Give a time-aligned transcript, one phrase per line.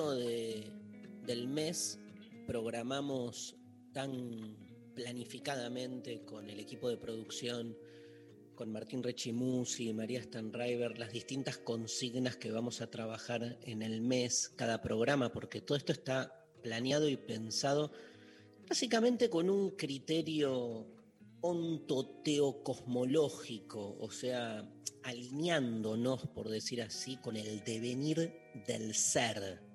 [0.00, 0.72] de-
[1.26, 1.98] del mes
[2.46, 3.56] programamos
[3.92, 4.56] tan
[4.94, 7.76] planificadamente con el equipo de producción,
[8.54, 14.00] con Martín Rechimusi y María Stanriver, las distintas consignas que vamos a trabajar en el
[14.00, 17.92] mes, cada programa, porque todo esto está planeado y pensado
[18.66, 20.86] básicamente con un criterio
[21.42, 24.66] ontoteocosmológico, o sea,
[25.02, 28.32] alineándonos, por decir así, con el devenir
[28.66, 29.70] del ser.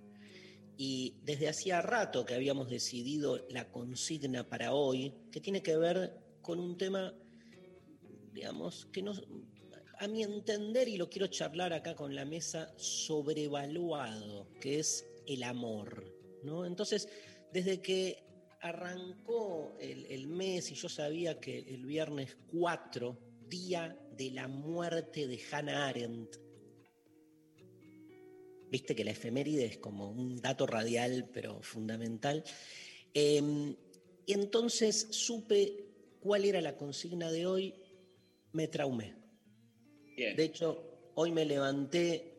[0.77, 6.13] Y desde hacía rato que habíamos decidido la consigna para hoy, que tiene que ver
[6.41, 7.13] con un tema,
[8.31, 9.23] digamos, que nos,
[9.99, 15.43] a mi entender, y lo quiero charlar acá con la mesa, sobrevaluado, que es el
[15.43, 16.13] amor.
[16.43, 16.65] ¿no?
[16.65, 17.09] Entonces,
[17.51, 18.23] desde que
[18.61, 25.27] arrancó el, el mes y yo sabía que el viernes 4, día de la muerte
[25.27, 26.46] de Hannah Arendt,
[28.69, 32.43] viste que la efeméride es como un dato radial, pero fundamental.
[33.13, 33.75] Eh,
[34.25, 35.85] y entonces supe
[36.19, 37.75] cuál era la consigna de hoy,
[38.51, 39.15] me traumé.
[40.15, 40.35] Bien.
[40.35, 42.33] De hecho, hoy me levanté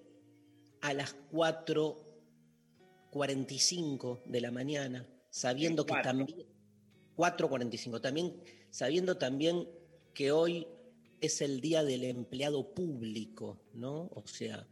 [0.80, 6.48] a las 4.45 de la mañana, sabiendo que también...
[7.16, 9.68] 4.45, también sabiendo también
[10.14, 10.68] que hoy
[11.20, 14.08] es el día del empleado público, ¿no?
[14.14, 14.68] O sea,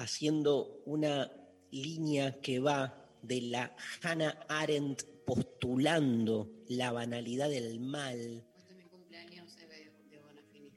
[0.00, 1.30] haciendo una
[1.70, 9.56] línea que va de la Hannah Arendt postulando la banalidad del mal, Hoy también cumpleaños
[9.58, 10.70] Eve de Bonafini.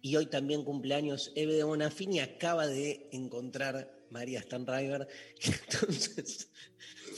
[0.00, 5.06] y hoy también cumpleaños Eve de Bonafini acaba de encontrar María Stanriver.
[5.42, 6.48] Entonces,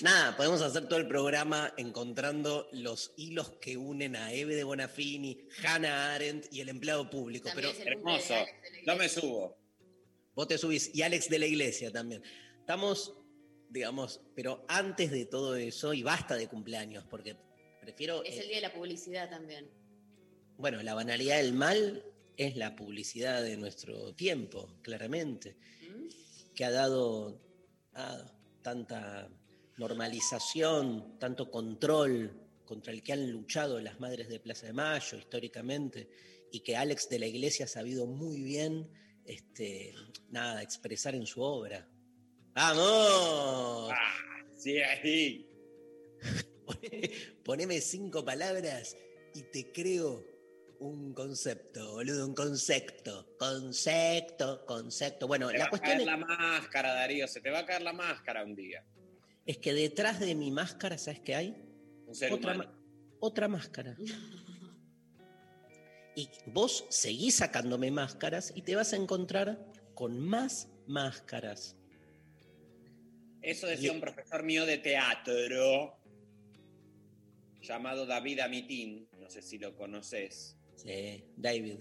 [0.03, 5.39] nada, podemos hacer todo el programa encontrando los hilos que unen a Eve de Bonafini,
[5.65, 7.49] Hannah Arendt y el empleado público.
[7.49, 8.35] También Pero Hermoso.
[8.87, 9.64] No me subo.
[10.34, 12.22] Vos te subís y Alex de la Iglesia también.
[12.61, 13.15] Estamos,
[13.69, 17.37] digamos, pero antes de todo eso, y basta de cumpleaños, porque
[17.81, 18.25] prefiero...
[18.25, 19.71] Es eh, el día de la publicidad también.
[20.56, 22.05] Bueno, la banalidad del mal
[22.37, 26.55] es la publicidad de nuestro tiempo, claramente, ¿Mm?
[26.55, 27.41] que ha dado
[27.94, 28.25] ah,
[28.62, 29.28] tanta
[29.77, 36.09] normalización, tanto control contra el que han luchado las madres de Plaza de Mayo históricamente,
[36.50, 38.89] y que Alex de la Iglesia ha sabido muy bien
[39.27, 39.95] este,
[40.31, 41.89] nada, expresar en su obra.
[42.55, 43.91] ¡Vamos!
[43.93, 44.15] Ah,
[44.57, 45.49] sí, ahí.
[47.45, 48.97] Poneme cinco palabras
[49.35, 50.25] y te creo
[50.79, 53.35] un concepto, boludo, un concepto.
[53.39, 55.27] Concepto, concepto.
[55.27, 57.27] Bueno, Se la va a cuestión caer es, la máscara, Darío.
[57.29, 58.85] Se te va a caer la máscara un día.
[59.47, 61.56] es que detrás de mi máscara, ¿sabes qué hay?
[62.06, 62.71] Un ser Otra, humano.
[62.71, 62.79] ma-
[63.21, 63.97] otra máscara.
[66.17, 69.59] Y vos seguís sacándome máscaras y te vas a encontrar
[69.95, 71.77] con más máscaras.
[73.43, 75.97] Eso decía Y- un profesor mío de teatro
[77.61, 79.09] llamado David Amitín.
[79.19, 80.57] No sé si lo conoces.
[80.77, 81.79] Sí, David.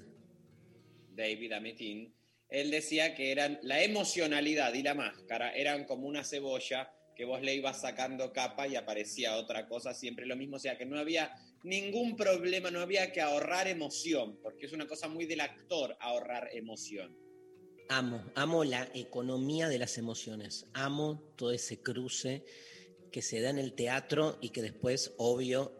[1.16, 2.14] David Amitín.
[2.50, 7.42] Él decía que eran la emocionalidad y la máscara eran como una cebolla que vos
[7.42, 10.98] le ibas sacando capa y aparecía otra cosa, siempre lo mismo, o sea que no
[11.00, 11.32] había
[11.64, 16.50] ningún problema, no había que ahorrar emoción, porque es una cosa muy del actor ahorrar
[16.54, 17.18] emoción.
[17.90, 22.46] Amo, amo la economía de las emociones, amo todo ese cruce
[23.12, 25.74] que se da en el teatro y que después, obvio,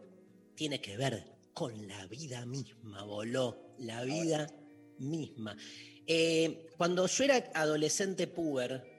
[0.54, 4.48] tiene que ver con la vida misma, voló, la vida
[4.98, 5.56] misma.
[6.06, 8.94] Eh, cuando yo era adolescente puber,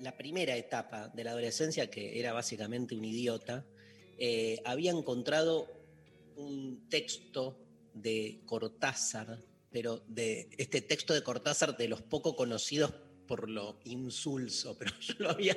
[0.00, 3.66] la primera etapa de la adolescencia, que era básicamente un idiota,
[4.18, 5.75] eh, había encontrado
[6.36, 7.58] un texto
[7.94, 9.38] de Cortázar,
[9.70, 12.92] pero de este texto de Cortázar de los poco conocidos
[13.26, 15.56] por lo insulso, pero yo lo había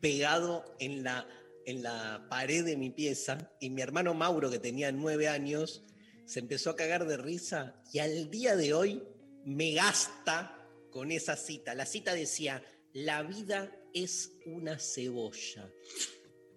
[0.00, 1.26] pegado en la,
[1.64, 5.84] en la pared de mi pieza y mi hermano Mauro, que tenía nueve años,
[6.26, 9.02] se empezó a cagar de risa y al día de hoy
[9.44, 11.74] me gasta con esa cita.
[11.74, 12.62] La cita decía,
[12.92, 15.70] la vida es una cebolla.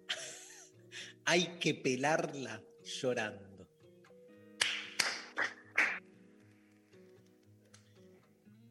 [1.24, 3.49] Hay que pelarla llorando.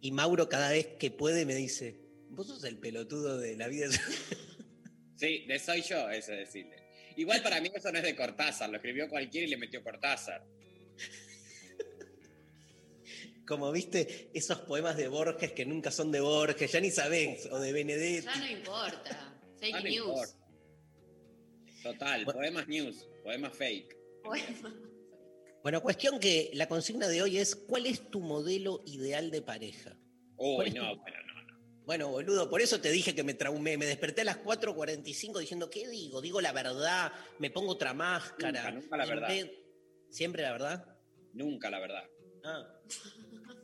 [0.01, 1.99] Y Mauro cada vez que puede me dice,
[2.29, 3.87] vos sos el pelotudo de la vida.
[5.15, 6.77] Sí, de soy yo, eso decirle.
[7.17, 10.45] Igual para mí eso no es de Cortázar, lo escribió cualquiera y le metió Cortázar.
[13.45, 17.59] Como viste, esos poemas de Borges que nunca son de Borges, ya ni sabés, o
[17.59, 18.25] de Benedetti.
[18.27, 19.35] Ya no importa.
[19.59, 19.95] Fake no news.
[20.07, 20.33] importa.
[21.83, 22.39] Total, Bueno.
[22.39, 23.97] poemas news, poemas fake.
[25.61, 29.97] Bueno, cuestión que la consigna de hoy es, ¿cuál es tu modelo ideal de pareja?
[30.37, 31.83] Uy, ¿Cuál es no, tu- bueno, no, no.
[31.85, 33.77] Bueno, boludo, por eso te dije que me traumé.
[33.77, 36.21] Me desperté a las 4.45 diciendo, ¿qué digo?
[36.21, 38.71] Digo la verdad, me pongo otra máscara.
[38.71, 39.47] Nunca, nunca la verdad.
[40.09, 40.97] ¿Siempre la verdad?
[41.33, 42.03] Nunca, la verdad.
[42.43, 42.67] Ah.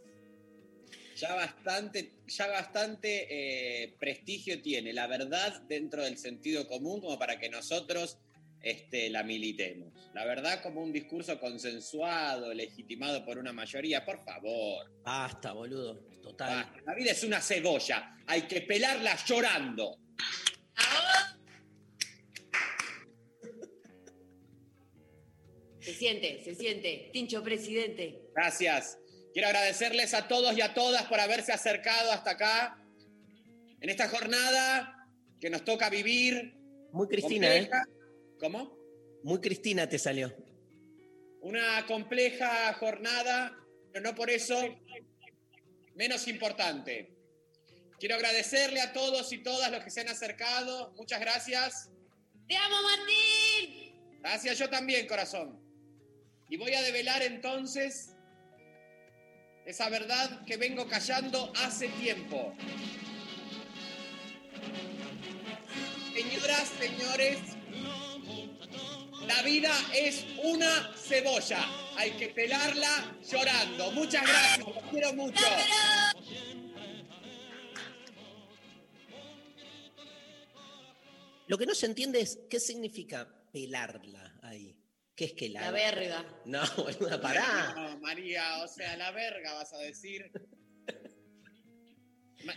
[1.17, 7.39] Ya bastante, ya bastante eh, prestigio tiene la verdad dentro del sentido común como para
[7.39, 8.17] que nosotros
[8.65, 9.93] este, la militemos.
[10.15, 14.91] La verdad como un discurso consensuado, legitimado por una mayoría, por favor.
[15.03, 15.99] Basta, boludo.
[16.23, 16.49] Total.
[16.49, 16.81] basta.
[16.83, 19.99] La vida es una cebolla, hay que pelarla llorando.
[25.79, 27.11] Se siente, se siente.
[27.13, 28.23] Tincho presidente.
[28.33, 28.97] Gracias.
[29.31, 32.83] Quiero agradecerles a todos y a todas por haberse acercado hasta acá
[33.79, 35.07] en esta jornada
[35.39, 36.55] que nos toca vivir.
[36.91, 37.69] Muy Cristina, ¿eh?
[38.39, 38.77] ¿Cómo?
[39.23, 40.33] Muy Cristina te salió.
[41.41, 43.57] Una compleja jornada,
[43.91, 44.55] pero no por eso
[45.95, 47.15] menos importante.
[47.99, 50.93] Quiero agradecerle a todos y todas los que se han acercado.
[50.97, 51.89] Muchas gracias.
[52.47, 54.19] ¡Te amo, Martín!
[54.19, 55.59] Gracias yo también, corazón.
[56.49, 58.11] Y voy a develar entonces
[59.65, 62.53] esa verdad que vengo callando hace tiempo.
[66.13, 67.39] Señoras, señores,
[69.27, 71.65] la vida es una cebolla.
[71.97, 73.91] Hay que pelarla llorando.
[73.91, 75.45] Muchas gracias, los quiero mucho.
[81.47, 84.75] Lo que no se entiende es qué significa pelarla ahí.
[85.15, 85.61] ¿Qué es que la...
[85.61, 86.41] La verga.
[86.45, 87.73] No, boluda, pará.
[87.75, 90.29] No, María, o sea, la verga vas a decir.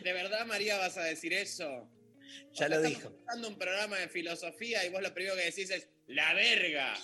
[0.03, 1.65] ¿De verdad, María, vas a decir eso?
[1.69, 3.09] Ya O sea, lo estamos dijo.
[3.11, 6.95] escuchando un programa de filosofía y vos lo primero que decís es la verga.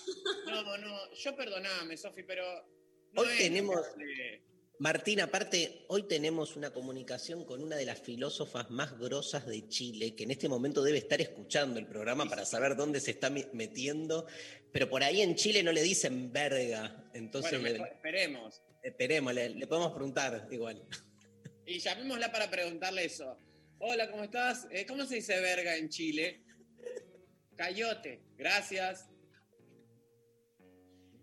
[0.47, 2.45] No, no, yo perdoname, Sofi, pero.
[3.12, 3.81] no Hoy tenemos-
[4.81, 10.17] Martín, aparte, hoy tenemos una comunicación con una de las filósofas más grosas de Chile,
[10.17, 14.27] que en este momento debe estar escuchando el programa para saber dónde se está metiendo,
[14.73, 18.62] pero por ahí en Chile no le dicen verga, entonces Bueno, esperemos.
[18.83, 20.83] esperemos, le, le podemos preguntar igual.
[21.67, 23.39] Y llamémosla para preguntarle eso.
[23.79, 24.67] Hola, ¿cómo estás?
[24.73, 26.44] Eh, ¿Cómo se dice verga en Chile?
[27.56, 29.09] Cayote, gracias.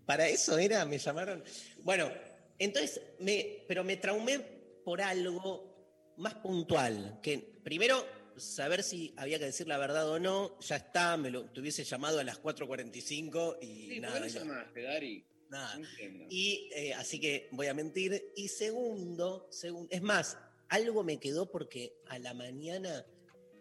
[0.06, 1.42] Para eso era, me llamaron.
[1.82, 2.10] Bueno,
[2.58, 4.40] entonces, me, pero me traumé
[4.84, 8.04] por algo más puntual, que primero
[8.36, 11.84] saber si había que decir la verdad o no, ya está, me lo te hubiese
[11.84, 14.20] llamado a las 4.45 y Sí, ¿por nada.
[14.20, 15.26] no- llamaste, Dari?
[15.50, 15.78] nada.
[15.78, 16.26] No.
[16.30, 18.32] Y eh, así que voy a mentir.
[18.36, 20.36] Y segundo, segun- es más,
[20.68, 23.04] algo me quedó porque a la mañana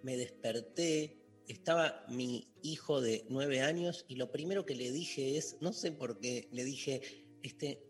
[0.01, 1.17] me desperté,
[1.47, 5.91] estaba mi hijo de nueve años y lo primero que le dije es, no sé
[5.91, 7.01] por qué, le dije,
[7.43, 7.81] este,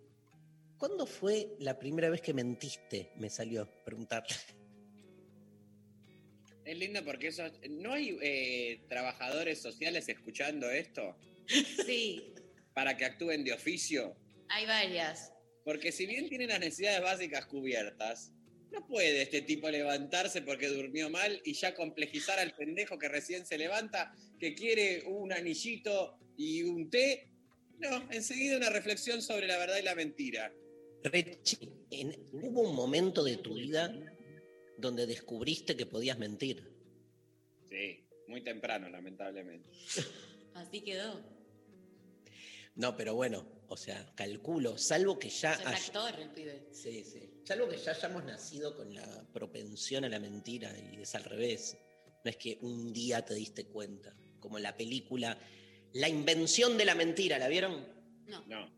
[0.77, 3.11] ¿cuándo fue la primera vez que mentiste?
[3.17, 4.35] Me salió preguntarle.
[6.63, 7.43] Es lindo porque eso.
[7.69, 11.15] ¿No hay eh, trabajadores sociales escuchando esto
[11.85, 12.33] Sí,
[12.73, 14.15] para que actúen de oficio?
[14.47, 15.33] hay varias.
[15.63, 18.33] Porque si bien tienen las necesidades básicas cubiertas,
[18.71, 23.45] no puede este tipo levantarse porque durmió mal y ya complejizar al pendejo que recién
[23.45, 27.27] se levanta, que quiere un anillito y un té.
[27.79, 30.53] No, enseguida una reflexión sobre la verdad y la mentira.
[31.03, 31.57] Rechi,
[32.31, 33.93] ¿hubo un momento de tu vida
[34.77, 36.71] donde descubriste que podías mentir?
[37.69, 39.69] Sí, muy temprano, lamentablemente.
[40.53, 41.21] Así quedó.
[42.75, 46.67] No, pero bueno, o sea, calculo, salvo que ya Es un haya- actor el pibe.
[46.71, 47.30] Sí, sí.
[47.43, 51.77] Salvo que ya hayamos nacido con la propensión a la mentira y es al revés.
[52.23, 55.37] No es que un día te diste cuenta, como la película
[55.93, 57.85] La invención de la mentira, ¿la vieron?
[58.27, 58.45] No.
[58.47, 58.71] No.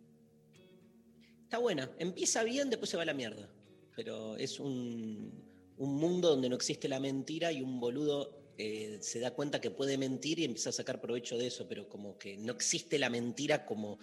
[1.44, 3.48] Está buena, empieza bien, después se va a la mierda.
[3.96, 5.44] Pero es un,
[5.78, 9.72] un mundo donde no existe la mentira y un boludo eh, se da cuenta que
[9.72, 13.10] puede mentir y empieza a sacar provecho de eso, pero como que no existe la
[13.10, 14.00] mentira como,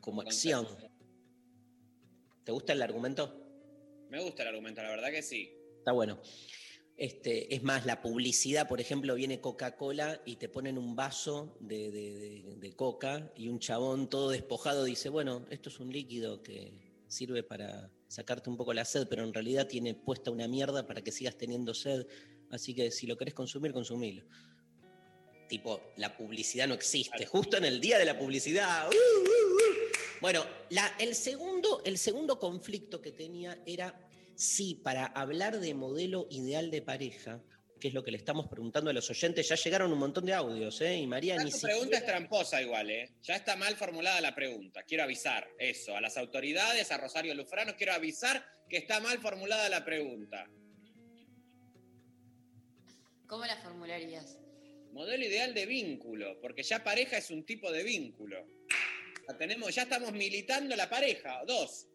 [0.00, 0.66] como acción.
[2.44, 3.47] ¿Te gusta el argumento?
[4.10, 5.50] Me gusta el argumento, la verdad que sí.
[5.78, 6.18] Está bueno.
[6.96, 11.90] Este, es más, la publicidad, por ejemplo, viene Coca-Cola y te ponen un vaso de,
[11.92, 12.12] de-
[12.42, 16.72] de- de coca y un chabón todo despojado dice, bueno, esto es un líquido que
[17.06, 21.02] sirve para sacarte un poco la sed, pero en realidad tiene puesta una mierda para
[21.02, 22.04] que sigas teniendo sed,
[22.50, 24.24] así que si lo querés consumir, consumilo.
[25.48, 28.88] Tipo, la publicidad no existe, justo en el día de la publicidad.
[28.88, 29.77] ¡uh, uh, uh!
[30.20, 33.98] Bueno, la- el, segundo, el segundo conflicto que tenía era
[34.34, 37.42] si para hablar de modelo ideal de pareja,
[37.80, 40.34] que es lo que le estamos preguntando a los oyentes, ya llegaron un montón de
[40.34, 40.96] audios, ¿eh?
[40.96, 41.74] Y María Ya ni tu siquiera...
[41.76, 43.14] pregunta es tramposa igual, ¿eh?
[43.22, 44.82] Ya está mal formulada la pregunta.
[44.82, 45.96] Quiero avisar eso.
[45.96, 50.48] A las autoridades, a Rosario Lufrano, quiero avisar que está mal formulada la pregunta.
[53.28, 54.38] ¿Cómo la formularías?
[54.92, 58.44] Modelo ideal de vínculo, porque ya pareja es un tipo de vínculo.
[59.28, 61.42] Ya, tenemos, ya estamos militando la pareja.
[61.46, 61.86] Dos,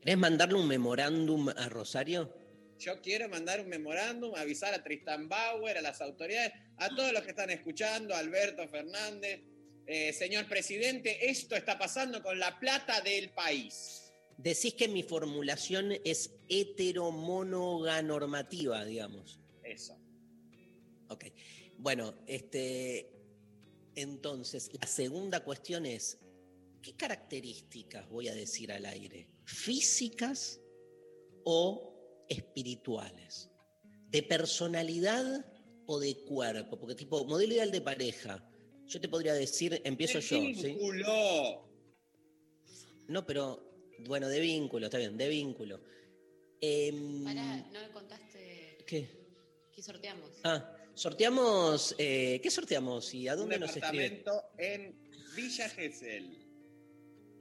[0.00, 2.32] ¿Querés mandarle un memorándum a Rosario?
[2.78, 7.22] yo quiero mandar un memorándum, avisar a Tristan Bauer, a las autoridades, a todos los
[7.22, 9.40] que están escuchando, a Alberto Fernández.
[9.86, 14.12] Eh, señor presidente, esto está pasando con la plata del país.
[14.36, 19.40] Decís que mi formulación es heteromonoganormativa, digamos.
[19.64, 19.98] Eso.
[21.08, 21.24] Ok.
[21.78, 23.17] Bueno, este.
[23.94, 26.18] Entonces, la segunda cuestión es:
[26.82, 29.28] ¿qué características voy a decir al aire?
[29.44, 30.60] ¿Físicas
[31.44, 33.50] o espirituales?
[34.10, 35.44] ¿De personalidad
[35.86, 36.78] o de cuerpo?
[36.78, 38.44] Porque, tipo, modelo ideal de pareja.
[38.86, 40.68] Yo te podría decir, empiezo ¡De yo, ¿sí?
[40.68, 41.68] vínculo!
[43.08, 43.70] No, pero,
[44.06, 45.80] bueno, de vínculo, está bien, de vínculo.
[47.24, 49.08] Pará, no me contaste ¿Qué?
[49.72, 50.30] qué sorteamos.
[50.42, 51.94] Ah, sorteamos.
[51.98, 54.18] eh, ¿Qué sorteamos y a Un dónde nos escriben?
[54.18, 54.98] departamento en
[55.34, 56.36] Villa Gesell.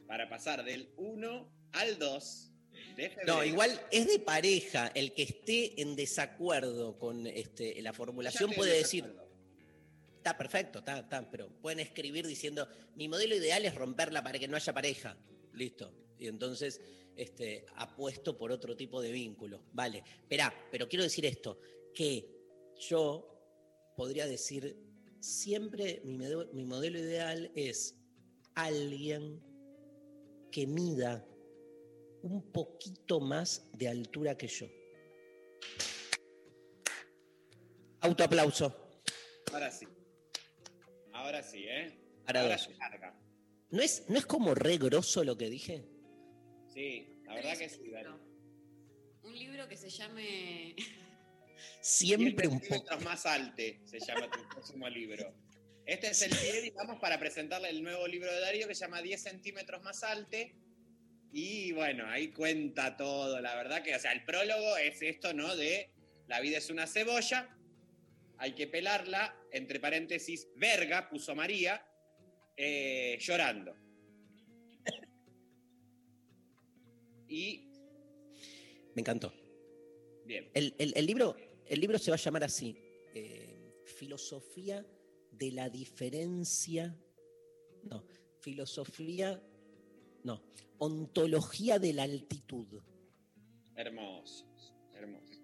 [0.07, 2.51] Para pasar del 1 al 2
[2.95, 3.35] de febrero.
[3.35, 4.91] No, igual es de pareja.
[4.93, 9.31] El que esté en desacuerdo con este, la formulación puede decir, desacuerdo.
[10.17, 14.47] está perfecto, está, está, pero pueden escribir diciendo, mi modelo ideal es romperla para que
[14.47, 15.17] no haya pareja.
[15.53, 15.93] Listo.
[16.19, 16.79] Y entonces
[17.17, 19.63] este, apuesto por otro tipo de vínculo.
[19.73, 20.03] Vale.
[20.21, 21.59] Esperá, pero quiero decir esto,
[21.93, 22.29] que
[22.79, 23.37] yo
[23.98, 24.77] podría decir,
[25.20, 27.98] siempre mi, modelo ideal es
[28.54, 29.42] alguien
[30.51, 31.27] que mida
[32.22, 34.68] un poquito más de altura que yo.
[38.01, 39.01] Autoaplauso.
[39.51, 39.88] Ahora sí.
[41.12, 42.00] Ahora sí, ¿eh?
[42.27, 42.44] Ahora
[42.80, 43.20] larga.
[43.72, 45.86] ¿No es, ¿No es como re grosso lo que dije?
[46.72, 48.20] Sí, la verdad que sí, libro.
[49.24, 50.75] Un libro que se llame.
[51.81, 52.73] Siempre 10 un poco.
[52.73, 55.33] centímetros más alte se llama tu próximo libro.
[55.85, 59.01] Este es el pie, digamos, para presentarle el nuevo libro de Darío que se llama
[59.01, 60.55] 10 centímetros más alte.
[61.31, 63.39] Y bueno, ahí cuenta todo.
[63.41, 65.55] La verdad que, o sea, el prólogo es esto, ¿no?
[65.55, 65.91] De
[66.27, 67.55] la vida es una cebolla,
[68.37, 71.85] hay que pelarla, entre paréntesis, verga, puso María,
[72.57, 73.73] eh, llorando.
[77.29, 77.69] Y,
[78.95, 79.33] Me encantó.
[80.25, 81.35] bien, El, el- el libro,
[81.69, 82.75] el libro se va a llamar así:
[83.13, 84.86] eh, Filosofía
[85.31, 86.95] de la diferencia.
[87.83, 88.03] No,
[88.41, 89.41] filosofía.
[90.24, 90.43] No,
[90.79, 92.81] ontología de la altitud.
[93.75, 95.41] Hermosos, hermosos.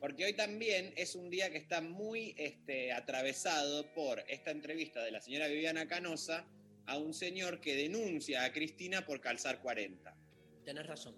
[0.00, 5.10] Porque hoy también es un día que está muy este, atravesado por esta entrevista de
[5.10, 6.46] la señora Viviana Canosa
[6.86, 10.16] a un señor que denuncia a Cristina por calzar 40.
[10.64, 11.16] Tenés razón.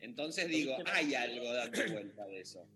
[0.00, 2.66] Entonces digo, hay algo dando vuelta de eso.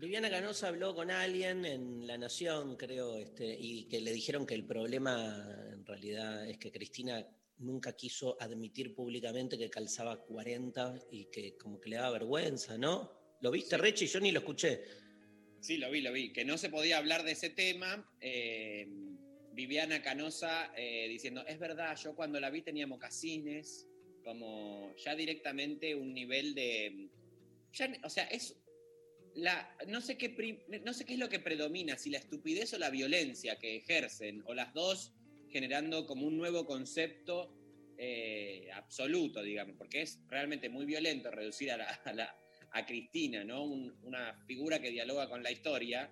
[0.00, 4.54] Viviana Canosa habló con alguien en La Nación, creo, este, y que le dijeron que
[4.54, 7.26] el problema en realidad es que Cristina
[7.58, 13.12] nunca quiso admitir públicamente que calzaba 40 y que como que le daba vergüenza, ¿no?
[13.42, 13.82] ¿Lo viste, Sí.
[13.82, 14.06] Rechi?
[14.06, 14.82] Yo ni lo escuché.
[15.60, 16.32] Sí, lo vi, lo vi.
[16.32, 18.10] Que no se podía hablar de ese tema.
[18.20, 18.88] eh,
[19.52, 23.86] Viviana Canosa eh, diciendo, es verdad, yo cuando la vi tenía mocasines,
[24.24, 27.10] como ya directamente un nivel de...
[27.74, 28.56] ya- o sea, es...
[29.34, 32.78] La, no, sé qué, no sé qué es lo que predomina, si la estupidez o
[32.78, 35.12] la violencia que ejercen, o las dos
[35.48, 37.54] generando como un nuevo concepto
[38.02, 42.34] eh, absoluto, digamos, porque es realmente muy violento reducir a la, a la-
[42.72, 43.64] a Cristina, ¿no?
[43.64, 46.10] Un- una figura que dialoga con la historia,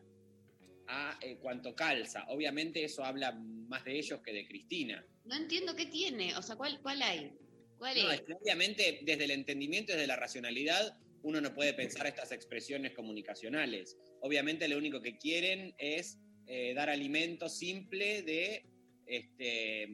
[0.89, 2.25] a eh, cuanto calza.
[2.29, 5.05] Obviamente eso habla más de ellos que de Cristina.
[5.25, 6.37] No entiendo qué tiene.
[6.37, 7.33] O sea, ¿cuál, cuál hay?
[7.79, 8.23] ¿Cuál No, es?
[8.41, 13.97] obviamente desde el entendimiento, desde la racionalidad, uno no puede pensar estas expresiones comunicacionales.
[14.21, 18.65] Obviamente lo único que quieren es eh, dar alimento simple de,
[19.07, 19.87] este,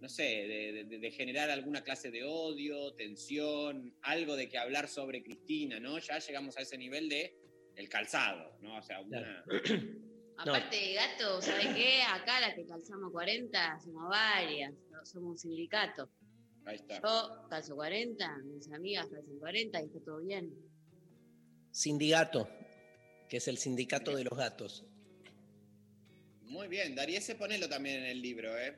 [0.00, 4.88] no sé, de, de- de generar alguna clase de odio, tensión, algo de que hablar
[4.88, 5.98] sobre Cristina, ¿no?
[5.98, 7.34] Ya llegamos a ese nivel de
[7.76, 8.76] el calzado, ¿no?
[8.78, 9.44] O sea, una...
[10.38, 12.02] Aparte, gato, ¿sabes qué?
[12.02, 14.74] Acá las que calzamos 40 somos varias.
[15.04, 16.10] Somos un sindicato.
[16.66, 17.00] Ahí está.
[17.00, 20.52] Yo calzo 40, mis amigas calzan 40 y está todo bien.
[21.70, 22.48] Sindicato,
[23.28, 24.84] que es el sindicato de los gatos.
[26.42, 28.76] Muy bien, Darío, ese ponelo también en el libro, ¿eh?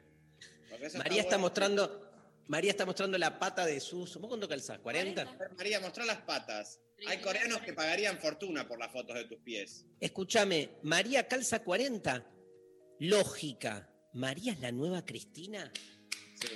[0.96, 1.38] María está bueno.
[1.38, 2.10] mostrando,
[2.46, 4.16] María está mostrando la pata de sus.
[4.16, 4.80] ¿Vos cuánto calzás?
[4.80, 5.26] ¿40?
[5.26, 6.80] A ver, María, mostrá las patas.
[7.06, 9.86] Hay coreanos que pagarían fortuna por las fotos de tus pies.
[10.00, 12.26] Escúchame, María calza 40.
[13.00, 13.88] Lógica.
[14.12, 15.72] ¿María es la nueva Cristina?
[16.34, 16.48] Sí.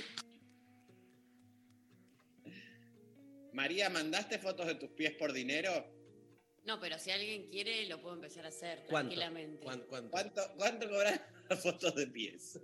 [3.52, 5.70] María, ¿mandaste fotos de tus pies por dinero?
[6.64, 9.14] No, pero si alguien quiere, lo puedo empezar a hacer ¿Cuánto?
[9.14, 9.64] tranquilamente.
[9.64, 10.10] ¿Cuán- cuánto?
[10.10, 12.60] ¿Cuánto, cuánto cobran las fotos de pies?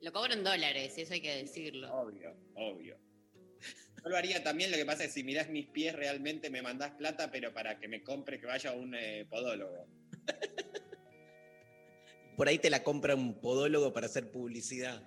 [0.00, 1.92] Lo cobro en dólares, eso hay que decirlo.
[1.94, 2.98] Obvio, obvio.
[4.02, 6.90] Yo lo haría también, lo que pasa es si mirás mis pies realmente me mandás
[6.92, 9.86] plata, pero para que me compre que vaya a un eh, podólogo.
[12.36, 15.02] Por ahí te la compra un podólogo para hacer publicidad.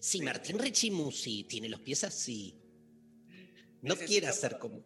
[0.00, 2.56] Sí, Martín Rechimusi tiene los pies así.
[3.82, 4.60] No Necesito quiere hacer fotos.
[4.70, 4.76] como.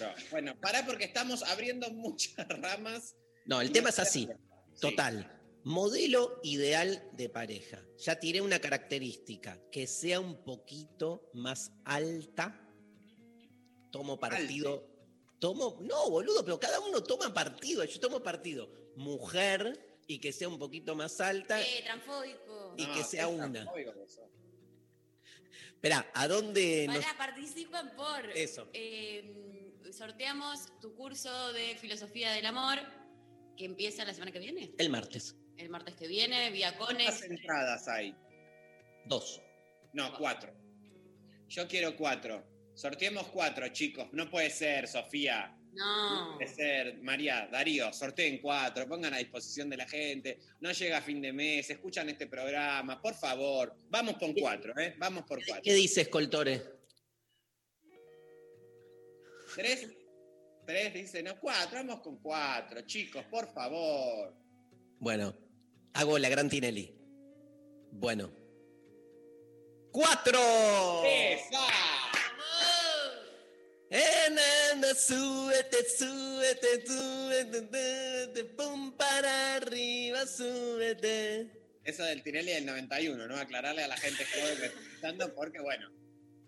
[0.00, 3.16] No, bueno, pará porque estamos abriendo muchas ramas.
[3.46, 4.28] No, el tema es así.
[4.74, 4.80] Sí.
[4.80, 5.34] Total.
[5.64, 7.82] Modelo ideal de pareja.
[7.98, 12.64] Ya tiré una característica, que sea un poquito más alta.
[13.90, 14.86] Tomo partido.
[15.40, 17.84] Tomo, no, boludo, pero cada uno toma partido.
[17.84, 18.70] Yo tomo partido.
[18.96, 21.60] Mujer y que sea un poquito más alta.
[21.60, 22.74] ¡Eh, transfóbico!
[22.76, 23.64] Y que sea una.
[23.64, 23.92] transfóbico
[25.78, 25.86] eso.
[25.98, 26.98] Esperá, ¿a dónde nos.?
[27.04, 28.30] Pará, participan por.
[28.36, 28.68] Eso.
[28.72, 32.78] eh, sorteamos tu curso de filosofía del amor
[33.56, 34.72] que empieza la semana que viene.
[34.78, 35.36] El martes.
[35.56, 37.22] El martes que viene, vía ¿Cuántas Cones.
[37.22, 38.14] entradas hay?
[39.06, 39.40] Dos.
[39.92, 40.52] No, cuatro.
[41.48, 42.44] Yo quiero cuatro.
[42.74, 44.06] Sorteemos cuatro, chicos.
[44.12, 45.57] No puede ser, Sofía.
[45.72, 46.98] No puede ser.
[47.02, 50.38] María, Darío, sorteen cuatro, pongan a disposición de la gente.
[50.60, 53.74] No llega a fin de mes, escuchan este programa, por favor.
[53.88, 54.94] Vamos con cuatro, ¿eh?
[54.98, 55.62] Vamos por cuatro.
[55.62, 56.62] ¿Qué dices, Coltore?
[59.54, 59.88] ¿Tres?
[60.66, 64.34] Tres, dice, no, cuatro, vamos con cuatro, chicos, por favor.
[64.98, 65.34] Bueno,
[65.94, 66.94] hago la gran Tinelli.
[67.90, 68.30] Bueno.
[69.90, 70.38] ¡Cuatro!
[71.04, 72.07] ¡Esa!
[73.90, 81.50] Eh, nana, súbete, súbete, súbete, súbete, pum para arriba, súbete.
[81.84, 83.36] Eso del Tinelli del 91, ¿no?
[83.36, 85.90] Aclararle a la gente joven que está escuchando, porque bueno,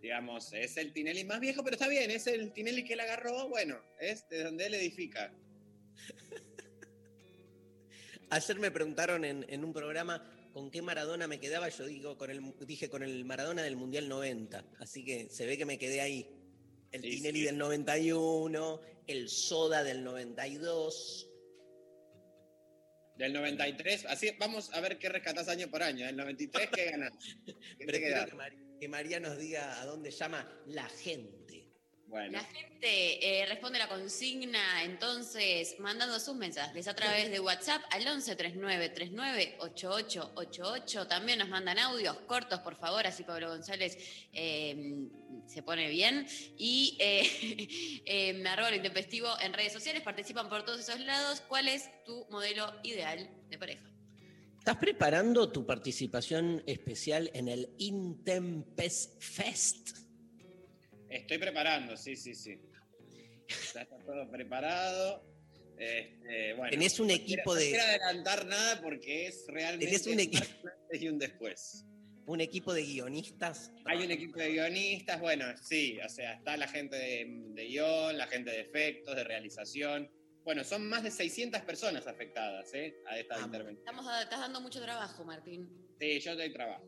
[0.03, 3.49] digamos, es el Tinelli más viejo, pero está bien, es el Tinelli que él agarró,
[3.49, 5.33] bueno, es de donde él edifica.
[8.29, 10.23] Ayer me preguntaron en, en un programa
[10.53, 11.69] con qué Maradona me quedaba.
[11.71, 14.65] Yo digo, con el, dije con el Maradona del Mundial 90.
[14.79, 16.29] Así que se ve que me quedé ahí.
[16.93, 17.47] El Sí, Tinelli sí.
[17.47, 21.27] del 91, el Soda del 92.
[23.17, 26.07] Del 93, así vamos a ver qué rescatás año por año.
[26.07, 27.13] Del 93, ¿qué ganás?
[27.79, 27.87] Que,
[28.81, 31.40] que María nos diga a dónde llama la gente.
[32.11, 37.83] Bueno, La gente eh, responde la consigna entonces mandando sus mensajes a través de WhatsApp
[37.91, 41.07] al 11 39 39 8888.
[41.07, 43.97] También nos mandan audios cortos, por favor, así Pablo González
[44.33, 45.07] eh,
[45.47, 46.27] se pone bien.
[46.59, 51.43] Y eh, eh, arroba lo intempestivo en redes sociales, participan por todos esos lados.
[51.43, 53.89] ¿Cuál es tu modelo ideal de pareja?
[54.59, 60.10] ¿Estás preparando tu participación especial en el Intempest Fest?
[61.11, 62.59] Estoy preparando, sí, sí, sí.
[63.75, 65.27] Ya está todo preparado.
[65.79, 69.87] Este, bueno, Tenés un no equipo quiero- de- No quiero adelantar nada porque es realmente
[69.87, 71.85] Tenés un equi- un antes y un después.
[72.27, 73.73] Un equipo de guionistas.
[73.87, 78.17] Hay un equipo de guionistas, bueno, sí, o sea, está la gente de, de guion,
[78.19, 80.09] la gente de efectos, de realización.
[80.45, 82.95] Bueno, son más de 600 personas afectadas ¿eh?
[83.07, 83.79] a esta intervención.
[83.79, 85.69] Estamos, estás dando mucho trabajo, Martín.
[85.99, 86.85] Sí, yo doy trabajo.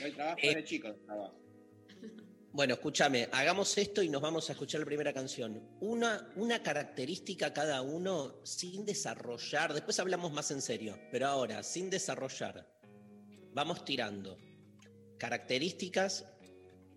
[0.00, 0.46] Doy trabajo Eh.
[0.48, 1.40] desde chico, doy trabajo.
[2.52, 5.76] Bueno, escúchame, hagamos esto y nos vamos a escuchar la primera canción.
[5.80, 11.88] Una, una característica cada uno sin desarrollar, después hablamos más en serio, pero ahora, sin
[11.90, 12.66] desarrollar,
[13.52, 14.36] vamos tirando
[15.16, 16.26] características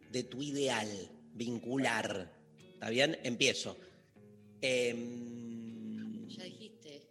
[0.10, 0.90] de tu ideal,
[1.34, 2.32] vincular.
[2.74, 3.20] ¿Está bien?
[3.24, 3.78] Empiezo.
[4.60, 7.10] Em, Ya dijiste.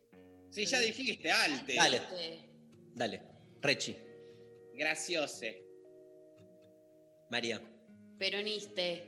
[0.50, 1.74] Sí, ya dijiste, alte.
[1.76, 2.02] Dale.
[2.94, 3.22] Dale,
[3.60, 3.96] Rechi,
[4.74, 5.62] Graciose.
[7.30, 7.62] María,
[8.22, 9.02] Peroniste.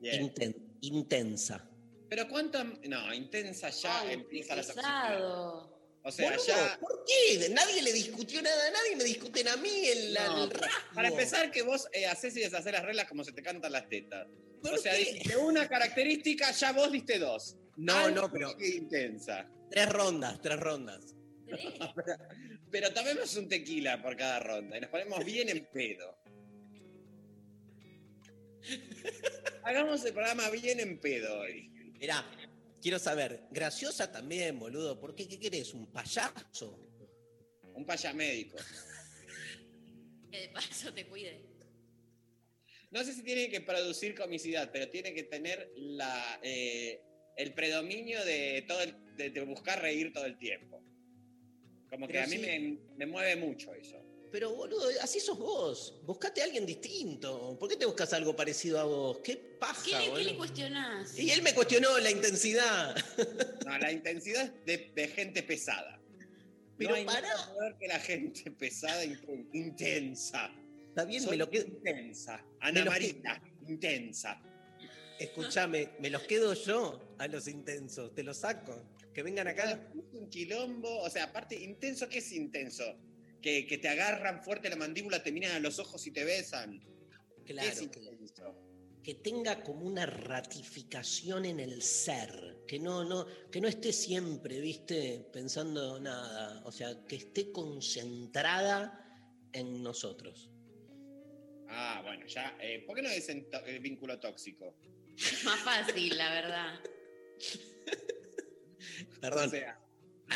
[0.00, 0.22] Bien.
[0.32, 1.68] inten- intensa.
[2.08, 2.64] Pero cuánto.
[2.64, 5.08] No, intensa ya Ay, empieza la toxicidad.
[5.10, 5.80] pesado.
[6.02, 6.78] O sea, Boludo, ya.
[6.80, 7.48] ¿Por qué?
[7.50, 10.94] Nadie le discutió nada a nadie, me discuten a mí el, No, el rasgo.
[10.94, 13.86] Para empezar, que vos eh, haces y deshaces las reglas como se te cantan las
[13.90, 14.26] tetas.
[14.62, 17.56] ¿Por O sea, dijiste una característica, ya vos diste dos.
[17.76, 19.46] No, Algo no, pero- intensa.
[19.70, 21.14] Tres rondas, tres rondas.
[22.70, 26.16] Pero tomemos un tequila por cada ronda y nos ponemos bien en pedo.
[29.64, 31.68] Hagamos el programa bien en pedo hoy.
[31.98, 32.24] Mirá,
[32.80, 34.98] quiero saber, graciosa también, boludo.
[34.98, 35.28] ¿Por qué?
[35.28, 35.74] ¿Qué querés?
[35.74, 36.78] ¿Un payaso?
[37.74, 38.56] Un payamédico.
[40.30, 41.42] Que de paso te cuide.
[42.90, 47.00] No sé si tiene que producir comicidad, pero tiene que tener la, eh,
[47.36, 50.82] el predominio de, todo el- de, de buscar reír todo el tiempo.
[51.88, 52.42] Como que Pero a mí sí.
[52.42, 53.99] me, me mueve mucho eso.
[54.32, 56.00] Pero, boludo, así sos vos.
[56.04, 57.56] Buscate a alguien distinto.
[57.58, 59.18] ¿Por qué te buscas algo parecido a vos?
[59.24, 60.36] ¿Qué paja, ¿Qué le, qué le boludo?
[60.38, 61.18] cuestionás?
[61.18, 62.94] Y él me cuestionó la intensidad.
[63.66, 66.00] No, la intensidad es de, de gente pesada.
[66.78, 67.28] Pero no hay pará.
[67.28, 70.50] nada peor que la gente pesada e inten- intensa.
[70.88, 71.66] Está bien, Soy me lo quedo.
[71.66, 72.36] intensa.
[72.38, 74.40] me Ana Marita, intensa.
[75.18, 78.14] Escúchame, me los quedo yo a los intensos.
[78.14, 78.82] Te los saco.
[79.12, 79.72] Que vengan acá.
[79.72, 79.78] Es
[80.14, 82.84] un quilombo, o sea, aparte, intenso, ¿qué es intenso?
[83.42, 86.80] Que, que te agarran fuerte la mandíbula, te miran a los ojos y te besan.
[87.44, 88.54] ¿Qué es Claro, que, intenso?
[89.02, 92.58] que tenga como una ratificación en el ser.
[92.68, 96.62] Que no, no, que no esté siempre, viste, pensando nada.
[96.66, 99.06] O sea, que esté concentrada
[99.52, 100.50] en nosotros.
[101.68, 102.56] Ah, bueno, ya.
[102.60, 104.76] eh, ¿Por qué no dicen to- eh, vínculo tóxico?
[105.44, 106.80] Más fácil, la verdad.
[109.20, 109.46] Perdón.
[109.48, 109.80] O sea,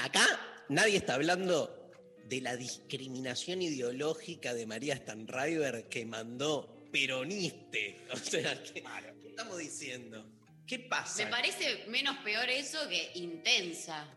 [0.02, 1.83] Acá nadie está hablando
[2.28, 8.00] de la discriminación ideológica de María Stanriver que mandó peroniste.
[8.12, 8.82] O sea, ¿qué,
[9.22, 10.30] qué estamos diciendo?
[10.66, 11.24] ¿Qué pasa?
[11.24, 14.08] Me parece menos peor eso que intensa.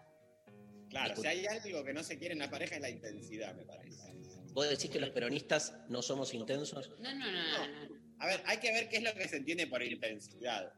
[0.90, 3.64] claro, si hay algo que no se quiere en la pareja es la intensidad, me
[3.64, 4.14] parece.
[4.54, 6.90] ¿Vos decís que los peronistas no somos intensos?
[7.00, 7.68] No, no, no, no.
[7.68, 7.98] no.
[8.20, 10.72] A ver, hay que ver qué es lo que se entiende por intensidad.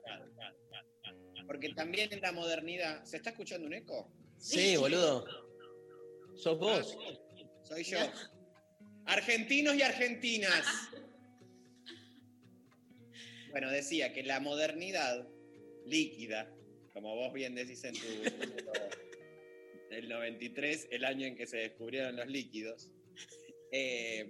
[1.48, 3.04] Porque también en la modernidad.
[3.06, 4.12] ¿Se está escuchando un eco?
[4.38, 5.26] Sí, boludo.
[6.40, 6.98] Sos vos.
[7.64, 7.98] Soy yo.
[9.06, 10.66] Argentinos y argentinas.
[13.52, 15.28] Bueno, decía que la modernidad
[15.86, 16.50] líquida,
[16.94, 18.72] como vos bien decís en tu libro,
[19.92, 22.90] el 93, el año en que se descubrieron los líquidos,
[23.74, 24.30] eh,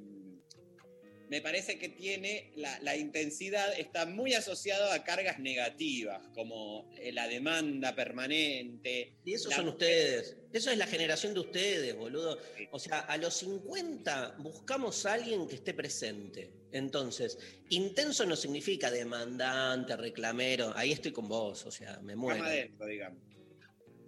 [1.30, 7.12] me parece que tiene la, la intensidad está muy asociado a cargas negativas, como eh,
[7.12, 9.14] la demanda permanente.
[9.24, 10.38] Y esos la- son ustedes.
[10.52, 12.40] Eso es la generación de ustedes, boludo.
[12.72, 16.52] O sea, a los 50 buscamos a alguien que esté presente.
[16.72, 17.38] Entonces,
[17.70, 20.72] intenso no significa demandante, reclamero.
[20.76, 22.44] Ahí estoy con vos, o sea, me muero.
[22.44, 23.20] Adentro, digamos.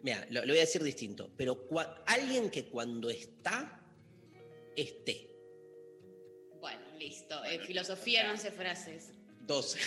[0.03, 1.31] Mira, lo, lo voy a decir distinto.
[1.37, 3.79] Pero cua- alguien que cuando está,
[4.75, 5.27] esté.
[7.01, 7.43] Bueno, listo.
[7.45, 9.09] Eh, filosofía en 11 frases.
[9.41, 9.79] 12.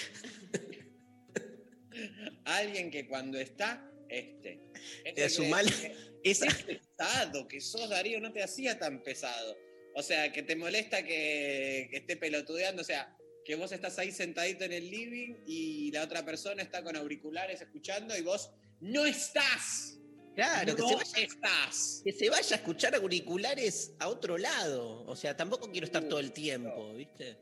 [2.44, 4.60] Alguien que cuando está, este.
[5.04, 5.66] Esto Es un quiere mal.
[5.66, 9.56] decir Esa, pesado que sos, Darío, no te hacía tan pesado.
[9.94, 14.10] O sea, que te molesta que, que esté pelotudeando, o sea, que vos estás ahí
[14.10, 18.50] sentadito en el living y la otra persona está con auriculares escuchando y vos
[18.80, 19.98] no estás.
[20.34, 22.00] Claro, que, se vaya, estás.
[22.04, 25.04] que se vaya a escuchar auriculares a otro lado.
[25.06, 27.38] O sea, tampoco quiero estar todo el tiempo, ¿viste?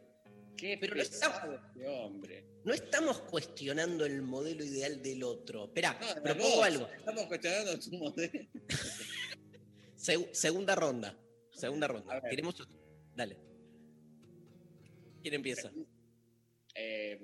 [0.57, 2.45] Qué Pero no pesado este hombre.
[2.65, 5.67] No estamos cuestionando el modelo ideal del otro.
[5.67, 6.65] No, de propongo vos.
[6.67, 6.89] algo.
[6.97, 8.41] Estamos cuestionando tu modelo.
[9.97, 11.19] Seg- segunda ronda.
[11.53, 12.21] Segunda ronda.
[12.29, 12.55] Queremos.
[13.17, 13.37] Dale.
[15.23, 15.71] ¿Quién empieza?
[16.75, 17.19] Eh,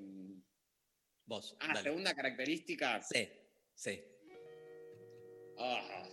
[1.27, 1.57] Vos.
[1.61, 1.83] ah, dale.
[1.83, 3.01] segunda característica.
[3.03, 3.29] Sí,
[3.75, 4.03] sí.
[5.59, 6.09] Ah,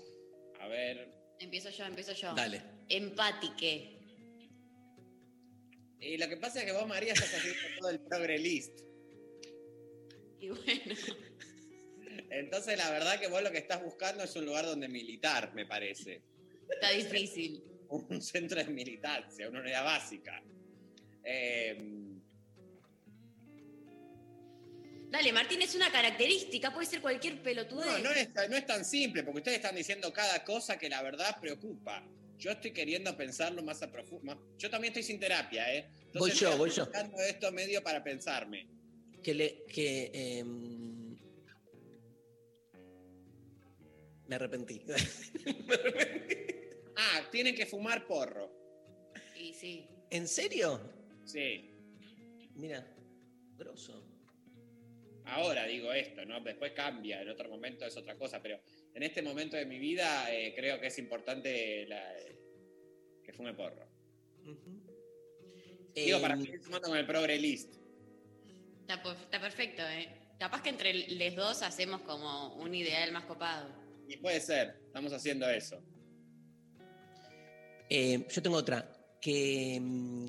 [0.60, 1.14] a ver.
[1.40, 2.34] Empiezo yo, empiezo yo.
[2.34, 2.62] Dale.
[2.90, 3.92] Empatique.
[6.00, 8.80] Y lo que pasa es que vos, María, estás haciendo todo el progre list.
[10.40, 10.96] Y bueno,
[12.30, 15.66] Entonces, la verdad que vos lo que estás buscando es un lugar donde militar, me
[15.66, 16.22] parece.
[16.70, 17.64] está difícil.
[17.90, 20.44] Un centro de militancia, una unidad básica.
[21.24, 22.05] Eh,
[25.16, 27.86] Dale, Martín, es una característica, puede ser cualquier pelotudez.
[27.86, 31.02] no, no es, no es tan simple, porque ustedes están diciendo cada cosa que la
[31.02, 32.06] verdad preocupa.
[32.38, 34.38] Yo estoy queriendo pensarlo más a profundo.
[34.58, 35.90] Yo también estoy sin terapia, ¿eh?
[36.08, 36.84] Entonces, Voy yo, estoy voy yo.
[36.84, 38.68] buscando esto medio para pensarme.
[39.24, 39.64] Que le.
[39.68, 40.12] Que.
[40.14, 41.16] em,
[44.28, 44.82] me arrepentí.
[45.66, 46.46] me arrepentí.
[46.98, 48.52] Ah, tienen que fumar porro.
[49.40, 49.88] Y sí.
[50.10, 50.82] ¿En serio?
[51.24, 51.74] Sí.
[52.54, 52.86] Mira,
[53.56, 54.05] grosso.
[55.26, 56.40] Ahora digo esto, ¿no?
[56.42, 58.60] Después cambia, en otro momento es otra cosa, pero
[58.94, 62.14] en este momento de mi vida eh, creo que es importante la-
[63.24, 63.88] que fume porro.
[65.96, 67.74] Digo, para seguir sumando con el progre list.
[68.88, 70.10] Está perfecto, ¿eh?
[70.38, 73.70] Capaz que entre los dos hacemos como un ideal más copado.
[74.08, 75.82] Y puede ser, estamos haciendo eso.
[77.90, 78.92] eh, yo tengo otra.
[79.22, 79.80] Que.
[79.82, 80.28] mm,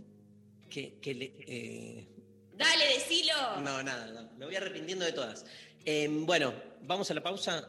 [0.71, 2.09] que, que le- eh,
[2.57, 3.61] ¡Dale, decilo!
[3.61, 5.45] no, nada, no, me voy arrepintiendo de todas.
[5.85, 7.69] Eh, bueno, vamos a la pausa.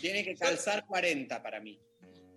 [0.00, 1.78] Tiene que calzar 40 para mí.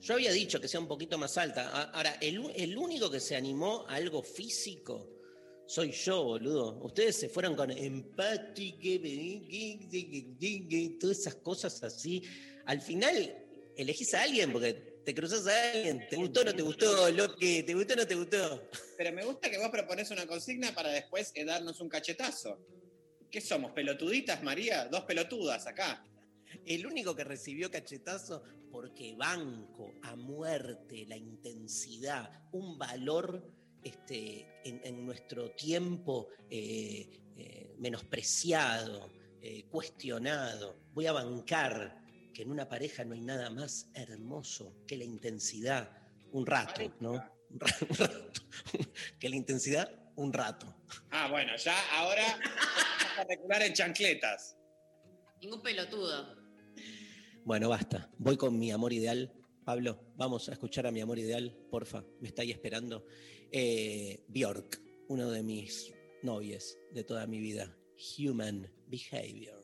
[0.01, 1.91] Yo había dicho que sea un poquito más alta.
[1.91, 5.17] Ahora, el, el único que se animó a algo físico
[5.67, 6.79] soy yo, boludo.
[6.81, 8.89] Ustedes se fueron con empática,
[10.99, 12.23] todas esas cosas así.
[12.65, 16.05] Al final, elegís a alguien porque te cruzas a alguien.
[16.09, 17.09] ¿Te gustó o no te gustó?
[17.11, 18.69] Lo que te gustó o no te gustó.
[18.97, 22.59] Pero me gusta que vos proponés una consigna para después eh, darnos un cachetazo.
[23.31, 23.71] ¿Qué somos?
[23.71, 24.83] ¿Pelotuditas, María?
[24.91, 26.05] Dos pelotudas acá.
[26.65, 33.49] El único que recibió cachetazo porque banco a muerte la intensidad, un valor
[33.81, 39.09] este, en, en nuestro tiempo eh, eh, menospreciado,
[39.41, 40.81] eh, cuestionado.
[40.91, 42.06] Voy a bancar
[42.38, 45.89] que en una pareja no hay nada más hermoso que la intensidad,
[46.32, 47.13] un rato, ¿no?
[47.50, 47.88] Un rato.
[49.19, 50.71] Que la intensidad, un rato.
[51.10, 54.56] Ah, bueno, ya ahora vamos a recular en chancletas.
[55.41, 56.38] Ningún pelotudo.
[57.43, 58.08] Bueno, basta.
[58.19, 59.34] Voy con mi amor ideal.
[59.65, 62.06] Pablo, vamos a escuchar a mi amor ideal, porfa.
[62.19, 63.08] Me está ahí esperando.
[63.52, 67.76] Eh, Bjork, uno de mis novios de toda mi vida.
[68.19, 69.60] Human Behavior.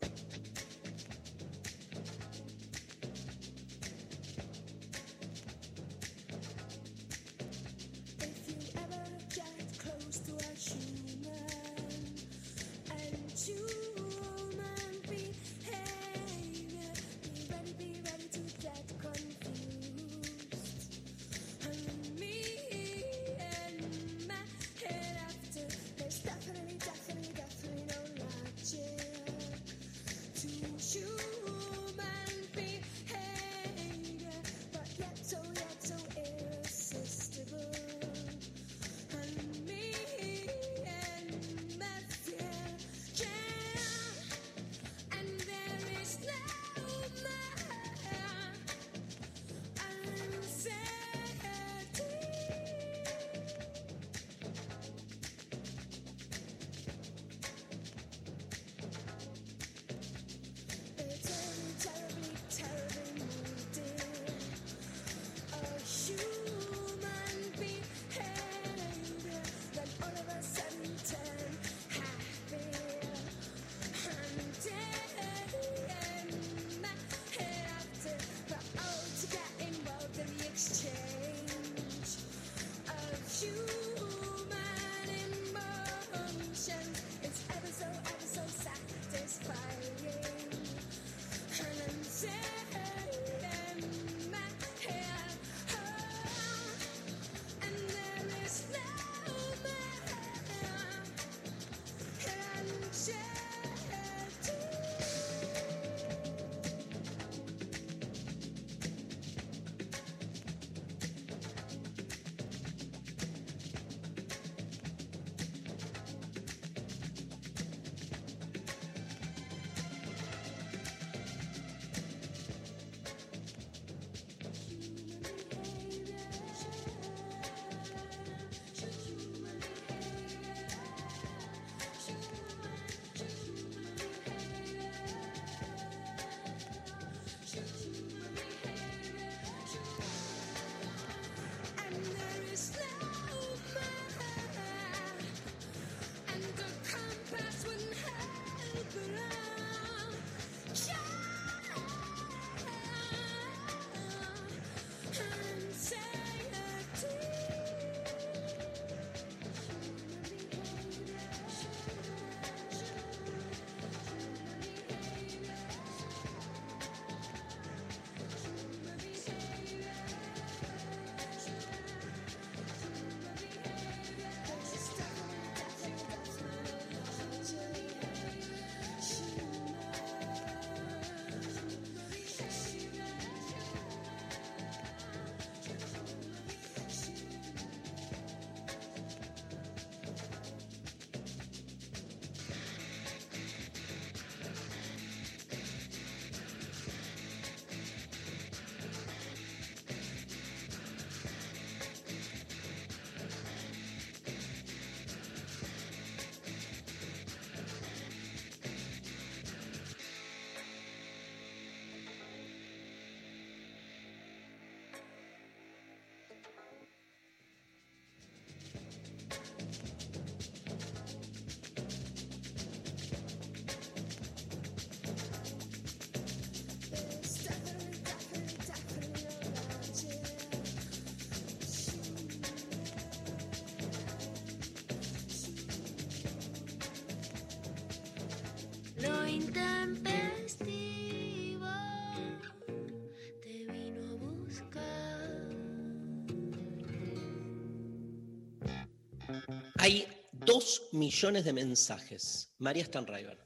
[249.84, 252.54] Hay dos millones de mensajes.
[252.60, 253.38] María Stanriver.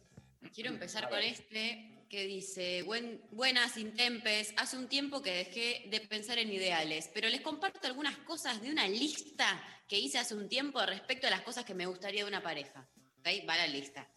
[0.54, 6.00] Quiero empezar con este que dice, Buen, buenas intempes, hace un tiempo que dejé de
[6.00, 10.47] pensar en ideales, pero les comparto algunas cosas de una lista que hice hace un
[10.47, 12.88] tiempo respecto a las cosas que me gustaría de una pareja.
[13.17, 13.28] ¿Ok?
[13.50, 14.08] Va la lista.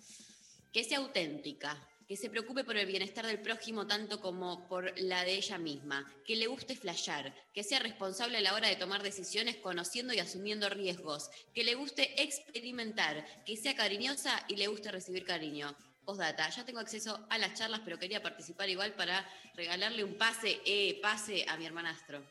[0.70, 5.22] Que sea auténtica, que se preocupe por el bienestar del prójimo tanto como por la
[5.22, 9.04] de ella misma, que le guste flashear, que sea responsable a la hora de tomar
[9.04, 14.90] decisiones conociendo y asumiendo riesgos, que le guste experimentar, que sea cariñosa y le guste
[14.90, 15.76] recibir cariño.
[16.04, 20.60] Postdata, ya tengo acceso a las charlas, pero quería participar igual para regalarle un pase,
[20.66, 22.24] eh, pase a mi hermanastro.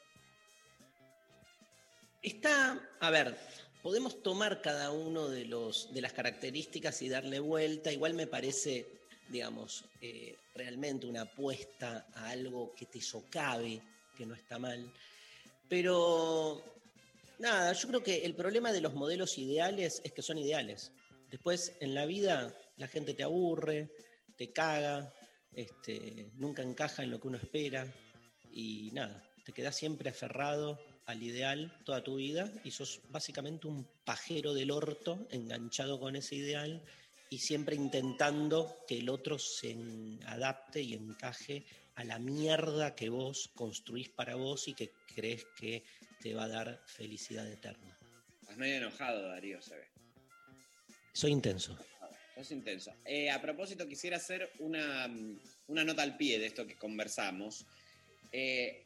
[2.21, 3.37] Está, a ver,
[3.81, 7.93] podemos tomar cada uno de, los, de las características y darle vuelta.
[7.93, 8.98] Igual me parece,
[9.29, 13.81] digamos, eh, realmente una apuesta a algo que te socave,
[14.17, 14.91] que no está mal.
[15.67, 16.63] Pero,
[17.37, 20.91] nada, yo creo que el problema de los modelos ideales es que son ideales.
[21.29, 23.89] Después, en la vida, la gente te aburre,
[24.35, 25.13] te caga,
[25.53, 27.85] este, nunca encaja en lo que uno espera
[28.51, 33.87] y nada, te quedas siempre aferrado al ideal toda tu vida y sos básicamente un
[34.05, 36.83] pajero del orto enganchado con ese ideal
[37.29, 39.75] y siempre intentando que el otro se
[40.25, 41.65] adapte y encaje
[41.95, 45.83] a la mierda que vos construís para vos y que crees que
[46.21, 47.97] te va a dar felicidad eterna.
[48.41, 49.87] Estás medio enojado, Darío, se ve.
[51.13, 51.77] Soy intenso.
[52.35, 52.93] Sos intenso.
[53.03, 55.13] Eh, a propósito, quisiera hacer una,
[55.67, 57.65] una nota al pie de esto que conversamos.
[58.31, 58.85] Eh,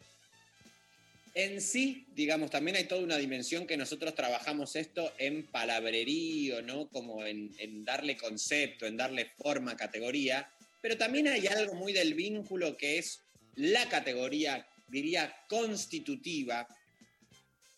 [1.34, 6.88] en sí, digamos, también hay toda una dimensión que nosotros trabajamos esto en palabrerío, ¿no?
[6.90, 10.50] Como en, darle concepto, en darle forma, categoría.
[10.82, 13.22] Pero también hay algo muy del vínculo que es
[13.56, 16.68] la categoría, diría, constitutiva,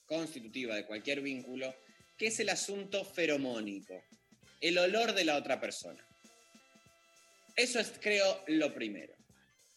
[0.05, 1.73] constitutiva de cualquier vínculo,
[2.17, 4.03] que es el asunto feromónico
[4.61, 6.03] el olor de la otra persona.
[7.55, 9.13] Eso es, creo, lo primero.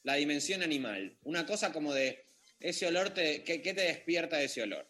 [0.03, 1.15] La dimensión animal.
[1.25, 2.25] Una cosa como de
[2.61, 4.87] ese olor, te, ¿qué, te despierta de ese olor?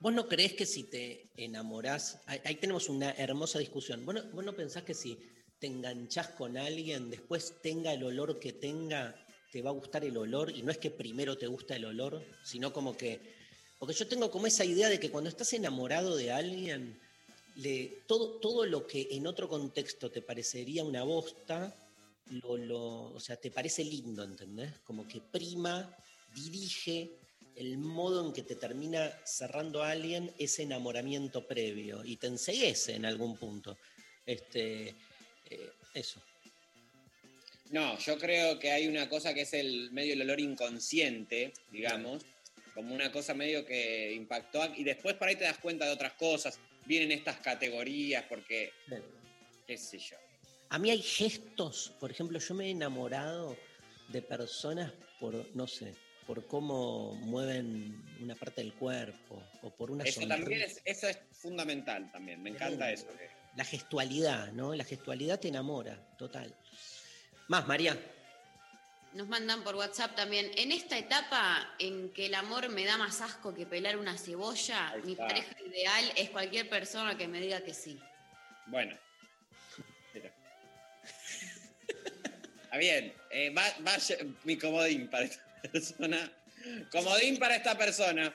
[0.00, 4.44] ¿Vos no creés que si te enamorás, ahí, tenemos una hermosa discusión, ¿Vos no, vos
[4.44, 5.18] no pensás que si
[5.58, 10.16] te enganchás con alguien, después tenga el olor que tenga, te va a gustar el
[10.16, 10.50] olor?
[10.54, 13.36] Y no es que primero te gusta el olor, sino como que...
[13.78, 17.00] Porque yo tengo como esa idea de que cuando estás enamorado de alguien,
[18.06, 21.76] todo, todo lo que en otro contexto te parecería una bosta,
[22.44, 24.78] o sea, te parece lindo, ¿entendés?
[24.80, 25.94] Como que prima,
[26.34, 27.10] dirige
[27.56, 32.94] el modo en que te termina cerrando a alguien ese enamoramiento previo y te enseguece
[32.94, 33.76] en algún punto.
[34.24, 34.94] Este,
[35.50, 36.22] eh, eso.
[37.70, 42.24] No, yo creo que hay una cosa que es el medio el olor inconsciente, digamos,
[42.74, 46.12] como una cosa medio que impactó y después por ahí te das cuenta de otras
[46.12, 48.72] cosas, vienen estas categorías porque,
[49.66, 50.16] qué sé yo.
[50.70, 53.56] A mí hay gestos, por ejemplo, yo me he enamorado
[54.08, 55.94] de personas por, no sé,
[56.28, 60.36] por cómo mueven una parte del cuerpo o por una Eso sonrisa.
[60.36, 63.06] también es, eso es fundamental también, me encanta eso.
[63.56, 64.74] La gestualidad, ¿no?
[64.74, 66.54] La gestualidad te enamora, total.
[67.48, 67.98] Más, María.
[69.14, 70.50] Nos mandan por WhatsApp también.
[70.56, 74.96] En esta etapa en que el amor me da más asco que pelar una cebolla,
[75.04, 77.98] mi pareja ideal es cualquier persona que me diga que sí.
[78.66, 78.94] Bueno.
[80.12, 80.30] Mira.
[82.64, 83.14] Está bien.
[83.30, 86.32] eh, va, vaya mi comodín para esta persona.
[86.90, 88.34] Comodín para esta persona.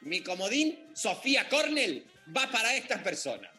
[0.00, 2.04] Mi comodín, Sofía Cornell,
[2.36, 3.50] va para esta persona.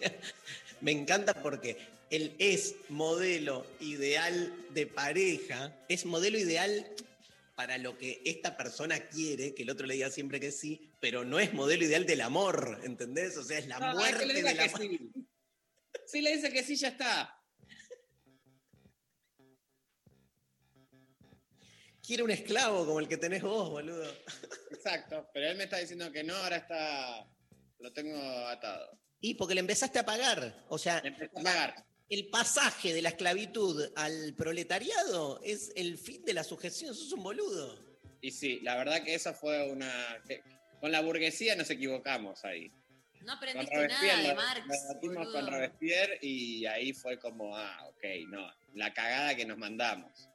[0.80, 1.78] Me encanta porque
[2.10, 6.86] él es modelo ideal de pareja, es modelo ideal
[7.54, 11.24] para lo que esta persona quiere, que el otro le diga siempre que sí, pero
[11.24, 13.36] no es modelo ideal del amor, ¿entendés?
[13.38, 14.80] O sea, es la No, muerte del que amor.
[14.80, 15.10] sí.
[16.06, 17.35] Si le dice que sí, ya está.
[22.06, 24.08] Quiere un esclavo como el que tenés vos, boludo.
[24.70, 25.28] Exacto.
[25.32, 27.26] Pero él me está diciendo que no, ahora está.
[27.80, 28.98] Lo tengo atado.
[29.20, 30.64] Y porque le empezaste a pagar.
[30.68, 31.74] O sea, Le a pagar.
[32.08, 36.94] el pasaje de la esclavitud al proletariado es el fin de la sujeción.
[36.94, 37.76] Sos un boludo.
[38.20, 39.90] Y sí, la verdad que esa fue una.
[40.80, 42.70] con la burguesía nos equivocamos ahí.
[43.22, 44.66] No aprendiste nada de Marx.
[44.68, 45.32] nos batimos boludo.
[45.32, 50.28] con Robespierre y ahí fue como, ah, ok, no, la cagada que nos mandamos.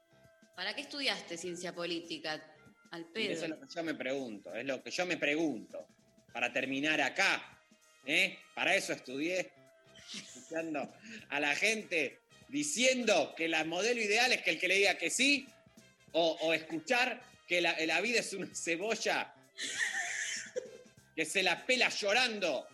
[0.55, 2.41] ¿Para qué estudiaste ciencia política?
[2.91, 5.87] Al eso es lo que yo me pregunto, es lo que yo me pregunto.
[6.33, 7.59] Para terminar acá,
[8.05, 8.37] ¿eh?
[8.53, 9.51] Para eso estudié,
[10.13, 10.93] escuchando
[11.29, 15.09] a la gente diciendo que la modelo ideal es que el que le diga que
[15.09, 15.47] sí,
[16.11, 19.33] o, o escuchar que la, la vida es una cebolla
[21.15, 22.67] que se la pela llorando.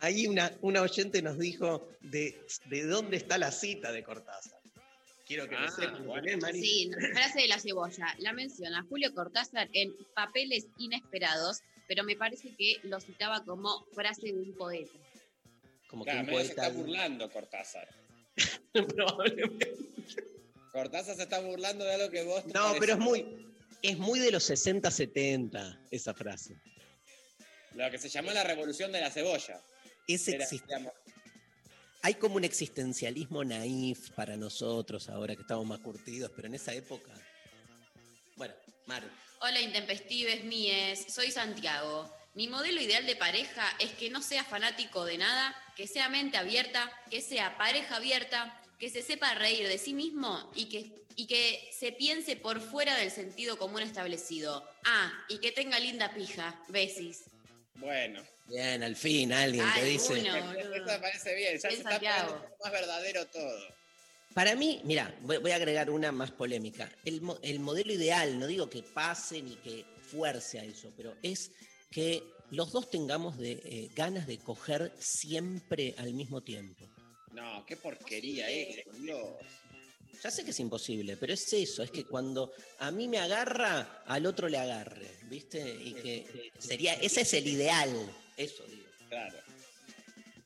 [0.00, 4.59] Ahí una, una oyente nos dijo de, de dónde está la cita de Cortázar.
[5.30, 6.28] Quiero que Ah, lo sepan.
[6.28, 6.60] ¿eh, Mari?
[6.60, 8.16] Sí, frase de la cebolla.
[8.18, 14.22] La menciona Julio Cortázar en Papeles Inesperados, pero me parece que lo citaba como frase
[14.32, 14.90] de un poeta.
[15.88, 17.88] Como que un se está burlando Cortázar.
[18.72, 19.72] Probablemente.
[20.72, 22.44] Cortázar se está burlando de algo que vos...
[22.44, 26.56] te No, pero es muy, es muy de los 60, 70 esa frase.
[27.76, 29.62] Lo que se llamó la revolución de la cebolla.
[30.08, 30.92] Es Era, exist- digamos,
[32.02, 36.72] Hay como un existencialismo naif para nosotros ahora que estamos más curtidos, pero en esa
[36.72, 37.12] época.
[38.36, 38.54] Bueno,
[38.86, 39.06] Maru.
[39.40, 42.10] Hola intempestives míes, soy Santiago.
[42.34, 46.38] Mi modelo ideal de pareja es que no sea fanático de nada, que sea mente
[46.38, 51.26] abierta, que sea pareja abierta, que se sepa reír de sí mismo y que, y
[51.26, 54.66] que se piense por fuera del sentido común establecido.
[54.84, 56.58] Ah, y que tenga linda pija.
[56.68, 57.24] Besis.
[57.74, 58.22] bueno.
[58.50, 60.12] Bien, al fin alguien que Ay, dice.
[60.20, 60.52] uno.
[60.52, 63.80] Eso me parece bien, ya se está poniendo más verdadero todo.
[64.34, 66.90] Para mí, mira, voy, voy a agregar una más polémica.
[67.04, 71.52] El, el modelo ideal, no digo que pase ni que fuerce a eso, pero es
[71.90, 76.88] que los dos tengamos de, eh, ganas de coger siempre al mismo tiempo.
[77.32, 79.28] No, qué porquería es, Dios.
[80.22, 84.02] Ya sé que es imposible, pero es eso, es que cuando a mí me agarra,
[84.06, 85.60] al otro le agarre, ¿viste?
[85.82, 87.90] Y que sería, ese es el ideal,
[88.44, 88.86] eso digo.
[89.08, 89.38] Claro.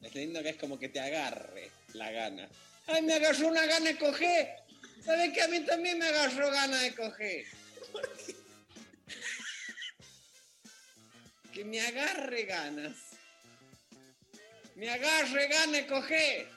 [0.02, 2.48] Es lindo que es como que te agarre la gana.
[2.86, 4.48] ¡Ay, me agarró una gana de coger!
[5.04, 7.44] ¿Sabes que a mí también me agarró gana de coger?
[11.52, 12.96] Que me agarre ganas.
[14.76, 16.48] Me agarre ganas de coger.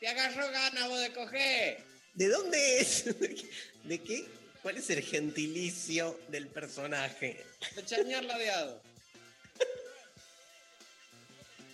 [0.00, 1.78] Te agarró gana vos de coger.
[2.14, 3.04] ¿De dónde es?
[3.20, 3.50] ¿De qué-
[3.84, 4.24] ¿De qué?
[4.62, 7.44] ¿Cuál es el gentilicio del personaje?
[7.76, 8.82] De chañar ladeado.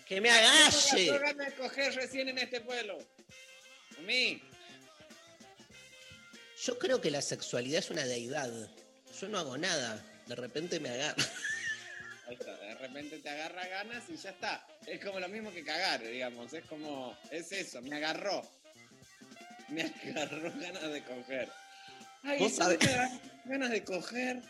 [0.07, 1.11] ¡Que me Me agalle!
[1.11, 2.98] agarró gana de coger recién en este pueblo.
[3.98, 4.42] A mí.
[6.62, 8.50] Yo creo que la sexualidad es una deidad.
[9.20, 10.02] Yo no hago nada.
[10.26, 11.22] De repente me agarra.
[12.26, 14.66] Ahí está, de repente te agarra ganas y ya está.
[14.86, 16.52] Es como lo mismo que cagar, digamos.
[16.55, 18.42] Es como, es eso, me agarró.
[19.68, 21.50] Me agarró ganas de coger.
[22.22, 24.40] Ay, Vos ¿sí sabés- ganas de coger.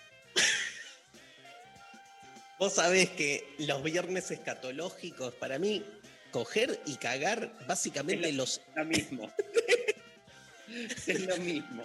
[2.64, 5.84] Vos sabés que los viernes escatológicos, para mí,
[6.30, 9.30] coger y cagar, básicamente Es los, Lo mismo.
[11.06, 11.84] es lo mismo.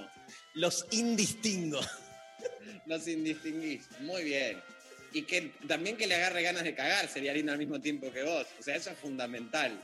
[0.54, 1.82] los indistingo.
[2.86, 3.90] Los indistinguís.
[4.00, 4.62] Muy bien.
[5.12, 8.24] Y que también que le agarre ganas de cagar sería lindo al mismo tiempo que
[8.24, 8.48] vos.
[8.58, 9.84] O sea, eso es fundamental.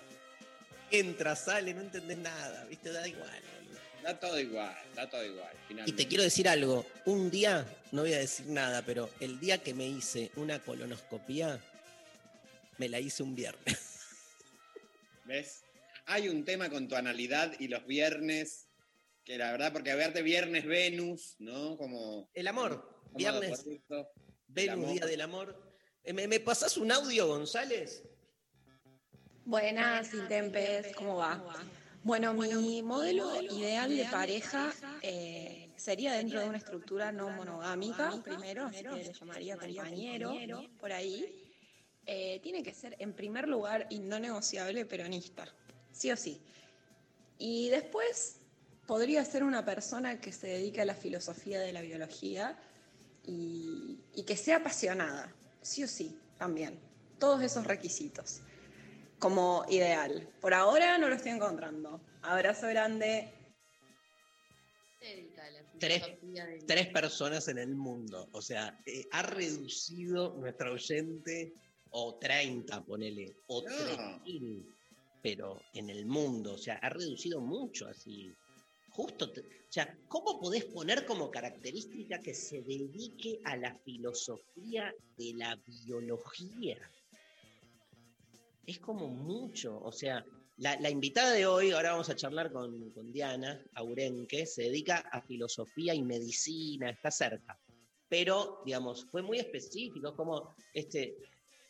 [0.92, 2.94] Entra, sale, no entendés nada, ¿viste?
[2.94, 3.42] Da igual.
[4.06, 5.52] Da todo igual, da todo igual.
[5.88, 6.86] Y te quiero decir algo.
[7.06, 11.60] Un día, no voy a decir nada, pero el día que me hice una colonoscopía,
[12.78, 14.02] me la hice un viernes.
[15.26, 15.64] ¿Ves?
[16.06, 18.68] Hay un tema con tu analidad y los viernes,
[19.24, 21.76] que la verdad, porque verte viernes Venus, ¿no?
[21.76, 22.30] Como.
[22.36, 22.88] El amor.
[23.06, 24.08] como Viernes, correcto.
[24.50, 24.94] Venus, amor.
[24.94, 25.76] Día del Amor.
[26.04, 28.04] Eh, ¿Me, me pasás un audio, González?
[29.46, 31.44] Buenas, Intempes, ¿cómo va?
[32.06, 38.66] Bueno, mi modelo ideal de pareja eh, sería dentro de una estructura no monogámica, primero,
[38.66, 40.36] así que le llamaría compañero,
[40.80, 41.26] por ahí.
[42.06, 45.48] Eh, tiene que ser, en primer lugar, y no negociable, peronista,
[45.92, 46.40] sí o sí.
[47.40, 48.36] Y después
[48.86, 52.56] podría ser una persona que se dedique a la filosofía de la biología
[53.26, 55.34] y, y que sea apasionada,
[55.64, 56.80] sí o sí, también.
[57.18, 58.42] Todos esos requisitos
[59.26, 60.30] como ideal.
[60.40, 62.00] Por ahora no lo estoy encontrando.
[62.22, 63.34] Abrazo grande.
[65.80, 66.04] Tres-
[66.68, 68.30] Tres personas en el mundo.
[68.34, 71.54] O sea, eh, ha reducido nuestra oyente,
[71.90, 73.68] o 30, ponele, o No.
[73.68, 74.64] 3000,
[75.24, 76.54] pero en el mundo.
[76.54, 78.32] O sea, ha reducido mucho así.
[78.92, 84.94] Justo, te- o sea, ¿cómo podés poner como característica que se dedique a la filosofía
[85.18, 86.78] de la biología?
[88.66, 90.26] Es como mucho, o sea,
[90.58, 94.98] la, la invitada de hoy, ahora vamos a charlar con, con Diana Aurenque, se dedica
[95.12, 97.60] a filosofía y medicina, está cerca.
[98.08, 101.16] Pero, digamos, fue muy específico, es como, este,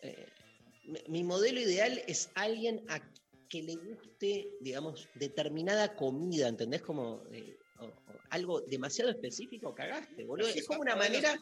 [0.02, 0.28] eh,
[1.10, 3.02] mi- modelo ideal es alguien a
[3.50, 6.82] que le guste, digamos, determinada comida, ¿entendés?
[6.82, 10.48] Como eh, o- o algo demasiado específico, cagaste, boludo.
[10.60, 11.34] Es como una manera...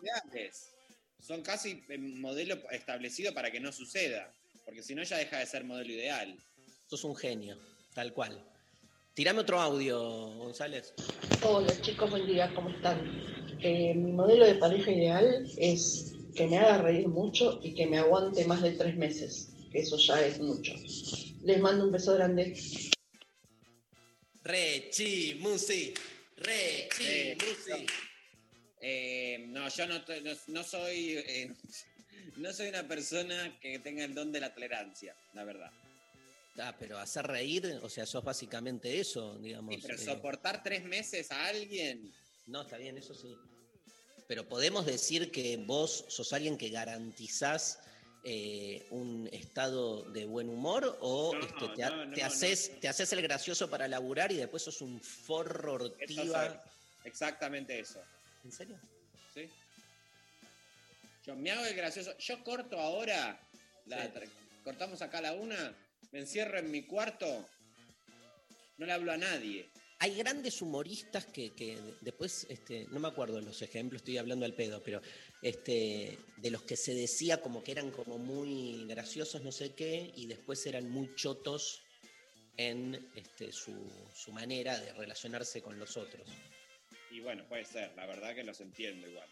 [1.20, 4.34] Son casi eh, modelo establecido para que no suceda.
[4.66, 6.38] Porque si no, ya deja de ser modelo ideal.
[6.88, 7.57] Sos un genio,
[7.93, 8.43] tal cual.
[9.14, 9.99] Tirame otro audio,
[10.36, 10.93] González.
[11.43, 12.99] Hola chicos, buen día, ¿cómo están?
[13.61, 17.99] Eh, mi modelo de pareja ideal es que me haga reír mucho y que me
[17.99, 20.74] aguante más de tres meses, que eso ya es mucho.
[21.43, 22.55] Les mando un beso grande.
[24.43, 25.93] Re, chi, musi.
[26.38, 27.86] Re, chi, Eh, musi.
[28.82, 31.53] Eh, no, yo no, to- no, no soy eh,
[32.38, 35.71] no soy una persona que tenga el don de la tolerancia, la verdad.
[36.59, 39.76] Ah, pero hacer reír, o sea, sos básicamente eso, digamos.
[39.76, 42.13] Sí, pero eh, soportar tres meses a alguien,
[42.47, 43.36] No, está bien, eso sí.
[44.28, 47.80] Pero podemos decir que vos sos alguien que garantizás
[48.24, 52.28] eh, un estado de buen humor o No, este, te, ha- no, no, te no.
[52.28, 56.63] haces, te haces el gracioso para laburar y después sos un forro ortiva.
[57.03, 58.01] Exactamente eso.
[58.43, 58.80] ¿En serio?
[59.34, 59.49] ¿sí?
[61.26, 62.17] Yo me hago el gracioso.
[62.17, 63.39] Yo corto ahora,
[63.86, 64.11] la Sí.
[64.13, 64.30] tra-
[64.63, 65.76] cortamos acá a la una,
[66.11, 67.47] me encierro en mi cuarto,
[68.78, 69.69] no le hablo a nadie.
[69.99, 74.53] Hay grandes humoristas que, que después, este, no me acuerdo los ejemplos, estoy hablando al
[74.53, 75.01] pedo, pero
[75.41, 80.11] este, de los que se decía como que eran como muy graciosos, no sé qué,
[80.15, 81.82] y después eran muy chotos
[82.57, 83.74] en este, su,
[84.13, 86.28] su manera de relacionarse con los otros.
[87.09, 89.30] Y bueno, puede ser, la verdad que los entiendo igual.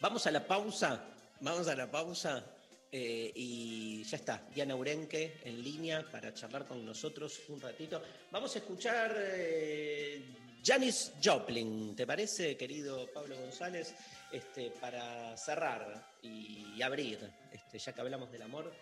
[0.00, 1.04] Vamos a la pausa,
[1.40, 2.44] vamos a la pausa
[2.90, 8.02] eh, y ya está, Diana Urenque en línea para charlar con nosotros un ratito.
[8.30, 10.22] Vamos a escuchar eh,
[10.64, 13.94] Janis Joplin, ¿te parece, querido Pablo González?
[14.30, 17.18] Este, para cerrar y abrir,
[17.52, 18.72] este, ya que hablamos del amor.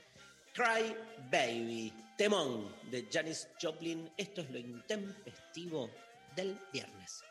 [0.53, 0.95] Cry
[1.31, 4.11] Baby, temón de Janis Joplin.
[4.17, 5.91] Esto es lo intempestivo
[6.37, 7.23] del viernes.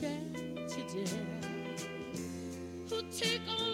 [0.00, 1.06] chance today.
[2.90, 3.65] Who take on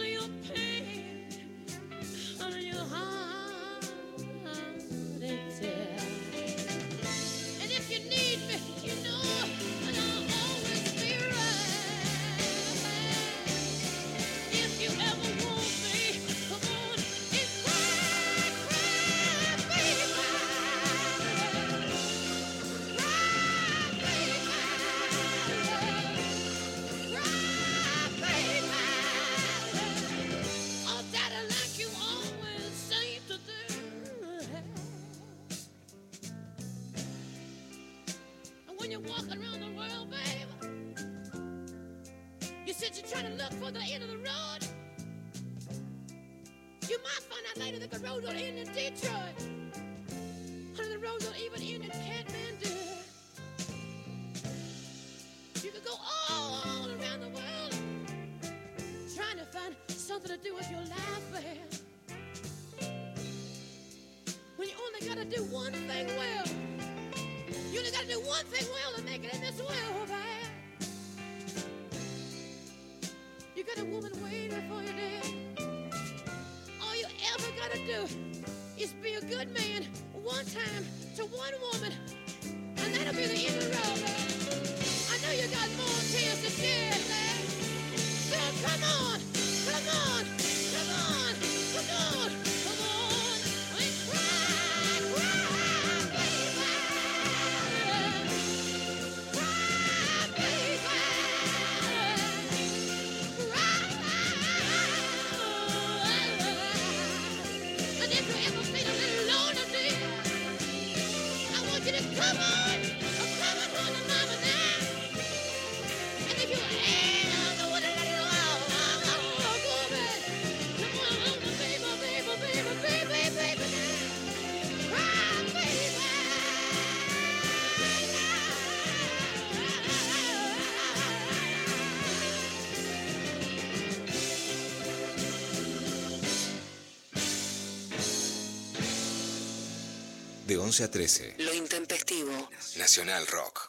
[140.72, 141.34] 11 a 13.
[141.36, 142.48] Lo intempestivo.
[142.78, 143.68] Nacional Rock.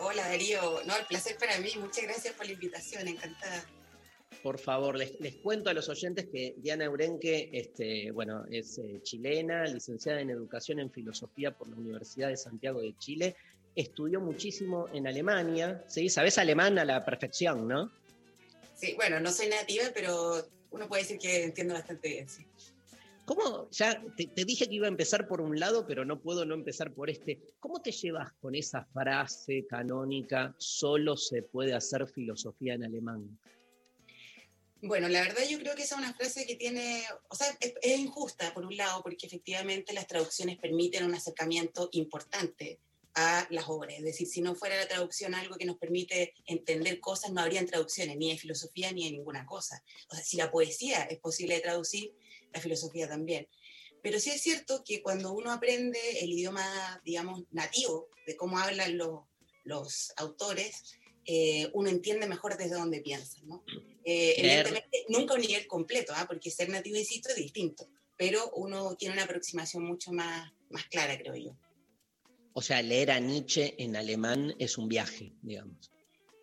[0.00, 3.64] Hola Darío, no, el placer para mí, muchas gracias por la invitación, encantada.
[4.42, 9.00] Por favor, les, les cuento a los oyentes que Diana Urenque este, bueno, es eh,
[9.02, 13.36] chilena, licenciada en Educación en Filosofía por la Universidad de Santiago de Chile.
[13.74, 16.08] Estudió muchísimo en Alemania, ¿sí?
[16.08, 17.90] Sabes alemán a la perfección, ¿no?
[18.76, 22.46] Sí, bueno, no soy nativa, pero uno puede decir que entiendo bastante bien, sí.
[23.28, 26.46] ¿Cómo, ya te, te dije que iba a empezar por un lado, pero no puedo
[26.46, 27.38] no empezar por este.
[27.60, 33.38] ¿Cómo te llevas con esa frase canónica, solo se puede hacer filosofía en alemán?
[34.80, 37.74] Bueno, la verdad yo creo que esa es una frase que tiene, o sea, es,
[37.82, 42.80] es injusta por un lado, porque efectivamente las traducciones permiten un acercamiento importante
[43.14, 43.98] a las obras.
[43.98, 47.66] Es decir, si no fuera la traducción algo que nos permite entender cosas, no habrían
[47.66, 49.84] traducciones ni de filosofía ni de ninguna cosa.
[50.08, 52.14] O sea, si la poesía es posible de traducir,
[52.52, 53.48] la filosofía también.
[54.02, 58.96] Pero sí es cierto que cuando uno aprende el idioma, digamos, nativo, de cómo hablan
[58.96, 59.22] los,
[59.64, 63.64] los autores, eh, uno entiende mejor desde dónde piensan, ¿no?
[64.04, 66.24] Eh, evidentemente, nunca un nivel completo, ¿ah?
[66.26, 71.18] porque ser nativo, insisto, es distinto, pero uno tiene una aproximación mucho más, más clara,
[71.18, 71.56] creo yo.
[72.54, 75.90] O sea, leer a Nietzsche en alemán es un viaje, digamos.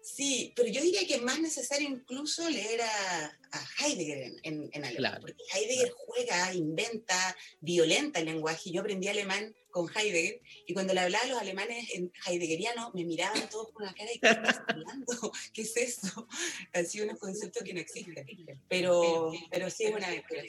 [0.05, 4.69] Sí, pero yo diría que es más necesario incluso leer a, a Heidegger en, en,
[4.71, 8.69] en alemán, Claro, porque Heidegger juega, inventa, violenta el lenguaje.
[8.69, 13.03] Yo aprendí alemán con Heidegger y cuando le hablaba a los alemanes en heideggeriano me
[13.03, 15.31] miraban todos con la cara de ¿qué estás hablando?
[15.53, 16.27] ¿Qué es eso?
[16.71, 18.27] Así unos conceptos que no existen.
[18.69, 20.43] Pero, pero sí es una aventura.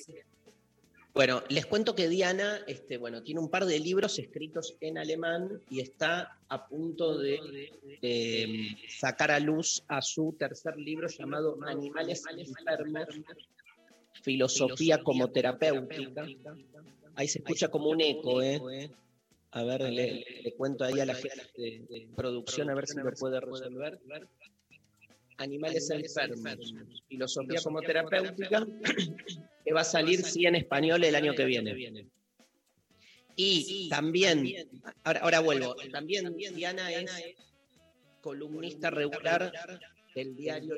[1.16, 5.62] Bueno, les cuento que Diana este, bueno, tiene un par de libros escritos en alemán
[5.70, 7.38] y está a punto de
[8.02, 13.08] eh, sacar a luz a su tercer libro llamado Animales enfermos,
[14.22, 16.26] Filosofía como terapéutica.
[17.14, 18.90] Ahí se escucha como un eco, ¿eh?
[19.52, 23.10] A ver, le, le cuento ahí a la gente de producción a ver si lo
[23.12, 24.00] puede resolver.
[25.38, 26.74] Animales enfermos,
[27.08, 28.66] Filosofía como terapéutica,
[29.64, 32.06] que va a salir, sí, en español el año que viene.
[33.36, 34.46] Y también,
[35.04, 37.10] ahora, ahora vuelvo, también Diana es
[38.22, 39.52] columnista regular
[40.14, 40.74] del diario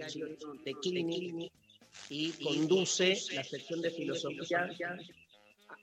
[0.65, 1.53] de Clinic
[2.11, 4.69] y conduce la sección de filosofía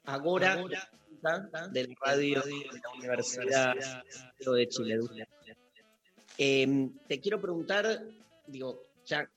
[0.04, 0.64] Agora
[1.72, 3.76] del radio de la Universidad
[4.40, 5.00] de Chile.
[6.38, 8.04] Eh, te quiero preguntar,
[8.48, 9.30] digo, ya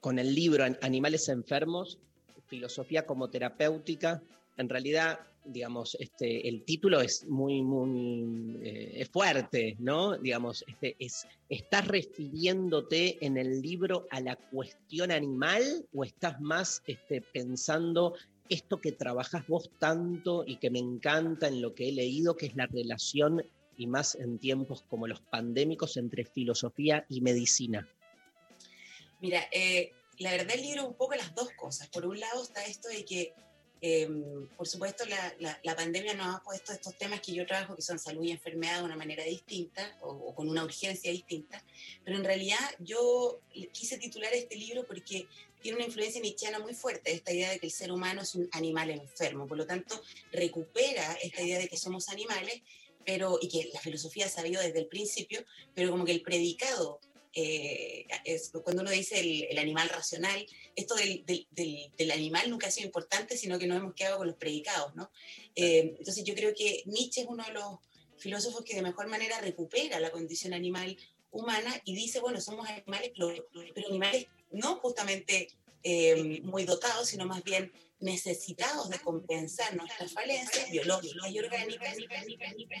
[0.00, 1.98] con el libro An- Animales Enfermos,
[2.46, 4.22] Filosofía como Terapéutica,
[4.56, 10.16] en realidad, digamos, este, el título es muy, muy eh, fuerte, ¿no?
[10.18, 16.82] Digamos, este, es, ¿estás refiriéndote en el libro a la cuestión animal o estás más
[16.86, 18.14] este, pensando
[18.48, 22.46] esto que trabajas vos tanto y que me encanta en lo que he leído, que
[22.46, 23.44] es la relación,
[23.76, 27.86] y más en tiempos como los pandémicos, entre filosofía y medicina?
[29.20, 31.88] Mira, eh, la verdad el libro es un poco las dos cosas.
[31.88, 33.34] Por un lado está esto de que,
[33.80, 34.08] eh,
[34.56, 37.82] por supuesto, la, la- la pandemia nos ha puesto estos temas que yo trabajo, que
[37.82, 41.64] son salud y enfermedad, de una manera distinta o, o con una urgencia distinta.
[42.04, 43.40] Pero en realidad yo
[43.72, 45.26] quise titular este libro porque
[45.60, 48.48] tiene una influencia nietzscheana muy fuerte, esta idea de que el ser humano es un
[48.52, 49.46] animal enfermo.
[49.48, 50.00] Por lo tanto,
[50.32, 52.62] recupera esta idea de que somos animales,
[53.04, 55.44] pero, y que la filosofía ha sabido desde el principio,
[55.74, 57.00] pero como que el predicado
[57.34, 62.48] eh, es cuando uno dice el, el animal racional, esto del, del- del- del animal
[62.50, 65.10] nunca ha sido importante, sino que nos hemos quedado con los predicados, ¿no?
[65.54, 67.76] Eh, entonces yo creo que Nietzsche es uno de los
[68.18, 70.96] filósofos que de mejor manera recupera la condición animal
[71.30, 73.32] humana y dice, bueno, somos animales, pero,
[73.88, 75.48] animales no justamente
[75.82, 77.70] eh, muy dotados, sino más bien
[78.00, 81.96] necesitados de compensar nuestras falencias biológicas y orgánicas.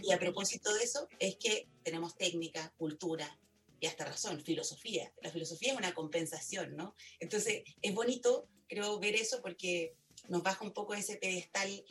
[0.02, 3.38] Y a propósito de eso, es que tenemos técnica, cultura
[3.80, 5.12] y hasta razón, filosofía.
[5.22, 6.94] La filosofía es una compensación, ¿no?
[7.20, 9.94] Entonces, es bonito, creo, ver eso porque
[10.28, 11.84] nos baja un poco ese pedestal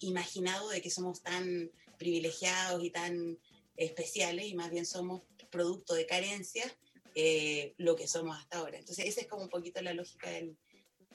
[0.00, 3.38] imaginado de que somos tan privilegiados y tan
[3.76, 6.72] especiales y más bien somos producto de carencias
[7.14, 8.78] eh, lo que somos hasta ahora.
[8.78, 10.56] Entonces, esa es como un poquito la lógica del,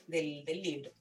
[0.07, 0.93] del, del libro.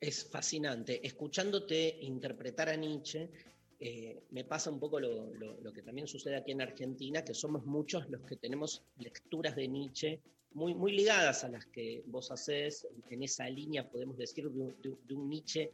[0.00, 1.06] Es fascinante.
[1.06, 3.30] Escuchándote interpretar a Nietzsche,
[3.78, 8.08] eh, me pasa un poco lo, que también sucede aquí en Argentina, que somos muchos
[8.08, 10.20] los que tenemos lecturas de Nietzsche
[10.54, 15.28] muy, muy ligadas a las que vos hacés, en esa línea, podemos decir, de un
[15.28, 15.72] Nietzsche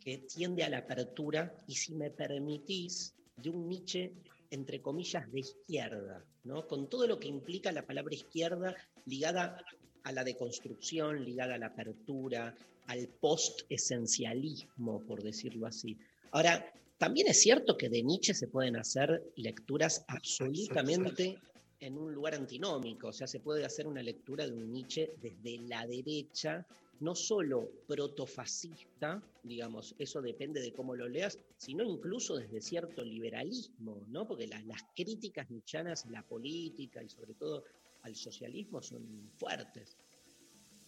[0.00, 4.12] que tiende a la apertura y, si me permitís, de un Nietzsche,
[4.50, 6.66] entre comillas, de izquierda, ¿no?
[6.66, 8.74] con todo lo que implica la palabra izquierda
[9.04, 9.62] ligada
[10.04, 12.54] a la deconstrucción, ligada a la apertura,
[12.86, 15.98] al post-esencialismo, por decirlo así.
[16.32, 16.72] Ahora,
[17.02, 21.36] también es cierto que de Nietzsche se pueden hacer lecturas absolutamente
[21.80, 25.58] en un lugar antinómico, o sea, se puede hacer una lectura de un Nietzsche desde
[25.66, 26.64] la derecha,
[27.00, 34.00] no solo protofascista, digamos, eso depende de cómo lo leas, sino incluso desde cierto liberalismo,
[34.08, 34.28] ¿no?
[34.28, 37.64] Porque la- las críticas nietzschanas a la política y sobre todo
[38.02, 39.96] al socialismo son fuertes.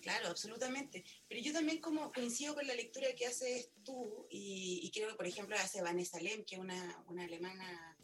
[0.04, 1.02] Claro, absolutamente.
[1.26, 5.14] Pero yo también como coincido con la lectura que haces tú y, y creo que,
[5.14, 7.96] por ejemplo, hace Vanessa Lem, que es una, una alemana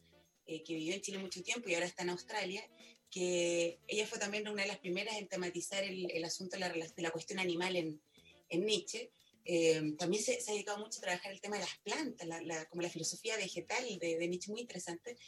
[0.46, 2.62] eh, que vivió en Chile mucho tiempo y ahora está en Australia,
[3.10, 6.70] que ella fue también una de las primeras en tematizar el, el asunto de la,
[6.70, 8.00] de la cuestión animal en,
[8.48, 9.12] en Nietzsche.
[9.44, 12.40] Eh, también se, se ha dedicado mucho a trabajar el tema de las plantas, la-
[12.40, 15.18] la- como la filosofía vegetal de, de Nietzsche, muy interesante.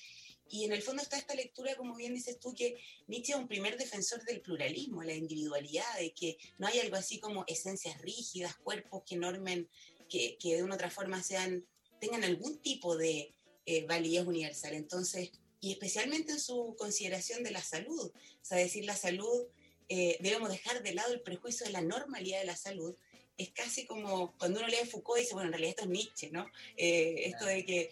[0.52, 2.76] Y en el fondo está esta lectura, como bien dices tú, que
[3.06, 7.18] Nietzsche es un primer defensor del pluralismo, la individualidad, de que no hay algo así
[7.18, 9.66] como esencias rígidas, cuerpos que normen,
[10.10, 11.66] que, que de una u otra forma sean,
[12.02, 13.34] tengan algún tipo de
[13.64, 14.74] eh, validez universal.
[14.74, 19.46] Entonces, y especialmente en su consideración de la salud, o sea, decir la salud,
[19.88, 22.94] eh, debemos dejar de lado el prejuicio de la normalidad de la salud.
[23.38, 26.30] Es casi como cuando uno lee Foucault y dice, bueno, en realidad esto es Nietzsche,
[26.30, 26.46] ¿no?
[26.76, 27.90] Eh, esto de que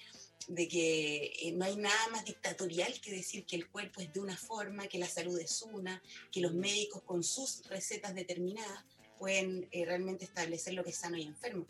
[0.48, 4.20] de que eh, no hay nada más dictatorial que decir que el cuerpo es de
[4.20, 8.84] una forma, que la salud es una, que los médicos con sus recetas determinadas
[9.18, 11.66] pueden eh, realmente establecer lo que es sano y enfermo.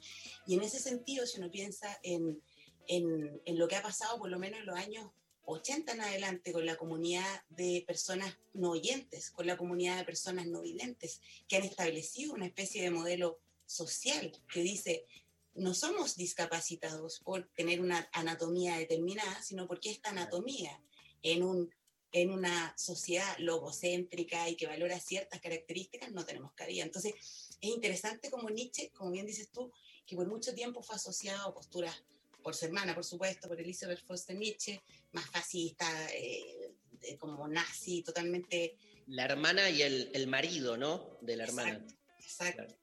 [0.46, 2.40] Y en ese sentido, si uno piensa en,
[2.86, 5.10] en, en lo que ha pasado por lo menos en los años
[5.44, 10.46] 80 en adelante con la comunidad de personas no oyentes, con la comunidad de personas
[10.46, 15.06] no videntes, que han establecido una especie de modelo social que dice,
[15.54, 20.80] no somos discapacitados por tener una anatomía determinada, sino porque esta anatomía
[21.22, 21.74] en, un,
[22.12, 26.84] en una sociedad logocéntrica y que valora ciertas características no tenemos cabida.
[26.84, 27.14] Entonces,
[27.60, 29.72] es interesante como Nietzsche, como bien dices tú,
[30.06, 31.94] que por mucho tiempo fue asociado a posturas
[32.42, 34.80] por su hermana, por supuesto, por Elizabeth Foster Nietzsche,
[35.12, 36.72] más fascista, eh,
[37.02, 38.76] eh, como nazi, totalmente
[39.06, 41.18] La hermana y el, el marido, ¿no?
[41.20, 41.84] De la hermana.
[42.18, 42.74] Exacto.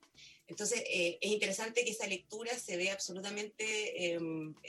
[0.48, 4.18] Entonces, eh, es interesante que esa lectura se ve absolutamente, eh,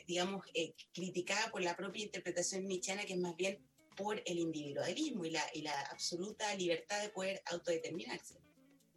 [0.06, 3.60] digamos, eh, criticada por la propia interpretación nietzscheana, que es más bien
[3.96, 8.36] por el individualismo y la, y la absoluta libertad de poder autodeterminarse.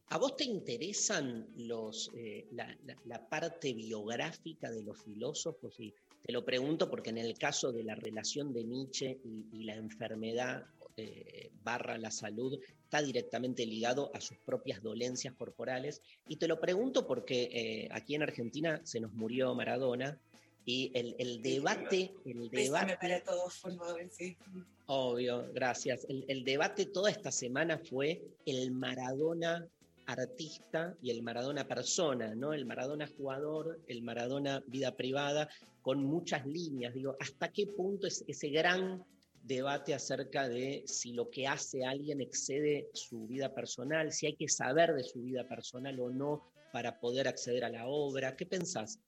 [0.09, 5.75] ¿A vos te interesan los, eh, la, parte biográfica de los filósofos?
[5.77, 9.75] Te lo pregunto porque en el caso de la relación de Nietzsche y, y la
[9.75, 10.67] enfermedad
[10.97, 16.03] eh, barra la salud, está directamente ligado a sus propias dolencias corporales.
[16.29, 20.19] Y te lo pregunto porque eh, aquí en Argentina se nos murió Maradona
[20.65, 24.37] y el, el debate, el debate para todos, por favor, sí.
[24.87, 26.05] Obvio, gracias.
[26.09, 29.67] El, el debate toda esta semana fue el Maradona
[30.07, 32.53] artista y el Maradona persona, ¿no?
[32.53, 35.49] El Maradona jugador, el Maradona vida privada,
[35.81, 36.95] con muchas líneas.
[36.95, 39.05] Digo, ¿hasta qué punto es ese gran
[39.43, 44.49] debate acerca de si lo que hace alguien excede su vida personal, si hay que
[44.49, 48.37] saber de su vida personal o no para poder acceder a la obra?
[48.37, 48.99] ¿Qué pensás?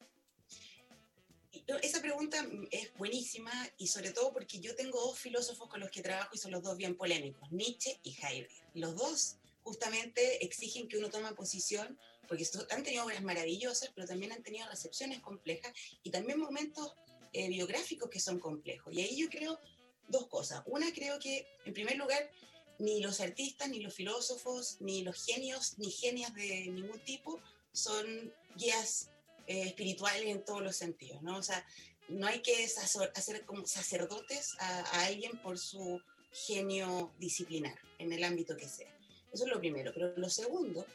[1.83, 6.03] Esa pregunta es buenísima y sobre todo porque yo tengo dos filósofos con los que
[6.03, 8.67] trabajo y son los dos bien polémicos, Nietzsche y Heidegger.
[8.75, 14.33] Los dos justamente exigen que uno tome posición porque han tenido obras maravillosas, pero también
[14.33, 15.73] han tenido recepciones complejas
[16.03, 16.95] y también momentos
[17.33, 18.93] eh, biográficos que son complejos.
[18.93, 19.59] Y ahí yo creo
[20.09, 20.63] dos cosas.
[20.67, 22.31] Una, creo que, en primer lugar,
[22.79, 27.41] ni los artistas, ni los filósofos, ni los genios, ni genias de ningún tipo
[27.73, 29.11] son guías
[29.47, 31.39] eh, espirituales en todos los sentidos, ¿no?
[31.39, 31.65] O sea,
[32.09, 32.65] no hay que
[33.15, 36.01] hacer como sacerdotes a, a alguien por su
[36.33, 38.93] genio disciplinar, en el ámbito que sea.
[39.33, 39.93] Eso es lo primero.
[39.95, 40.87] Pero lo segundo,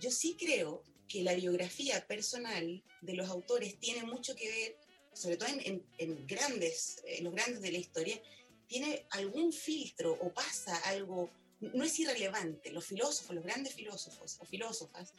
[0.00, 4.76] yo sí creo que la biografía personal de los autores tiene mucho que ver,
[5.12, 8.20] sobre todo en, en- en grandes, en los grandes de la historia,
[8.70, 12.70] tiene algún filtro o pasa algo, no es irrelevante.
[12.70, 15.12] Los filósofos, los grandes filósofos o filósofas,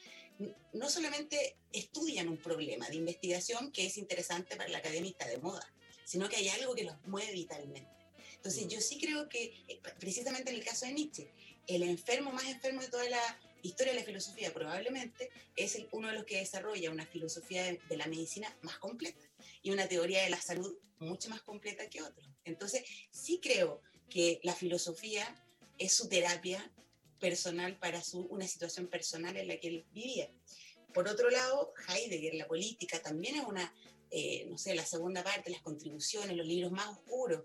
[0.72, 5.68] no solamente estudian un problema de investigación que es interesante para la academia de moda,
[6.06, 7.92] sino que hay algo que los mueve vitalmente.
[8.38, 11.30] Entonces yo sí creo que, eh, precisamente en el caso de Nietzsche,
[11.68, 16.08] el enfermo más enfermo de toda la historia de la filosofía probablemente es el- uno
[16.10, 19.22] de los que desarrolla una filosofía de, de la medicina más completa
[19.62, 22.28] y una teoría de la salud mucho más completa que otros.
[22.46, 25.24] Entonces sí creo que la filosofía
[25.78, 26.72] es su terapia
[27.20, 30.30] personal para su, una situación personal en la que él vivía.
[30.94, 33.74] Por otro lado, Heidegger, la política, también es una,
[34.10, 37.44] eh, no sé, la segunda parte, las contribuciones, los libros más oscuros,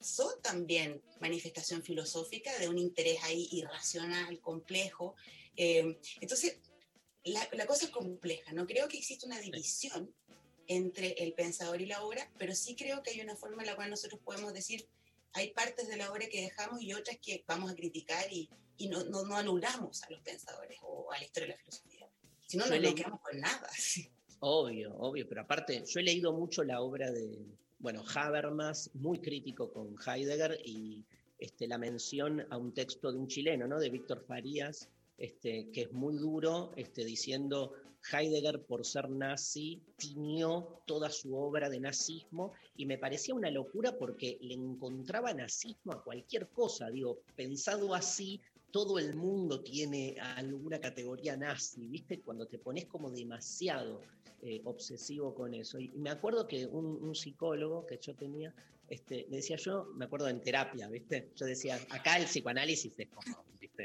[0.00, 5.16] son también manifestación filosófica de un interés ahí irracional, complejo.
[5.56, 6.58] Eh, entonces,
[7.24, 8.52] la, la cosa es compleja.
[8.52, 10.14] No creo que exista una división
[10.66, 13.76] entre el pensador y la obra, pero sí creo que hay una forma en la
[13.76, 14.88] cual nosotros podemos decir,
[15.32, 18.88] hay partes de la obra que dejamos y otras que vamos a criticar y, y
[18.88, 22.08] no, no, no anulamos a los pensadores o a la historia de la filosofía.
[22.46, 23.68] Si no, no nos quedamos con nada.
[24.46, 27.46] Obvio, obvio, pero aparte, yo he leído mucho la obra de,
[27.78, 31.02] bueno, Habermas, muy crítico con Heidegger, y
[31.38, 33.80] este, la mención a un texto de un chileno, ¿no?
[33.80, 37.72] De Víctor Farías, este, que es muy duro, este, diciendo
[38.12, 43.96] Heidegger, por ser nazi, tiñó toda su obra de nazismo, y me parecía una locura
[43.96, 48.40] porque le encontraba nazismo a cualquier cosa, digo, pensado así,
[48.70, 52.20] todo el mundo tiene alguna categoría nazi, ¿viste?
[52.20, 54.00] Cuando te pones como demasiado
[54.42, 55.78] eh, obsesivo con eso.
[55.78, 58.52] Y me acuerdo que un, psicólogo que yo tenía,
[58.88, 61.30] este, le decía yo, me acuerdo en terapia, ¿viste?
[61.36, 63.44] Yo decía, acá el psicoanálisis es como,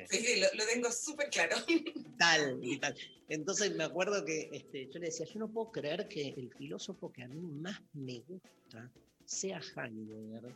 [0.10, 1.56] Sí, sí, lo, lo tengo súper claro.
[2.20, 2.96] tal y tal.
[3.28, 7.12] Entonces me acuerdo que este, yo le decía, yo no puedo creer que el filósofo
[7.12, 8.92] que a mí más me gusta
[9.26, 10.56] sea Heidegger,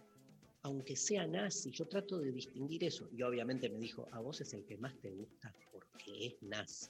[0.63, 3.09] aunque sea nazi, yo trato de distinguir eso.
[3.15, 6.89] Y obviamente me dijo, a vos es el que más te gusta porque es nazi.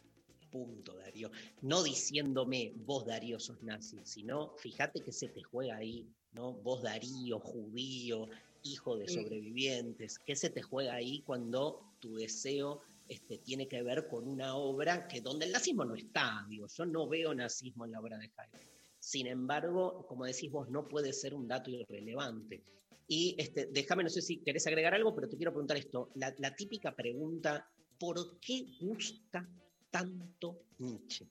[0.52, 1.32] Punto, Darío.
[1.62, 6.54] No diciéndome vos, Darío, sos nazi, sino fíjate que se te juega ahí, ¿no?
[6.54, 8.30] Vos, Darío, judío,
[8.62, 14.08] hijo de sobrevivientes, ¿qué se te juega ahí cuando tu deseo este, tiene que ver
[14.10, 17.92] con una obra que donde el nazismo no está, digo, yo no veo nazismo en
[17.94, 18.68] la obra de Heidegger.
[19.00, 22.62] Sin embargo, como decís vos, no puede ser un dato irrelevante.
[23.08, 26.12] Y este, déjame, no sé si querés agregar algo, pero te quiero preguntar esto.
[26.16, 29.48] La, típica pregunta, ¿por qué gusta
[29.90, 31.26] tanto Nietzsche?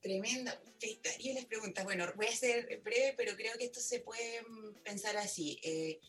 [0.00, 0.62] Tremenda.
[1.18, 1.84] Y las preguntas.
[1.84, 5.58] Bueno, voy a ser breve, pero creo que esto se puede mm, pensar así.
[5.62, 6.00] Eh,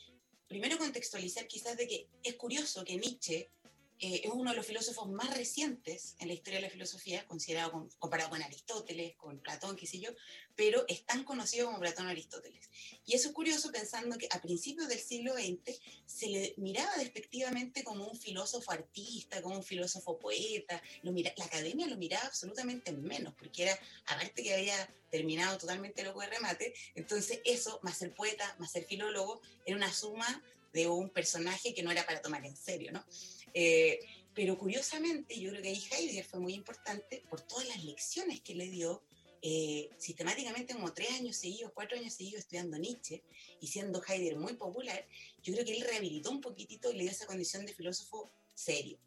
[0.52, 3.50] primero contextualizar quizás de que es curioso que Nietzsche
[4.02, 7.72] eh, es uno de los filósofos más recientes en la historia de la filosofía, considerado
[7.72, 10.10] con- comparado con Aristóteles, con Platón, qué sé yo,
[10.56, 12.70] pero es tan conocido como Platón Aristóteles.
[13.06, 17.84] Y eso es curioso pensando que a principios del siglo XX se le miraba despectivamente
[17.84, 22.92] como un filósofo artista, como un filósofo poeta, lo mira- la academia lo miraba absolutamente
[22.92, 28.14] menos, porque era, aparte que había terminado totalmente loco de remate, entonces eso, más ser
[28.16, 30.44] poeta, más ser filólogo, era una suma
[30.74, 33.04] de un personaje que no era para tomar en serio, ¿no?
[33.54, 34.00] Eh,
[34.34, 38.56] pero curiosamente, yo creo que ahí Heidegger fue muy importante por todas las lecciones que
[38.56, 39.04] le dio
[39.42, 43.24] eh, sistemáticamente como tres años seguidos, cuatro años seguidos estudiando Nietzsche
[43.60, 45.06] y siendo Heidegger muy popular,
[45.44, 49.00] yo creo que él rehabilitó un poquitito y le dio esa condición de filósofo serio.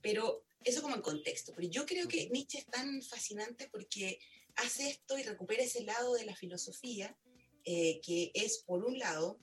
[0.00, 1.52] Pero eso como en contexto.
[1.56, 4.18] Pero yo creo que Nietzsche es tan fascinante porque
[4.56, 7.16] hace esto y recupera ese lado de la filosofía
[7.64, 9.38] eh, que es, por un lado,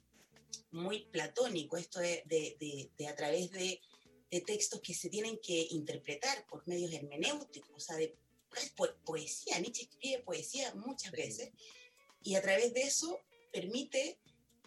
[0.72, 3.82] muy platónico, esto de, de- de- de a través de,
[4.32, 8.16] de textos que se tienen que interpretar por medios hermenéuticos, o sea, de
[8.76, 9.60] po- poesía.
[9.60, 11.52] Nietzsche escribe poesía muchas veces
[12.24, 13.20] y a través de eso
[13.52, 14.20] permite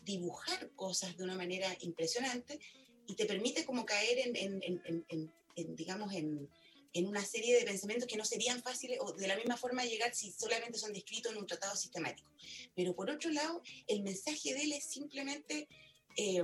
[0.05, 2.59] dibujar cosas de una manera impresionante
[3.07, 6.49] y te permite como caer en, en- en- en- digamos, en,
[6.95, 10.15] en una serie de pensamientos que no serían fáciles o de la misma forma llegar
[10.15, 12.29] si solamente son descritos en un tratado sistemático.
[12.75, 15.69] Pero por otro lado, el mensaje de él es simplemente,
[16.17, 16.43] eh,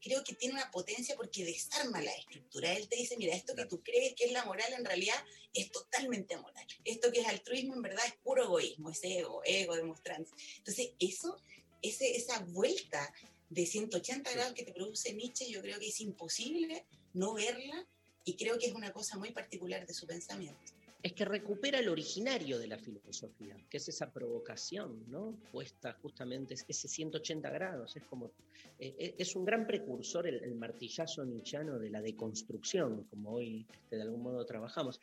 [0.00, 2.72] creo que tiene una potencia porque desarma la estructura.
[2.72, 5.16] Él te dice, mira, esto que tú crees que es la moral en realidad
[5.54, 6.66] es totalmente amoral.
[6.84, 10.34] Esto que es altruismo en verdad es puro egoísmo, es ego, ego demostrándose.
[10.58, 11.36] Entonces, eso,
[11.82, 13.12] ese, esa vuelta
[13.50, 17.86] de 180 grados que te produce Nietzsche, yo creo que es imposible no verla
[18.24, 20.72] y creo que es una cosa muy particular de su pensamiento.
[21.00, 25.38] Es que recupera el originario de la filosofía, que es esa provocación, ¿no?
[25.52, 28.32] Puesta justamente, es ese 180 grados, es como,
[28.80, 33.64] eh, eh, es un gran precursor el, el martillazo nietzscheano de la deconstrucción, como hoy
[33.72, 35.00] este, de algún modo trabajamos.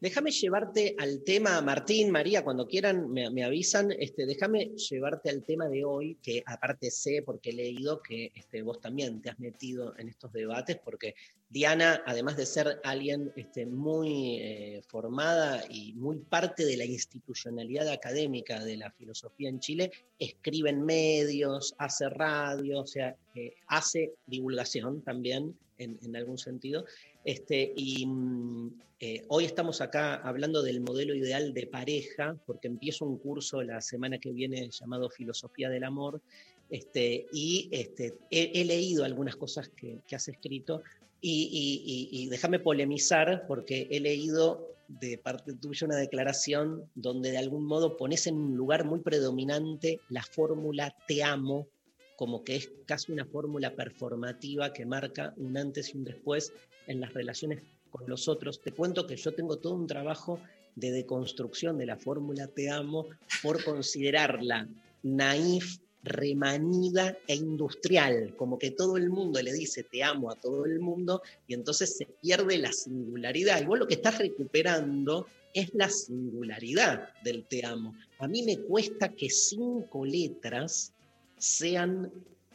[0.00, 5.68] Déjame llevarte al tema, Martín, María, cuando quieran me, avisan, este, déjame llevarte al tema
[5.68, 9.98] de hoy, que aparte sé, porque he leído que este, vos también te has metido
[9.98, 11.16] en estos debates, porque
[11.50, 17.88] Diana, además de ser alguien este, muy eh, formada y muy parte de la institucionalidad
[17.88, 24.12] académica de la filosofía en Chile, escribe en medios, hace radio, o sea, eh, hace
[24.26, 26.84] divulgación también en algún sentido.
[27.28, 33.04] Este, y mm, eh, hoy estamos acá hablando del modelo ideal de pareja, porque empiezo
[33.04, 36.22] un curso la semana que viene llamado Filosofía del Amor,
[36.70, 40.82] este, y este, he, leído algunas cosas que, has escrito,
[41.20, 47.66] y, y déjame polemizar, porque he leído de parte tuya una declaración donde de algún
[47.66, 51.68] modo pones en un lugar muy predominante la fórmula te amo,
[52.16, 56.54] como que es casi una fórmula performativa que marca un antes y un después
[56.88, 58.60] en las relaciones con los otros.
[58.60, 60.40] Te cuento que yo tengo todo un trabajo
[60.74, 63.06] de deconstrucción de la fórmula te amo
[63.42, 64.68] por considerarla
[65.02, 70.64] naif, remanida e industrial, como que todo el mundo le dice te amo a todo
[70.64, 73.60] el mundo y entonces se pierde la singularidad.
[73.60, 77.94] Y vos lo que estás recuperando es la singularidad del te amo.
[78.18, 80.92] A mí me cuesta que cinco letras
[81.38, 82.12] sean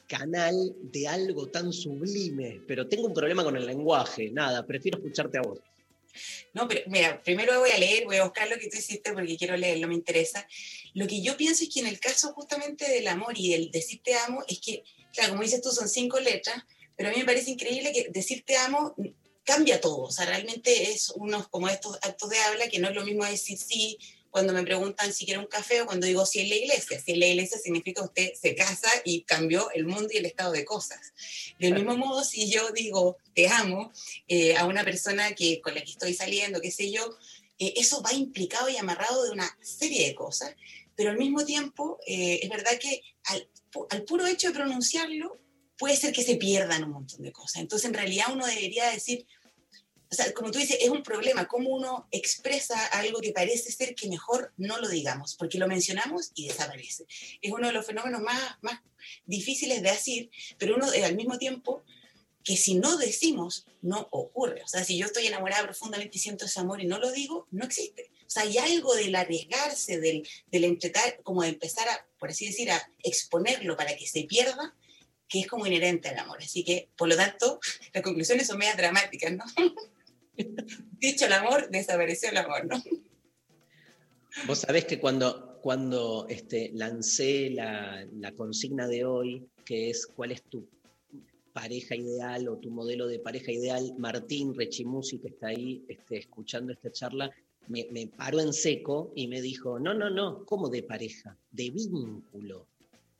[0.08, 5.38] canal de algo tan sublime, pero tengo un problema con el lenguaje, nada, prefiero escucharte
[5.38, 5.60] a vos.
[6.54, 9.36] No, pero mira, primero voy a leer, voy a buscar lo que tú hiciste porque
[9.36, 10.48] quiero leerlo, me interesa.
[10.94, 14.02] Lo que yo pienso es que en el caso justamente del amor y del decir
[14.04, 16.64] te amo, es que, claro, como dices tú, son cinco letras,
[16.96, 18.96] pero a mí me parece increíble que decir te amo
[19.44, 20.04] cambia todo.
[20.04, 23.26] O sea, realmente es unos como estos actos de habla que no es lo mismo
[23.26, 23.98] decir sí
[24.34, 27.00] cuando me preguntan si quiero un café o cuando digo si es la iglesia.
[27.00, 30.52] Si es la iglesia significa usted se casa y cambió el mundo y el estado
[30.54, 31.14] de cosas.
[31.60, 33.92] Del mismo modo, si yo digo te amo
[34.28, 37.16] eh, a una persona que, con la que estoy saliendo, qué sé yo,
[37.60, 40.56] eh, eso va implicado y amarrado de una serie de cosas,
[40.96, 43.48] pero al mismo tiempo eh, es verdad que al,
[43.92, 45.40] al puro hecho de pronunciarlo
[45.78, 47.62] puede ser que se pierdan un montón de cosas.
[47.62, 49.28] Entonces, en realidad uno debería decir,
[50.14, 53.96] o sea, como tú dices, es un problema cómo uno expresa algo que parece ser
[53.96, 57.08] que mejor no lo digamos, porque lo mencionamos y desaparece.
[57.42, 58.80] Es uno de los fenómenos más, más
[59.26, 61.84] difíciles de decir, pero uno eh, al mismo tiempo
[62.44, 64.62] que si no decimos, no ocurre.
[64.62, 67.48] O sea, si yo estoy enamorada profundamente y siento ese amor y no lo digo,
[67.50, 68.12] no existe.
[68.28, 72.46] O sea, hay algo del arriesgarse, del, del entretar, como de empezar a, por así
[72.46, 74.76] decir, a exponerlo para que se pierda,
[75.28, 76.38] que es como inherente al amor.
[76.44, 77.60] Así que, por lo tanto,
[77.94, 79.46] las conclusiones son medias dramáticas, ¿no?
[81.00, 82.82] Dicho el amor, desapareció el amor, ¿no?
[84.48, 90.32] Vos sabés que cuando, cuando este, lancé la, la, consigna de hoy, que es cuál
[90.32, 90.68] es tu
[91.54, 96.74] pareja ideal o tu modelo de pareja ideal, Martín Rechimusi, que está ahí este, escuchando
[96.74, 97.32] esta charla,
[97.68, 101.38] me, me paró en seco y me dijo, no, no, no, ¿cómo de pareja?
[101.52, 102.68] De vínculo.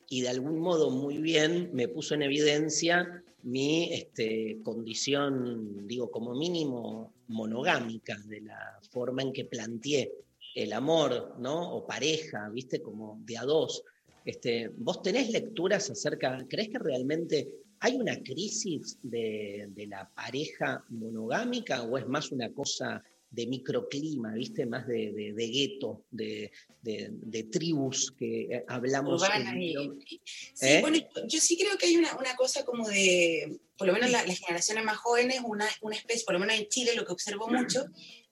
[0.08, 6.34] Y de algún modo muy bien me puso en evidencia mi este, condición, digo, como
[6.34, 10.12] mínimo monogámica, de la forma en que planteé
[10.54, 11.74] el amor, ¿no?
[11.74, 12.80] O pareja, ¿viste?
[12.80, 13.84] Como de a dos.
[14.24, 17.48] Este, ¿Vos tenés lecturas acerca, crees que realmente
[17.80, 23.02] hay una crisis de, de la pareja monogámica o es más una cosa
[23.34, 24.64] de microclima, ¿viste?
[24.64, 29.20] Más de, de, de gueto, de, de, tribus que hablamos.
[29.20, 29.74] Urbana, y,
[30.04, 30.20] sí,
[30.60, 30.80] ¿Eh?
[30.80, 34.24] bueno, yo sí creo que hay una, una cosa como de, por lo menos la,
[34.24, 37.48] las generaciones más jóvenes, una, una especie, por lo menos en Chile lo que observo
[37.48, 37.84] mucho,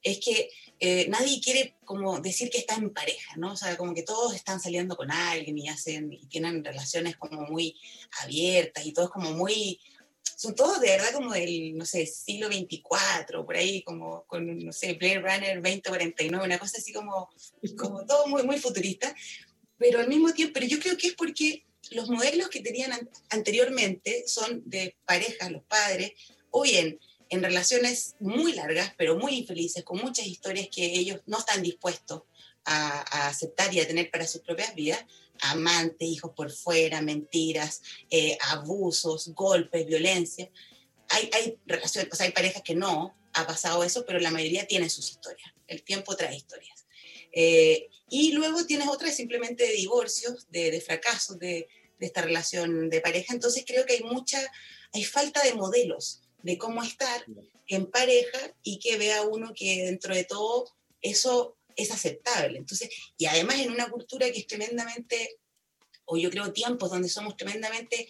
[0.02, 0.48] es que
[0.78, 3.52] eh, nadie quiere como decir que está en pareja, ¿no?
[3.52, 7.42] O sea, como que todos están saliendo con alguien y hacen, y tienen relaciones como
[7.42, 7.76] muy
[8.22, 9.80] abiertas y todo es como muy
[10.42, 14.72] son todos de verdad como del, no sé, siglo 24, por ahí, como con, no
[14.72, 17.30] sé, Blade Runner 2049, una cosa así como,
[17.78, 19.14] como todo muy, muy futurista,
[19.78, 23.08] pero al mismo tiempo, pero yo creo que es porque los modelos que tenían an
[23.30, 26.10] anteriormente son de parejas, los padres,
[26.50, 31.38] o bien en relaciones muy largas, pero muy infelices, con muchas historias que ellos no
[31.38, 32.22] están dispuestos
[32.64, 35.04] a, a aceptar y a tener para sus propias vidas,
[35.40, 40.50] amantes, hijos por fuera, mentiras, eh, abusos, golpes, violencia.
[41.08, 44.66] Hay, hay relaciones, o sea, hay parejas que no ha pasado eso, pero la mayoría
[44.66, 45.52] tiene sus historias.
[45.66, 46.86] El tiempo trae historias.
[47.32, 51.66] Eh, y luego tienes otras simplemente de divorcios, de, de fracasos, de,
[51.98, 53.32] de esta relación de pareja.
[53.32, 54.40] Entonces creo que hay mucha,
[54.92, 57.24] hay falta de modelos de cómo estar
[57.68, 60.70] en pareja y que vea uno que dentro de todo
[61.00, 62.58] eso es aceptable.
[62.58, 65.38] Entonces, y además en una cultura que es tremendamente,
[66.04, 68.08] o yo creo tiempos donde somos tremendamente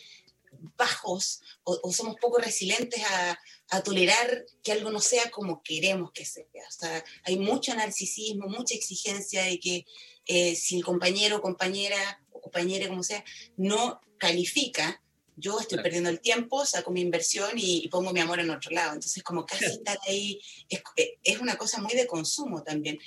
[0.76, 3.38] bajos o, somos poco resilientes a,
[3.70, 6.44] a, tolerar que algo no sea como queremos que sea.
[6.68, 9.86] O sea, hay mucho narcisismo, mucha exigencia de que
[10.26, 13.24] eh, si el compañero o compañera o compañera, como sea,
[13.56, 15.02] no califica,
[15.36, 18.94] yo estoy perdiendo el tiempo, saco mi inversión y, pongo mi amor en otro lado.
[18.94, 20.82] Entonces, como casi estar ahí, es,
[21.22, 22.98] es, una cosa muy de consumo también.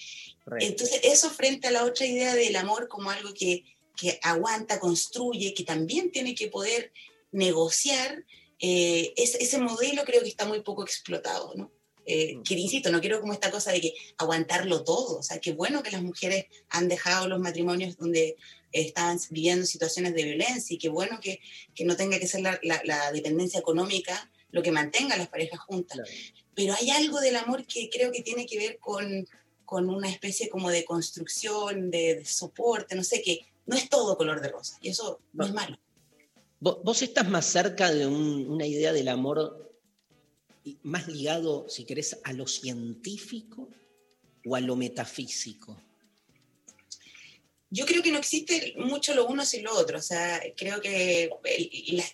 [0.60, 3.64] Entonces, eso frente a la otra idea del amor como algo que,
[3.98, 6.92] que aguanta, construye, que también tiene que poder
[7.32, 8.24] negociar,
[8.60, 11.72] eh, ese, ese modelo creo que está muy poco explotado, ¿no?
[12.06, 12.44] Eh, mm.
[12.44, 15.82] que insisto, no quiero como esta cosa de que aguantarlo todo, o sea, qué bueno
[15.82, 18.36] que las mujeres han dejado los matrimonios donde
[18.72, 21.40] estaban viviendo situaciones de violencia y qué bueno que,
[21.74, 25.60] que no tenga que ser la, la, dependencia económica lo que mantenga a las parejas
[25.62, 25.98] juntas.
[26.54, 29.28] Pero hay algo del amor que creo que tiene que ver con,
[29.66, 34.42] con una especie como de construcción, de, soporte, no sé, que no es todo color
[34.42, 35.78] de rosa y eso no, es malo.
[36.60, 39.66] Vos, estás más cerca de una idea del amor
[40.84, 43.70] más ligado, si querés, a lo científico
[44.46, 45.78] o a lo metafísico?
[47.72, 51.30] Yo creo que no existe mucho lo uno sin lo otro, o sea, creo que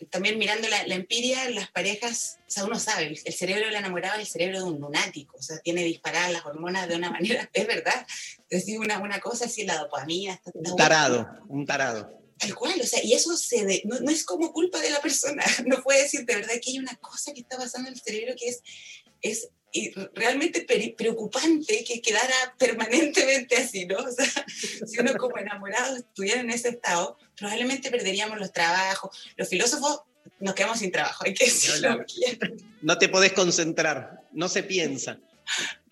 [0.09, 4.27] también mirando la, empiria, las parejas, o sea, uno sabe, el cerebro del enamorado es
[4.27, 7.67] el cerebro de un lunático, o sea, tiene disparadas las hormonas de una manera, es
[7.67, 8.07] verdad,
[8.49, 10.41] decir una, una cosa así, la dopamina.
[10.53, 12.21] un tarado, un tarado.
[12.37, 15.83] Tal cual, o sea, y eso se no, es como culpa de la persona, no
[15.83, 18.49] puede decir de verdad que hay una cosa que está pasando en el cerebro que
[18.49, 18.63] es,
[19.21, 19.49] es
[20.13, 20.65] realmente
[20.97, 23.97] preocupante que quedara permanentemente así, ¿no?
[23.97, 24.25] O sea,
[24.85, 29.17] si uno como enamorado estuviera en ese estado, probablemente perderíamos los trabajos.
[29.37, 30.01] Los filósofos
[30.39, 31.97] nos quedamos sin trabajo, hay que decirlo.
[31.97, 32.05] No,
[32.81, 35.19] no te podés concentrar, no se piensa.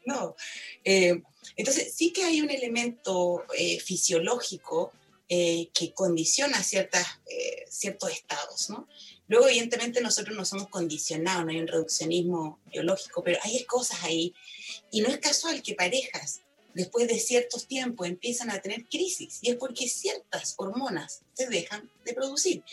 [0.06, 0.36] No.
[0.84, 1.22] Eh,
[1.56, 4.94] entonces, sí que hay un elemento eh, fisiológico
[5.28, 8.88] eh, que condiciona ciertas, eh, ciertos estados, ¿no?
[9.30, 14.34] Luego, evidentemente, nosotros no somos condicionados, no hay un reduccionismo biológico, pero hay cosas ahí.
[14.92, 16.42] Y no es casual que parejas,
[16.74, 19.38] después de ciertos tiempos, empiezan a tener crisis.
[19.44, 22.64] Y es porque ciertas hormonas se dejan de producir.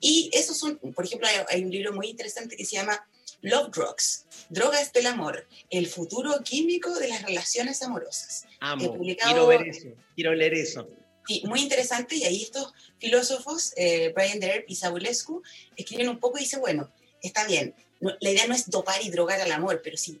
[0.00, 3.06] Y esos son, por ejemplo, hay, un libro muy interesante que se llama
[3.42, 8.46] Love Drugs, Drogas del Amor, el futuro químico de las relaciones amorosas.
[8.60, 10.88] Amo, quiero ver eso, quiero leer eso.
[11.28, 15.42] Sí, muy interesante, y ahí estos filósofos, eh, Brian Derb y Sabulescu,
[15.76, 16.90] escriben un poco y dicen, bueno,
[17.20, 20.18] está bien, la idea no es dopar y drogar al amor, pero si,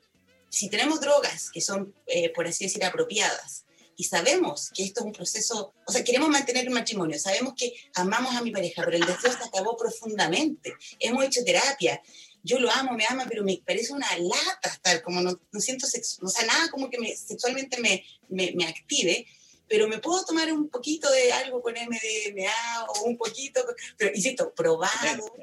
[0.50, 3.64] si tenemos drogas que son, eh, por así decir, apropiadas,
[3.96, 7.72] y sabemos que esto es un proceso, o sea, queremos mantener un matrimonio, sabemos que
[7.94, 12.02] amamos a mi pareja, pero el deseo se acabó profundamente, hemos hecho terapia,
[12.42, 15.86] yo lo amo, me ama, pero me parece una lata estar, como no, no siento
[15.86, 19.26] sexo, o sea, nada como que me, sexualmente me, me, me active,
[19.68, 23.64] pero me puedo tomar un poquito de algo con MDMA o un poquito,
[23.96, 25.34] pero insisto, probado.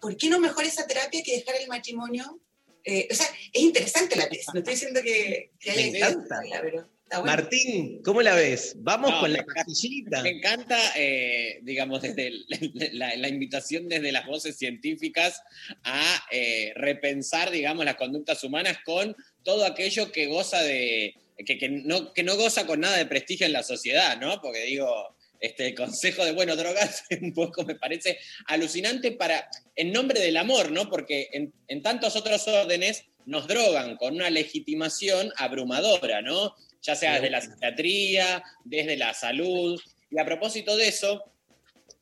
[0.00, 2.40] ¿Por qué no mejor esa terapia que dejar el matrimonio?
[2.84, 6.40] Eh, o sea, es interesante la tesis, no estoy diciendo que, que me encanta.
[6.60, 6.88] pero
[7.24, 8.74] Martín, ¿cómo la ves?
[8.78, 10.22] Vamos con la casillita.
[10.22, 12.32] Me encanta, eh, digamos, desde
[12.92, 15.42] la, invitación desde las voces científicas
[15.84, 22.12] a eh, repensar, digamos, las conductas humanas con todo aquello que goza de, que, no,
[22.12, 24.40] que no goza con nada de prestigio en la sociedad, ¿no?
[24.40, 29.92] Porque digo, este el consejo de, bueno, drogas un poco me parece alucinante para, en
[29.92, 30.88] nombre del amor, ¿no?
[30.88, 36.54] Porque en, en tantos otros órdenes nos drogan con una legitimación abrumadora, ¿no?
[36.82, 39.80] Ya sea desde la psiquiatría, desde la salud.
[40.10, 41.32] Y a propósito de eso,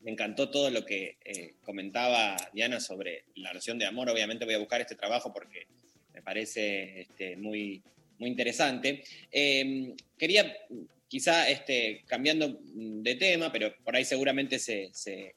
[0.01, 4.09] me encantó todo lo que eh, comentaba Diana sobre la relación de amor.
[4.09, 5.67] Obviamente voy a buscar este trabajo porque
[6.13, 7.83] me parece este, muy,
[8.21, 9.03] muy interesante.
[9.31, 10.55] Em, quería,
[11.07, 14.91] quizá este, cambiando de tema, pero por ahí seguramente se,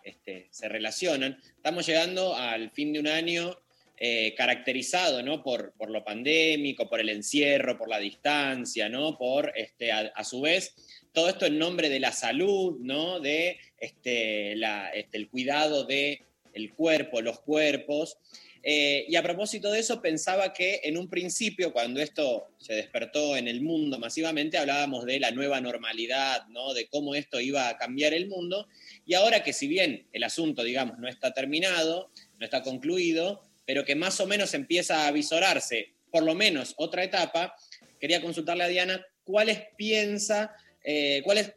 [0.05, 3.56] este, se, relacionan, estamos llegando al fin de un año
[3.97, 5.43] eh, caracterizado ¿no?
[5.43, 9.16] por, por, lo pandémico, por el encierro, por la distancia, ¿no?
[9.16, 10.74] por, este, a, su vez,
[11.12, 13.19] todo esto en nombre de la salud, ¿no?
[13.19, 16.20] de este, la, este, el cuidado del
[16.52, 18.19] el cuerpo, los cuerpos.
[18.66, 23.36] Eh, y a propósito de eso, pensaba que en un principio, cuando esto se despertó
[23.36, 26.72] en el mundo masivamente, hablábamos de la nueva normalidad, ¿no?
[26.72, 28.66] de cómo esto iba a cambiar el mundo.
[29.04, 33.84] Y ahora que si bien el asunto, digamos, no está terminado, no está concluido, pero
[33.84, 37.54] que más o menos empieza a visorarse, por lo menos otra etapa,
[38.00, 41.52] quería consultarle a Diana cuáles piensa, eh, cuáles,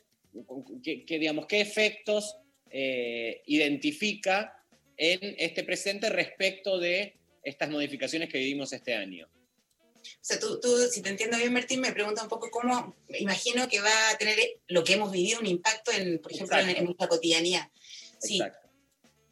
[1.08, 2.36] digamos, qué efectos
[2.70, 4.57] eh, identifica
[4.98, 9.28] en este presente respecto de estas modificaciones que vivimos este año.
[9.28, 13.68] O sea, tú, tú, si te entiendo bien, Martín, me pregunta un poco cómo, imagino
[13.68, 14.38] que va a tener
[14.68, 17.70] lo que hemos vivido un impacto en, por ejemplo, en, en, nuestra cotidianidad.
[18.20, 18.38] Sí.
[18.38, 18.68] Exacto.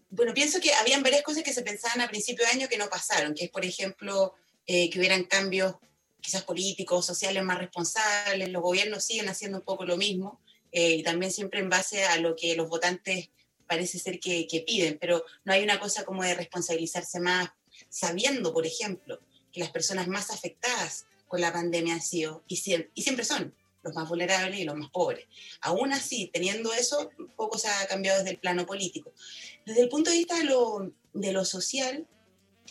[0.10, 2.88] Bueno, pienso que habían varias cosas que se pensaban a principio de año que no
[2.90, 4.34] pasaron, que es, por ejemplo,
[4.66, 5.76] eh, que hubieran cambios
[6.22, 11.04] quizás políticos, sociales más responsables, los gobiernos siguen haciendo un poco lo mismo, eh, y
[11.04, 13.30] también siempre en base a lo que los votantes
[13.68, 17.50] parece ser que, que piden, pero no hay una cosa como de responsabilizarse más,
[17.90, 19.20] sabiendo, por ejemplo,
[19.52, 22.62] que las personas más afectadas con la pandemia han sido, y,
[22.94, 23.54] y siempre son,
[23.86, 25.26] los más vulnerables y los más pobres.
[25.62, 29.14] Aún así, teniendo eso, poco se ha cambiado desde el plano político.
[29.66, 32.08] Desde el punto de vista de lo, de lo social,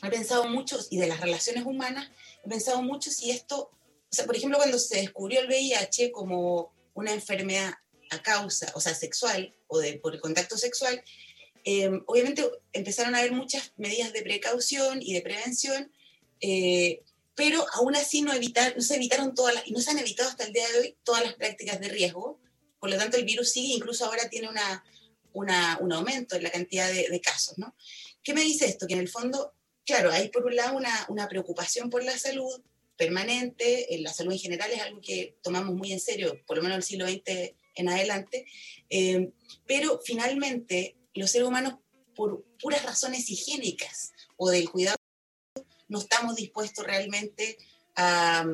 [0.03, 2.11] he pensado mucho, y de las relaciones humanas,
[2.45, 3.71] he pensado mucho si esto,
[4.11, 7.75] o sea, por ejemplo, cuando se descubrió el VIH como una enfermedad
[8.10, 11.02] a causa, o sea, sexual, o de, por el contacto sexual,
[11.64, 15.90] eh, obviamente empezaron a haber muchas medidas de precaución y de prevención,
[16.40, 17.02] eh,
[17.35, 20.28] pero aún así no, evitar, no se evitaron todas las, y no se han evitado
[20.28, 22.39] hasta el día de hoy todas las prácticas de riesgo,
[22.78, 24.85] por lo tanto el virus sigue, incluso ahora tiene una,
[25.32, 27.74] una, un aumento en la cantidad de, de, casos, ¿no?
[28.22, 28.86] ¿Qué me dice esto?
[28.86, 29.55] Que en el fondo,
[29.86, 32.62] claro, hay por un lado una, una preocupación por la salud
[32.97, 36.76] permanente, la salud en general es algo que tomamos muy en serio, por lo menos
[36.76, 38.47] en el siglo XX en adelante,
[38.91, 39.33] eh,
[39.67, 41.75] pero finalmente los seres humanos,
[42.15, 44.97] por puras razones higiénicas o del cuidado,
[45.89, 47.59] no estamos dispuestos realmente
[47.97, 48.45] a,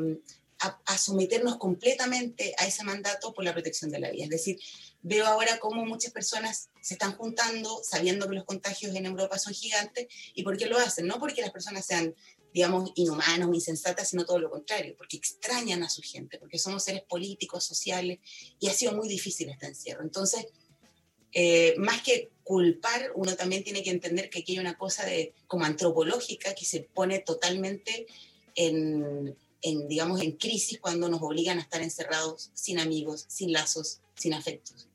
[0.61, 4.25] a, a, someternos completamente a ese mandato por la protección de la vida.
[4.25, 4.59] Es decir,
[5.03, 9.55] veo ahora cómo muchas personas se están juntando sabiendo que los contagios en Europa son
[9.55, 10.09] gigantes.
[10.35, 11.07] ¿Y por qué lo hacen?
[11.07, 12.15] No porque las personas sean,
[12.53, 16.85] digamos, inhumanas o insensatas, sino todo lo contrario, porque extrañan a su gente, porque somos
[16.85, 18.19] seres políticos, sociales,
[18.59, 20.03] y ha sido muy difícil este encierro.
[20.03, 20.47] Entonces,
[21.33, 25.35] eh, más que culpar, uno también tiene que entender que aquí hay una cosa de,
[25.47, 28.07] como antropológica que se pone totalmente
[28.57, 34.01] en, en, digamos, en crisis cuando nos obligan a estar encerrados sin amigos, sin lazos,
[34.17, 34.90] sin afectos.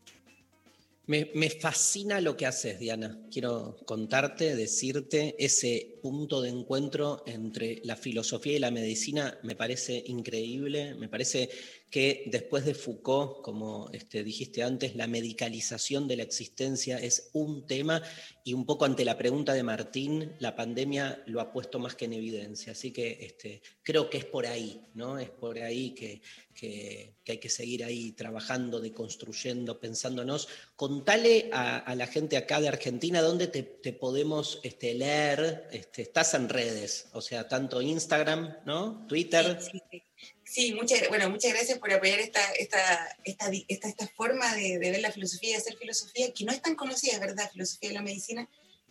[1.08, 3.20] Me, me, fascina lo que haces, Diana.
[3.32, 10.04] Quiero contarte, decirte, ese punto de encuentro entre la filosofía y la medicina me parece
[10.06, 11.50] increíble, me parece
[11.90, 17.66] que después de Foucault, como este, dijiste antes, la medicalización de la existencia es un
[17.66, 18.04] tema
[18.44, 22.06] y un poco ante la pregunta de Martín, la pandemia lo ha puesto más que
[22.06, 22.74] en evidencia.
[22.74, 25.18] Así que este, creo que es por ahí, ¿no?
[25.18, 26.22] Es por ahí que,
[26.54, 30.48] que, hay que seguir ahí trabajando, deconstruyendo, pensándonos.
[30.76, 35.68] Contale a, la gente acá de Argentina dónde te, te podemos este, leer.
[35.72, 39.06] Este, estás en redes, o sea, tanto Instagram, ¿no?
[39.08, 39.60] Twitter.
[39.62, 40.04] Sí, sí.
[40.44, 44.92] Sí, muchas, bueno, muchas gracias por apoyar esta, esta, esta, esta, esta forma de, de,
[44.92, 48.02] ver la filosofía de hacer filosofía, que no es tan conocida, verdad, filosofía de la
[48.04, 48.48] medicina,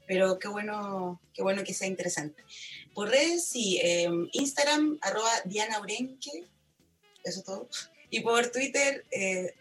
[0.07, 2.43] pero qué bueno, qué bueno que sea interesante.
[2.93, 6.45] Por redes, sí, eh, Instagram, arroba Diana Urenque,
[7.23, 7.69] eso todo,
[8.11, 9.55] y por Twitter, eh,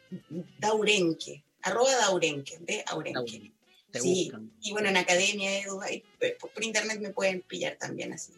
[0.60, 3.53] Daurenque, arroba Daurenque, de Aurenque.
[3.94, 6.04] Sí, y bueno, en academia, edu, ahí,
[6.40, 8.34] por, internet me pueden pillar también así.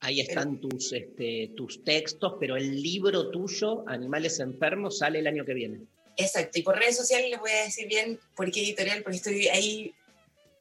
[0.00, 5.44] Ahí están tus, este, tus textos, pero el libro tuyo, Animales Enfermos, sale el año
[5.44, 5.80] que viene.
[6.16, 9.48] Exacto, y por redes sociales les voy a decir bien por qué editorial, porque estoy
[9.48, 9.94] ahí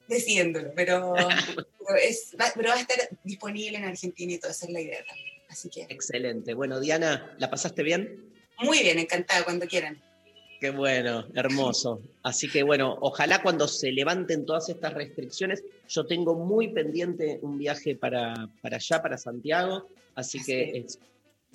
[0.08, 1.14] decidiéndolo, pero,
[1.88, 4.82] pero, es, va, pero va a estar disponible en Argentina y toda esa es la
[4.82, 5.34] idea también.
[5.50, 5.84] Así que...
[5.84, 6.54] Excelente.
[6.54, 8.34] Bueno, Diana, ¿la pasaste bien?
[8.60, 10.02] Muy bien, encantada, cuando quieran.
[10.64, 12.02] Qué bueno, hermoso.
[12.24, 17.58] Así que bueno, ojalá cuando se levanten todas estas restricciones, yo tengo muy pendiente un
[17.58, 20.46] viaje para, para allá, para Santiago, así, así.
[20.46, 21.00] que es,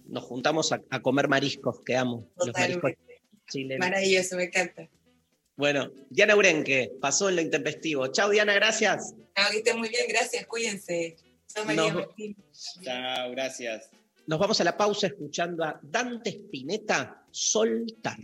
[0.09, 2.29] nos juntamos a, a, comer mariscos, que amo.
[2.37, 2.93] Los mariscos
[3.49, 3.79] chilenos.
[3.79, 4.87] Maravilloso, me encanta.
[5.57, 8.09] Bueno, Diana Urenque, pasó en lo intempestivo.
[8.09, 9.15] Chao, Diana, gracias.
[9.35, 11.17] Chao, que estén muy bien, gracias, cuídense.
[11.47, 12.83] Soy María Nos...
[12.83, 13.89] Chao, gracias.
[14.27, 18.19] Nos vamos a la pausa escuchando a Dante Spinetta, Soltar.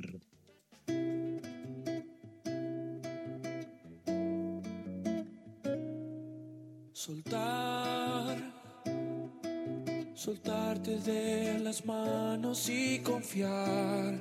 [7.07, 8.39] Soltar,
[10.15, 14.15] soltarte de las manos y confiar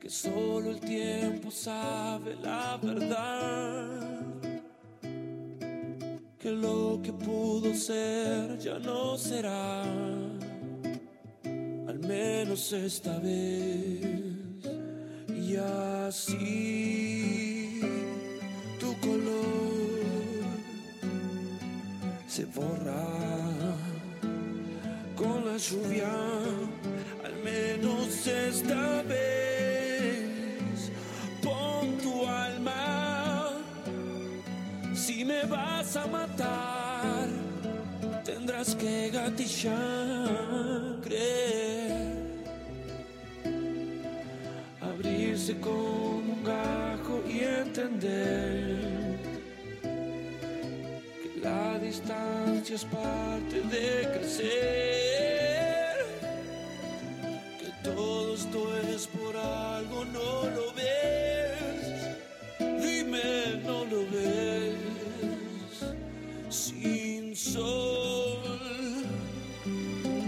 [0.00, 4.00] que solo el tiempo sabe la verdad,
[6.40, 9.82] que lo que pudo ser ya no será,
[11.86, 14.02] al menos esta vez,
[15.28, 15.54] y
[16.08, 16.50] así
[18.80, 19.71] tu color
[22.32, 23.04] se borra
[25.14, 26.14] con la lluvia,
[27.26, 30.90] al menos esta vez.
[31.42, 33.50] Pon tu alma
[34.94, 37.28] Si me vas a matar,
[38.24, 40.30] tendrás que gatillar,
[41.02, 42.16] creer,
[44.80, 48.81] abrirse como un gajo y entender
[51.42, 54.46] la distancia es parte de crecer,
[57.58, 62.16] que todo esto es por algo, no lo ves,
[62.58, 64.76] dime, no lo ves,
[66.48, 68.38] sin sol,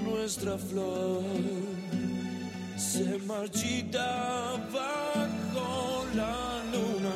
[0.05, 1.23] nuestra flor
[2.77, 7.15] se marchita bajo la luna,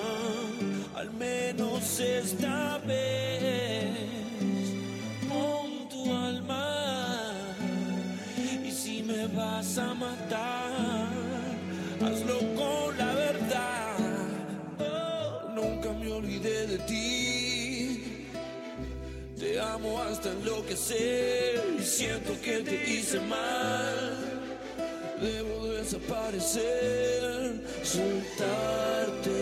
[0.96, 3.57] al menos esta vez,
[19.38, 24.16] Te amo hasta enloquecer y siento que te hice mal.
[25.20, 29.38] Debo desaparecer, soltarte.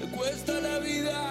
[0.00, 1.27] Me cuesta la vida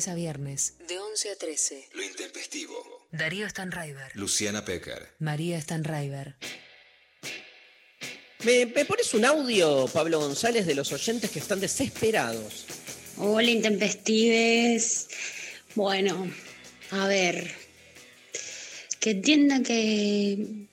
[0.00, 1.88] Lunes a viernes, de 11 a 13.
[1.92, 3.06] Lo intempestivo.
[3.12, 4.10] Darío Stanraiver.
[4.16, 5.10] Luciana Pecker.
[5.18, 6.36] María Stanraiver.
[8.42, 12.64] ¿Me, me pones un audio, Pablo González, de los oyentes que están desesperados?
[13.18, 15.08] Hola, intempestives.
[15.74, 16.32] Bueno,
[16.92, 17.54] a ver.
[19.00, 20.66] Que entiendan que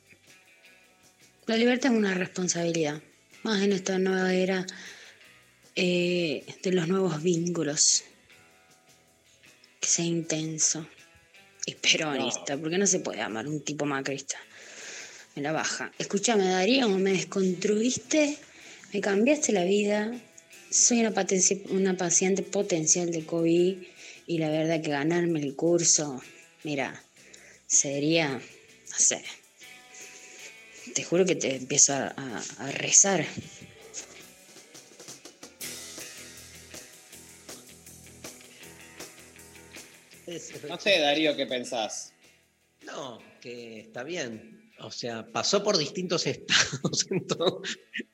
[1.48, 3.02] la libertad es una responsabilidad.
[3.44, 4.66] Más en esta nueva era
[5.76, 8.06] eh, de los nuevos vínculos.
[9.80, 10.88] Que sea intenso
[11.66, 14.38] y peronista, porque no se puede amar un tipo macrista.
[15.36, 15.91] Me la baja.
[15.99, 18.38] Escúchame, Darío, me desconstruiste,
[18.94, 20.12] me cambiaste la vida.
[20.72, 21.14] Soy una,
[21.70, 23.78] una paciente potencial de COVID
[24.28, 26.22] y la verdad que ganarme el curso,
[26.64, 27.02] mira,
[27.68, 29.24] sería, no sé,
[30.94, 33.26] te juro que te empiezo a, a- a rezar.
[40.70, 42.14] No sé, Darío, ¿qué pensás?
[42.86, 44.72] No, que está bien.
[44.80, 47.62] O sea, pasó por distintos estados en todo,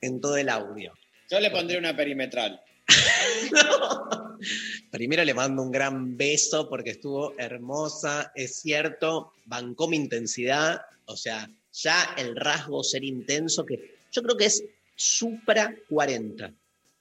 [0.00, 0.94] en todo el audio.
[1.30, 2.60] Yo le pondré una perimetral.
[4.90, 11.16] Primero le mando un gran beso porque estuvo hermosa, es cierto, bancó mi intensidad, o
[11.16, 14.62] sea, ya el rasgo ser intenso, que yo creo que es
[14.94, 16.52] supra 40.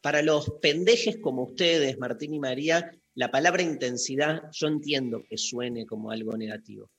[0.02, 5.86] Para los pendejes como ustedes, Martín y María, la palabra intensidad yo entiendo que suene
[5.86, 6.90] como algo negativo,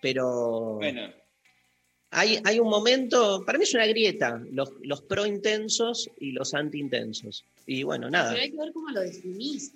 [0.00, 1.12] pero Bueno,
[2.10, 6.52] hay, hay un momento, para mí es una grieta, los, los pro intensos y los
[6.52, 7.44] anti intensos.
[7.66, 8.32] Y bueno, nada.
[8.32, 9.72] Pero hay que ver cómo lo definís.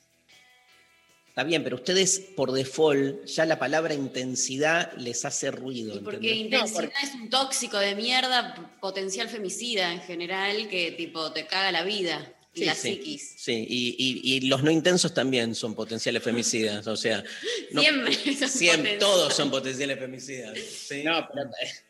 [1.29, 6.03] Está bien, pero ustedes por default ya la palabra intensidad les hace ruido.
[6.03, 6.73] Porque ¿entendés?
[6.73, 11.85] intensidad es un tóxico de mierda, potencial femicida en general, que tipo te caga la
[11.85, 12.95] vida y Sí, la sí.
[12.95, 13.35] psiquis.
[13.37, 17.23] Sí, y, y- y los no intensos también son potenciales femicidas, o sea,
[17.71, 20.59] no- Siempre son siempre, todos son potenciales femicidas.
[20.59, 21.03] ¿sí?
[21.05, 21.51] no, pero.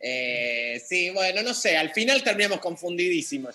[0.00, 3.54] Eh, sí, bueno, no sé, al final terminamos confundidísimos.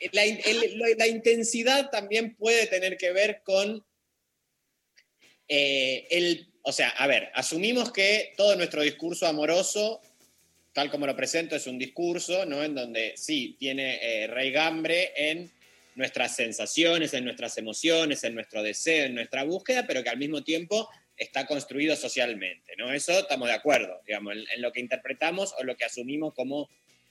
[0.00, 3.84] el- la intensidad también puede tener que ver con
[5.46, 10.00] eh, el, o sea, a ver, asumimos que todo nuestro discurso amoroso,
[10.74, 12.62] tal como lo presento, es un discurso, ¿no?
[12.62, 15.50] En donde sí tiene eh, raigambre en
[15.94, 20.42] nuestras sensaciones, en nuestras emociones, en nuestro deseo, en nuestra búsqueda, pero que al mismo
[20.42, 22.92] tiempo está construido socialmente, ¿no?
[22.92, 26.68] Eso estamos de acuerdo, digamos, en, en lo que interpretamos o lo que asumimos como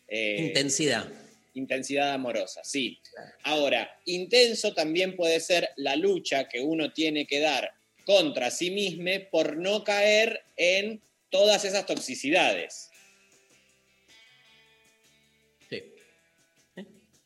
[0.10, 1.08] eh, Intensidad.
[1.54, 3.00] intensidad amorosa, sí.
[3.44, 7.72] Ahora, intenso también puede ser la lucha que uno tiene que dar
[8.06, 12.90] contra sí mismo por no caer en todas esas toxicidades.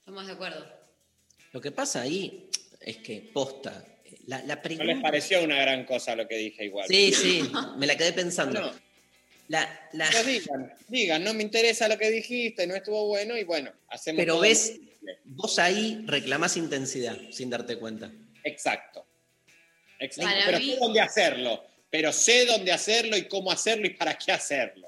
[0.08, 0.66] Estamos de acuerdo.
[1.52, 2.48] Lo que pasa ahí
[2.80, 3.84] es que posta.
[4.28, 6.88] La, la No les pareció una gran cosa lo que dije igual.
[6.88, 7.44] Sí, sí,
[7.76, 8.62] me la quedé pensando.
[8.62, 8.72] No.
[9.50, 13.44] La, la- Pues digan, digan, no me interesa lo que dijiste, no estuvo bueno y
[13.44, 14.80] bueno, hacemos Pero todo ves,
[15.26, 18.10] vos ahí reclamás intensidad sin darte cuenta.
[18.46, 19.06] Exacto.
[20.00, 20.32] Exacto.
[20.32, 21.66] Para pero mí- sé dónde hacerlo.
[21.90, 24.87] Pero sé dónde hacerlo y cómo hacerlo y para qué hacerlo.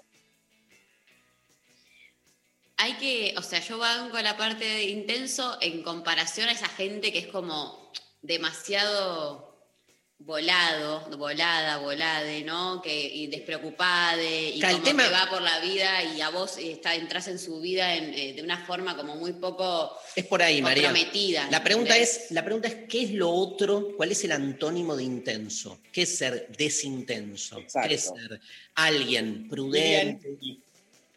[2.81, 7.11] Hay que, o sea, yo banco la parte de intenso en comparación a esa gente
[7.11, 7.91] que es como
[8.21, 9.47] demasiado
[10.21, 12.81] volado, volada, volade, ¿no?
[12.81, 16.73] Que, y despreocupade, y como tema- que va por la vida y a vos eh,
[16.73, 20.41] está, entras en su vida en, eh, de una forma como muy poco Es por
[20.41, 20.89] ahí, María.
[20.89, 21.47] comprometida.
[21.51, 23.93] La pregunta es, la pregunta es, ¿qué es lo otro?
[23.95, 25.79] ¿Cuál es el antónimo de intenso?
[25.91, 27.57] ¿Qué es ser desintenso?
[27.57, 28.19] ¿Qué es Exacto.
[28.29, 28.41] ser
[28.75, 30.37] alguien prudente?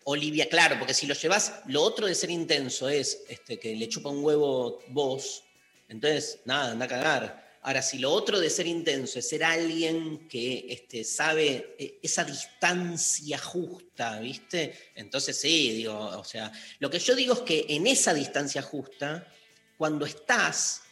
[0.04, 3.88] Olivia, claro, porque si lo llevas, lo otro de ser intenso es este, que le
[3.88, 5.44] chupa un huevo vos,
[5.88, 7.42] entonces, nada, anda a cagar.
[7.64, 12.24] Ahora, si lo otro de ser intenso es ser alguien que este, sabe eh, esa
[12.24, 14.90] distancia justa, ¿viste?
[14.96, 16.50] Entonces sí, digo, o sea,
[16.80, 19.28] lo que yo digo es que en esa distancia justa,
[19.76, 20.82] cuando estás,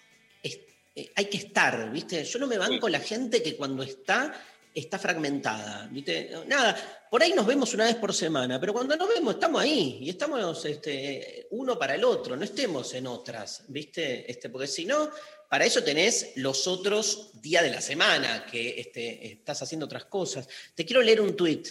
[0.43, 0.61] es-
[0.95, 2.23] eh, hay que estar, ¿viste?
[2.24, 4.32] Yo no me banco la gente que cuando está,
[4.73, 6.31] está fragmentada, ¿viste?
[6.47, 9.99] Nada, por ahí nos vemos una vez por semana, pero cuando nos vemos estamos ahí
[10.01, 14.31] y estamos este, uno para el otro, no estemos en otras, ¿viste?
[14.31, 15.11] Este, porque si no,
[15.49, 20.49] para eso tenés los otros días de la semana, que este, estás haciendo otras cosas.
[20.77, 21.70] Te quiero leer un tuit.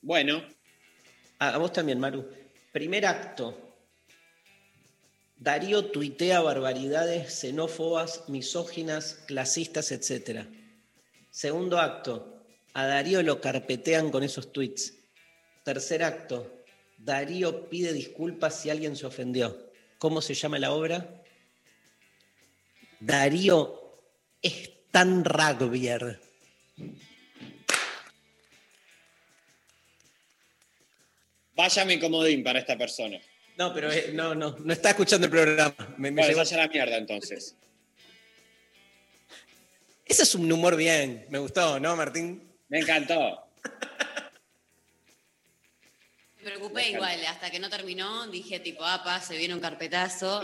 [0.00, 0.42] Bueno.
[1.38, 2.26] A, a vos también, Maru.
[2.72, 3.76] Primer acto.
[5.36, 10.46] Darío tuitea barbaridades xenófobas, misóginas, clasistas, etc.
[11.30, 12.37] Segundo acto.
[12.78, 14.94] A Darío lo carpetean con esos tweets.
[15.64, 16.62] Tercer acto.
[16.96, 19.72] Darío pide disculpas si alguien se ofendió.
[19.98, 21.24] ¿Cómo se llama la obra?
[23.00, 23.98] Darío
[24.40, 26.20] es tan rugbyer.
[31.56, 33.18] Vaya mi comodín para esta persona.
[33.56, 35.74] No, pero eh, no, no, no está escuchando el programa.
[35.96, 37.56] Me, me Bueno, llegó- vaya a la mierda entonces.
[40.06, 41.26] Ese es un humor bien.
[41.28, 42.47] Me gustó, ¿no, Martín?
[42.68, 43.44] Me encantó.
[46.36, 50.42] Me preocupé igual, hasta que no terminó, dije tipo, apa, se viene un carpetazo.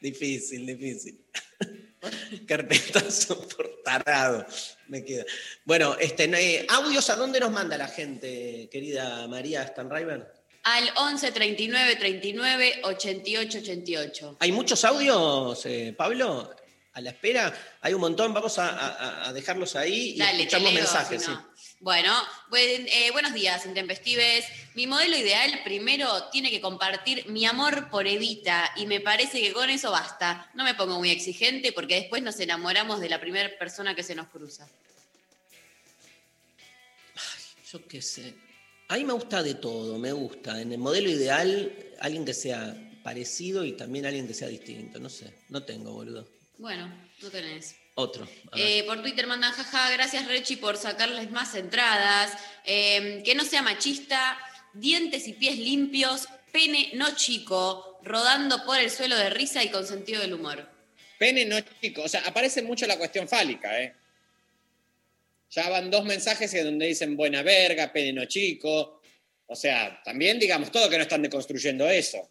[0.00, 1.24] Difícil, difícil.
[2.46, 4.46] Carpetazo por tarado.
[4.88, 5.24] Me queda.
[5.64, 10.32] Bueno, este, eh, audios, ¿a dónde nos manda la gente, querida María Stanriver?
[10.64, 14.36] Al 11 39 39 88 88.
[14.40, 16.54] ¿Hay muchos audios, eh, Pablo?
[16.94, 17.52] A la espera.
[17.80, 18.32] Hay un montón.
[18.32, 21.22] Vamos a, a- a dejarlos ahí y Dale, escuchamos leo, mensajes.
[21.22, 21.36] si no.
[21.56, 21.64] sí.
[21.80, 22.14] Bueno,
[22.50, 24.46] buen- eh, buenos días, intempestives.
[24.74, 29.52] Mi modelo ideal primero tiene que compartir mi amor por Evita y me parece que
[29.52, 30.50] con eso basta.
[30.54, 34.14] No me pongo muy exigente porque después nos enamoramos de la primera persona que se
[34.14, 34.66] nos cruza.
[37.72, 38.34] Yo qué sé.
[38.88, 40.60] A mí me gusta de todo, me gusta.
[40.60, 45.00] En el modelo ideal, alguien que sea parecido y también alguien que sea distinto.
[45.00, 46.28] No sé, no tengo, boludo.
[46.58, 47.76] Bueno, no tenés.
[47.96, 48.26] Otro.
[48.56, 52.36] Eh, por Twitter mandan, jaja, gracias Rechi por sacarles más entradas.
[52.64, 54.38] Eh, que no sea machista,
[54.72, 59.86] dientes y pies limpios, pene no chico, rodando por el suelo de risa y con
[59.86, 60.68] sentido del humor.
[61.18, 62.02] Pene no chico.
[62.02, 63.94] O sea, aparece mucho la cuestión fálica, ¿eh?
[65.50, 69.00] Ya van dos mensajes en donde dicen buena verga, pene no chico.
[69.46, 72.28] O sea, también digamos todo que no están deconstruyendo eso.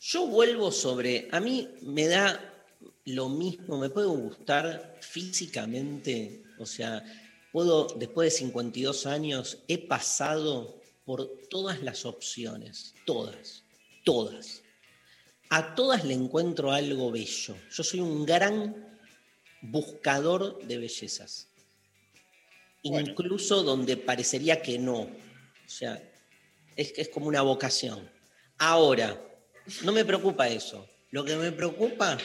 [0.00, 1.28] Yo vuelvo sobre.
[1.32, 2.51] A mí me da
[3.04, 6.42] lo mismo, me puede gustar físicamente.
[6.58, 7.04] O sea,
[7.52, 12.94] puedo, después de 52 años, he pasado por todas las opciones.
[13.04, 13.64] Todas.
[14.04, 14.62] Todas.
[15.50, 17.56] A todas le encuentro algo bello.
[17.70, 18.98] Yo soy un gran
[19.60, 21.48] buscador de bellezas.
[22.82, 25.00] Incluso donde parecería que no.
[25.02, 26.02] O sea,
[26.74, 28.10] es, es como una vocación.
[28.58, 29.20] Ahora,
[29.84, 30.88] no me preocupa eso.
[31.10, 32.18] Lo que me preocupa,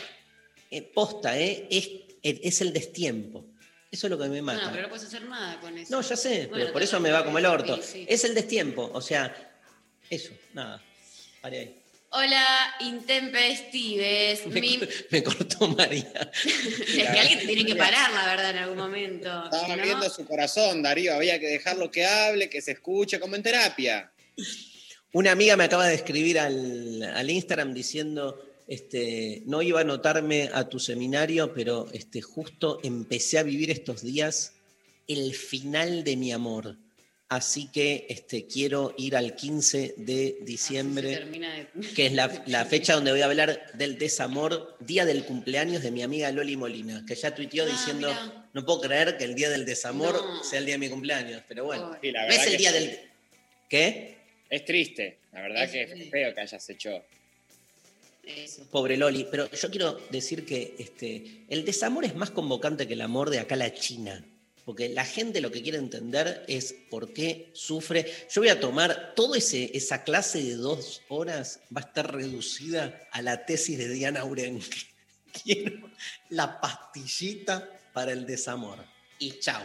[0.72, 1.90] eh, posta, eh, es,
[2.24, 3.46] es el destiempo.
[3.92, 4.66] Eso es lo que me mata.
[4.66, 5.96] No, pero no puedes hacer nada con eso.
[5.96, 7.78] No, ya sé, Bueno, pero por eso me va como el orto.
[7.78, 8.06] Sí, sí.
[8.10, 9.34] Es el destiempo, o sea,
[10.10, 10.84] eso, nada.
[11.42, 11.76] Paré ahí.
[12.10, 14.48] Hola, Intempestives.
[14.48, 14.80] Me, Mi-
[15.12, 16.32] me cortó María.
[16.46, 19.44] Es que alguien te tiene que parar, la verdad, en algún momento.
[19.46, 21.14] Estaba no- viendo su corazón, Darío.
[21.16, 24.12] Había que dejarlo que hable, que se escuche, como en terapia.
[25.14, 30.50] Una amiga me acaba de escribir al, al Instagram diciendo, este, no iba a anotarme
[30.54, 34.54] a tu seminario, pero este, justo empecé a vivir estos días
[35.08, 36.76] el final de mi amor.
[37.30, 42.94] Así que este, quiero ir al 15 de diciembre, de- que es la, la fecha
[42.94, 47.16] donde voy a hablar del desamor, día del cumpleaños de mi amiga Loli Molina, que
[47.16, 48.50] ya tuiteó Ah, diciendo, mirá.
[48.54, 50.44] no puedo creer que el día del desamor No.
[50.44, 52.78] sea el día de mi cumpleaños, pero bueno, Sí, la no es el día sí.
[52.80, 53.00] del...
[53.70, 54.18] ¿Qué?
[54.50, 55.18] Es triste.
[55.34, 57.04] La verdad Es que es feo que hayas hecho.
[58.72, 63.02] Pobre Loli, pero yo quiero decir que este, el desamor es más convocante que el
[63.02, 64.24] amor de acá la China.
[64.66, 68.06] Porque la gente lo que quiere entender es por qué sufre.
[68.30, 73.22] Yo voy a tomar toda esa clase de dos horas, va a estar reducida a
[73.22, 74.78] la tesis de Diana Urenque.
[75.44, 75.90] Quiero
[76.30, 78.84] la pastillita para el desamor.
[79.20, 79.64] Y chao.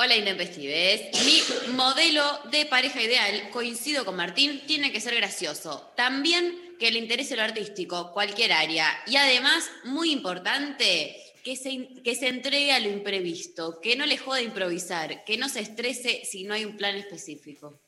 [0.00, 1.10] Hola Intempestives.
[1.24, 2.22] Mi modelo
[2.52, 5.92] de pareja ideal, coincido con Martín, tiene que ser gracioso.
[5.96, 8.86] También que le interese lo artístico, cualquier área.
[9.08, 14.18] Y además, muy importante, que se, que se entregue a lo imprevisto, que no le
[14.18, 17.80] jode improvisar, que no se estrese si no hay un plan específico.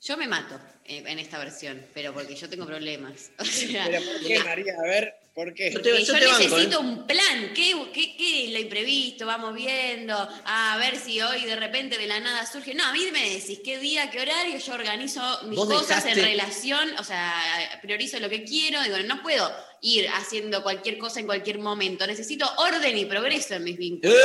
[0.00, 3.30] Yo me mato en esta versión, pero porque yo tengo problemas.
[3.38, 4.74] O sea, ¿Pero por qué, María?
[4.80, 5.70] A ver, ¿por qué?
[5.70, 6.82] Yo te- que yo yo te banco, necesito ¿eh?
[6.82, 7.52] un plan.
[7.54, 9.26] ¿Qué, qué, qué lo imprevisto?
[9.26, 10.16] Vamos viendo.
[10.46, 12.74] A ver si hoy de repente de la nada surge.
[12.74, 14.58] No, a mí me decís qué día, qué horario.
[14.58, 16.90] Yo organizo mis cosas en relación.
[16.98, 18.82] O sea, priorizo lo que quiero.
[18.82, 22.06] Digo, no puedo ir haciendo cualquier cosa en cualquier momento.
[22.06, 24.16] Necesito orden y progreso en mis vínculos.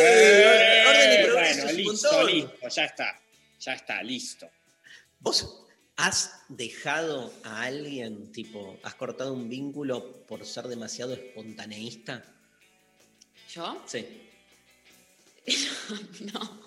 [0.00, 3.20] Eh, Orden y progreso bueno, listo, listo, ya está.
[3.58, 4.48] Ya está, listo.
[5.18, 5.63] ¿Vos
[5.96, 12.24] has dejado a alguien, tipo, has cortado un vínculo por ser demasiado espontaneísta?
[13.52, 13.82] ¿Yo?
[13.86, 14.06] Sí.
[16.32, 16.64] no.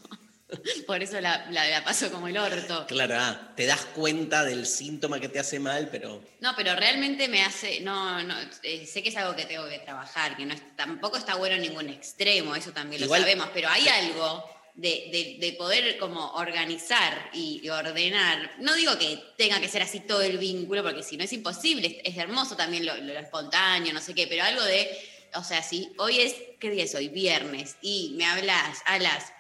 [0.85, 2.85] Por eso la, la- la paso como el orto.
[2.87, 7.27] Claro, ah, te das cuenta del síntoma que te hace mal, pero No, pero realmente
[7.27, 8.33] me hace, no, no,
[8.63, 11.57] eh, sé que es algo que tengo que trabajar, que no es- tampoco está bueno
[11.57, 15.97] en ningún extremo, eso también Igual- lo sabemos, pero hay algo de, de- de poder
[15.97, 18.51] como organizar y, ordenar.
[18.59, 21.99] No digo que tenga que ser así todo el vínculo, porque si no es imposible,
[22.03, 24.87] es, es hermoso también lo, lo espontáneo, no sé qué, pero algo de,
[25.33, 27.09] o sea, si hoy es, ¿qué día es hoy?
[27.09, 29.33] Viernes, y me hablas a las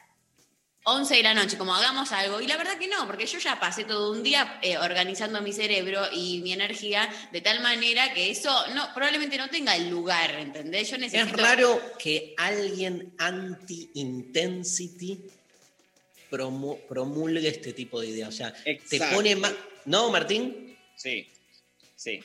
[0.89, 2.39] 11 de la noche, como hagamos algo.
[2.39, 5.51] Y la verdad que no, porque yo ya pasé todo un día eh, organizando mi
[5.51, 10.33] cerebro y mi energía de tal manera que eso no, probablemente no tenga el lugar,
[10.35, 10.89] ¿entendés?
[10.89, 11.35] Yo necesito...
[11.35, 15.19] es raro que alguien anti-intensity
[16.31, 18.29] promu- promulgue este tipo de ideas.
[18.29, 18.53] O sea,
[18.89, 19.53] te pone más...
[19.85, 20.77] ¿No, Martín?
[20.95, 21.27] Sí,
[21.95, 22.23] sí.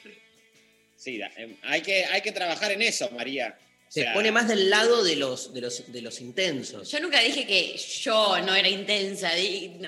[0.96, 3.58] Sí, da- em, hay, que, hay que trabajar en eso, María.
[3.92, 6.90] Sea, pone más del lado de los, de los, de los intensos.
[6.90, 9.30] Yo nunca dije que yo no era intensa,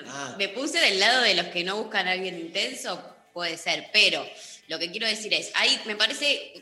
[0.05, 0.35] Ah.
[0.37, 3.03] me puse del lado de los que no buscan a alguien intenso,
[3.33, 4.23] puede ser, pero
[4.67, 6.53] lo que quiero decir es, hay, me parece,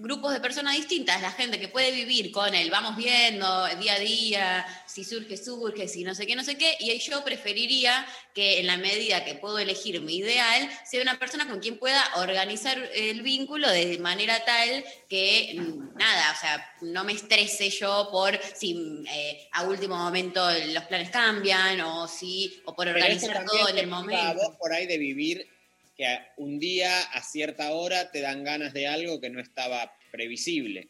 [0.00, 3.98] grupos de personas distintas, la gente que puede vivir con el vamos viendo día a
[3.98, 8.60] día, si surge, surge, si no sé qué, no sé qué, y yo preferiría que
[8.60, 12.78] en la medida que puedo elegir mi ideal, sea una persona con quien pueda organizar
[12.94, 18.38] el vínculo de manera tal que, mm, nada, o sea, no me estrese yo por
[18.54, 20.40] si eh, a último momento
[20.72, 24.34] los planes cambian o si, o por organizar todo en el momento.
[24.34, 25.57] vos por ahí de vivir
[25.98, 30.88] que un día a cierta hora te dan ganas de algo que no estaba previsible,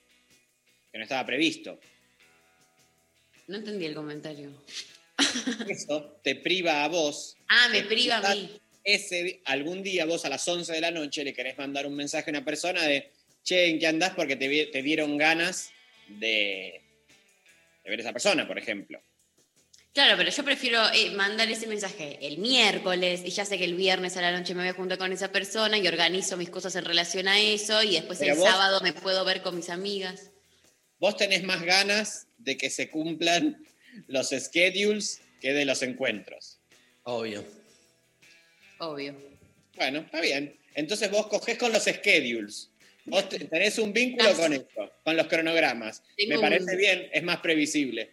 [0.92, 1.80] que no estaba previsto.
[3.46, 4.52] No entendí el comentario.
[5.68, 7.36] Eso te priva a vos.
[7.48, 8.60] Ah, me priva a mí.
[8.84, 12.30] Ese, algún día vos a las 11 de la noche le querés mandar un mensaje
[12.30, 13.10] a una persona de,
[13.42, 14.14] che, ¿en qué andás?
[14.14, 15.70] Porque te dieron ganas
[16.06, 16.82] de,
[17.82, 19.02] de ver a esa persona, por ejemplo.
[19.98, 23.74] Claro, pero yo prefiero eh, mandar ese mensaje el miércoles y ya sé que el
[23.74, 26.76] viernes a la noche me voy a juntar con esa persona y organizo mis cosas
[26.76, 29.68] en relación a eso y después Pero el vos- sábado me puedo ver con mis
[29.70, 30.30] amigas.
[31.00, 33.60] Vos tenés más ganas de que se cumplan
[34.06, 36.60] los schedules que de los encuentros.
[37.02, 37.44] Obvio.
[38.78, 39.16] Obvio.
[39.74, 40.56] Bueno, está bien.
[40.76, 42.70] Entonces vos cogés con los schedules.
[43.04, 44.68] Vos te- tenés un vínculo con eso,
[45.02, 46.04] con los cronogramas.
[46.16, 48.12] Tengo Me parece un- bien, es más previsible.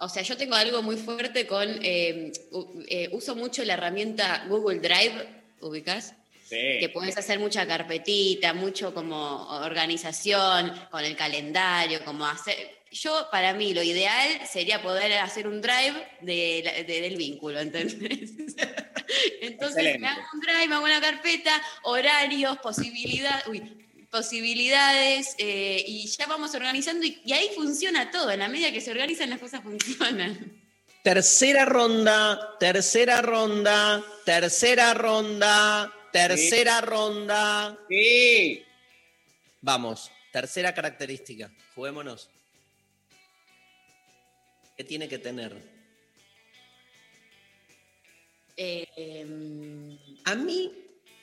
[0.00, 1.68] O sea, yo tengo algo muy fuerte con.
[1.82, 5.26] eh, u- eh, uso mucho la herramienta Google Drive,
[5.60, 6.14] ¿ubicás?
[6.48, 6.56] Sí.
[6.80, 12.56] que puedes hacer mucha carpetita, mucho como organización con el calendario, como hacer...
[12.90, 17.98] Yo, para mí, lo ideal sería poder hacer un drive de de- del vínculo, ¿entendés?
[19.42, 19.98] Entonces Excelente.
[19.98, 26.26] me hago un drive, me hago una carpeta, horarios, posibilidades, uy, posibilidades, eh, y ya
[26.26, 29.62] vamos organizando y, y ahí funciona todo, en la medida que se organizan las cosas
[29.62, 30.60] funcionan.
[31.02, 37.78] Tercera ronda, tercera ronda, tercera ronda, tercera ronda.
[37.88, 38.64] Sí.
[39.60, 41.50] Vamos, tercera característica.
[41.74, 42.28] Juguémonos.
[44.76, 45.56] ¿Qué tiene que tener?
[48.56, 50.72] Eh, em, A mí,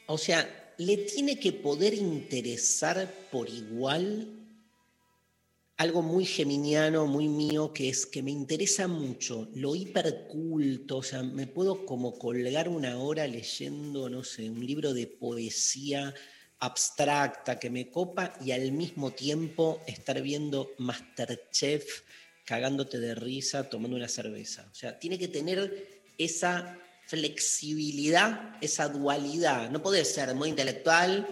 [0.08, 4.28] o sea, le tiene que poder interesar por igual
[5.78, 11.22] algo muy geminiano, muy mío, que es que me interesa mucho, lo hiperculto, o sea,
[11.22, 16.14] me puedo como colgar una hora leyendo, no sé, un libro de poesía
[16.60, 22.04] abstracta que me copa y al mismo tiempo estar viendo Masterchef
[22.46, 24.70] cagándote de risa tomando una cerveza.
[24.72, 29.70] O sea, tiene que tener esa flexibilidad, esa dualidad.
[29.70, 31.28] No puede ser muy intelectual,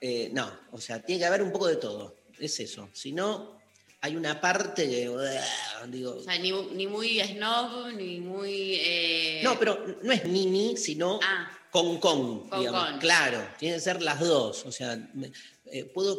[0.00, 2.14] eh, no, o sea, tiene que haber un poco de todo.
[2.38, 2.88] Es eso.
[2.92, 3.58] Si no,
[4.00, 5.08] hay una parte que.
[5.08, 8.74] uah, digo, o sea, ni, ni muy snob, ni muy...
[8.80, 12.90] eh, no, pero no es Nini, sino Ah, con con, Con digamos.
[12.90, 12.98] con.
[13.00, 14.64] Claro, tiene que ser las dos.
[14.66, 15.32] O sea, me-
[15.66, 16.16] eh, puedo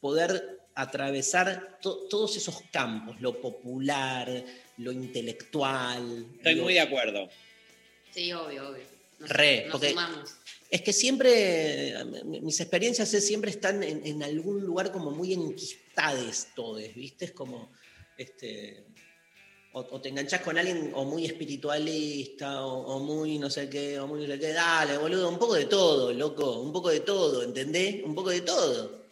[0.00, 4.30] poder atravesar to- todos esos campos, lo popular,
[4.76, 6.26] lo intelectual.
[6.36, 7.28] Estoy muy de acuerdo.
[8.16, 8.82] Sí, obvio, obvio.
[9.20, 10.30] Nos, Re, nos porque- sumamos.
[10.68, 11.94] Es que siempre,
[12.24, 17.26] mis experiencias es, siempre están en, en algún lugar como muy enquistades todes, ¿viste?
[17.26, 17.70] Es como,
[18.18, 18.82] este,
[19.72, 24.00] o, o te enganchás con alguien o muy espiritualista, o, o muy no sé qué,
[24.00, 27.00] o muy no sé qué, dale, boludo, un poco de todo, loco, un poco de
[27.00, 28.02] todo, ¿entendés?
[28.02, 29.04] Un poco de todo.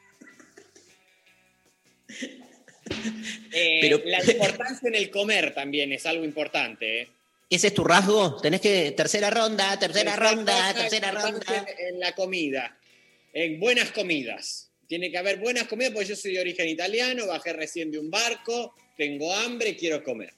[3.53, 7.03] Eh, Pero- La importancia en el comer también es algo importante.
[7.03, 7.09] ¿eh?
[7.51, 8.37] ¿Ese es tu rasgo?
[8.41, 11.67] Tenés que, tercera ronda, tercera ronda, tercera ronda.
[11.79, 12.77] En, en la comida,
[13.33, 14.71] en buenas comidas.
[14.89, 18.11] Tiene que haber buenas comidas porque yo soy de origen italiano, bajé recién de un
[18.11, 20.33] barco, tengo hambre, quiero comer.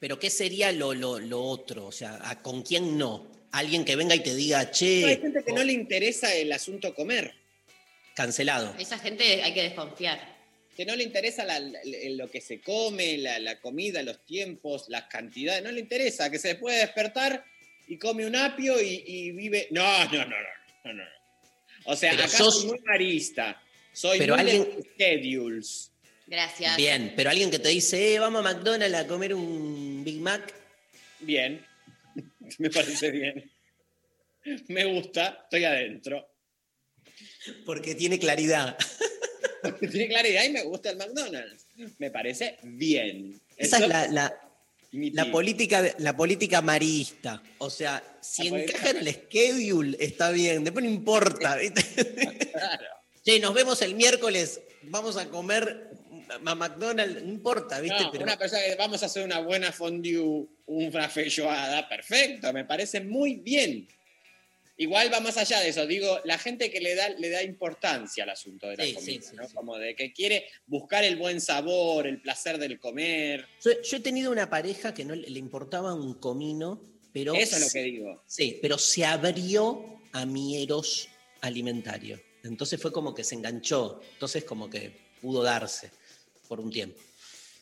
[0.00, 1.86] Pero ¿qué sería lo, lo, lo otro?
[1.86, 3.26] O sea, ¿a- ¿con quién no?
[3.52, 6.50] Alguien que venga y te diga, che, No, hay gente que no le interesa el
[6.52, 7.34] asunto comer,
[8.14, 8.74] cancelado.
[8.78, 10.31] Esa gente hay que desconfiar.
[10.76, 14.86] Que no le interesa la- la- lo que se come, la, la comida, los tiempos,
[14.88, 17.44] las cantidades, no le interesa, que se puede despertar
[17.88, 19.68] y come un apio y, y vive...
[19.70, 20.36] No, no, no, no,
[20.84, 21.04] no, no, no.
[21.84, 23.60] O sea, Pero acá sos- soy muy marista,
[23.92, 25.88] soy Pero muy de alguien- schedules.
[26.26, 26.76] Gracias.
[26.76, 30.54] Bien, pero alguien que te dice, eh, vamos a McDonald's a comer un Big Mac.
[31.20, 31.64] Bien,
[32.58, 33.50] me parece bien.
[34.68, 36.28] Me gusta, estoy adentro.
[37.66, 38.78] Porque tiene claridad.
[39.62, 41.66] Porque tiene claridad y me gusta el McDonald's.
[41.98, 43.40] Me parece bien.
[43.56, 47.42] Esa Eso es la, la- política, la política marista.
[47.58, 50.64] O sea, si La encaja en el schedule, está bien.
[50.64, 51.56] Después no importa.
[51.60, 51.82] ¿viste?
[52.52, 52.86] Claro.
[53.24, 54.60] Che, nos vemos el miércoles.
[54.82, 55.90] Vamos a comer
[56.44, 57.22] a McDonald's.
[57.22, 58.02] No importa, ¿viste?
[58.02, 62.64] No, Pero Una persona que vamos a hacer una buena fondue, una feijoada, perfecto, me
[62.64, 63.88] parece muy bien.
[64.76, 68.24] Igual va más allá de eso, digo, la gente que le da, le da importancia
[68.24, 69.46] al asunto de la Sí, comida, sí, ¿no?
[69.46, 69.54] sí.
[69.54, 73.46] Como de que quiere buscar el buen sabor, el placer del comer.
[73.62, 76.82] yo, yo he tenido una pareja que no le, importaba un comino,
[77.12, 77.34] pero.
[77.34, 78.22] Eso es lo que digo.
[78.26, 81.08] Sí, pero se abrió a mi eros
[81.42, 82.20] alimentario.
[82.42, 84.00] Entonces fue como que se enganchó.
[84.14, 85.90] Entonces como que pudo darse
[86.48, 86.98] por un tiempo.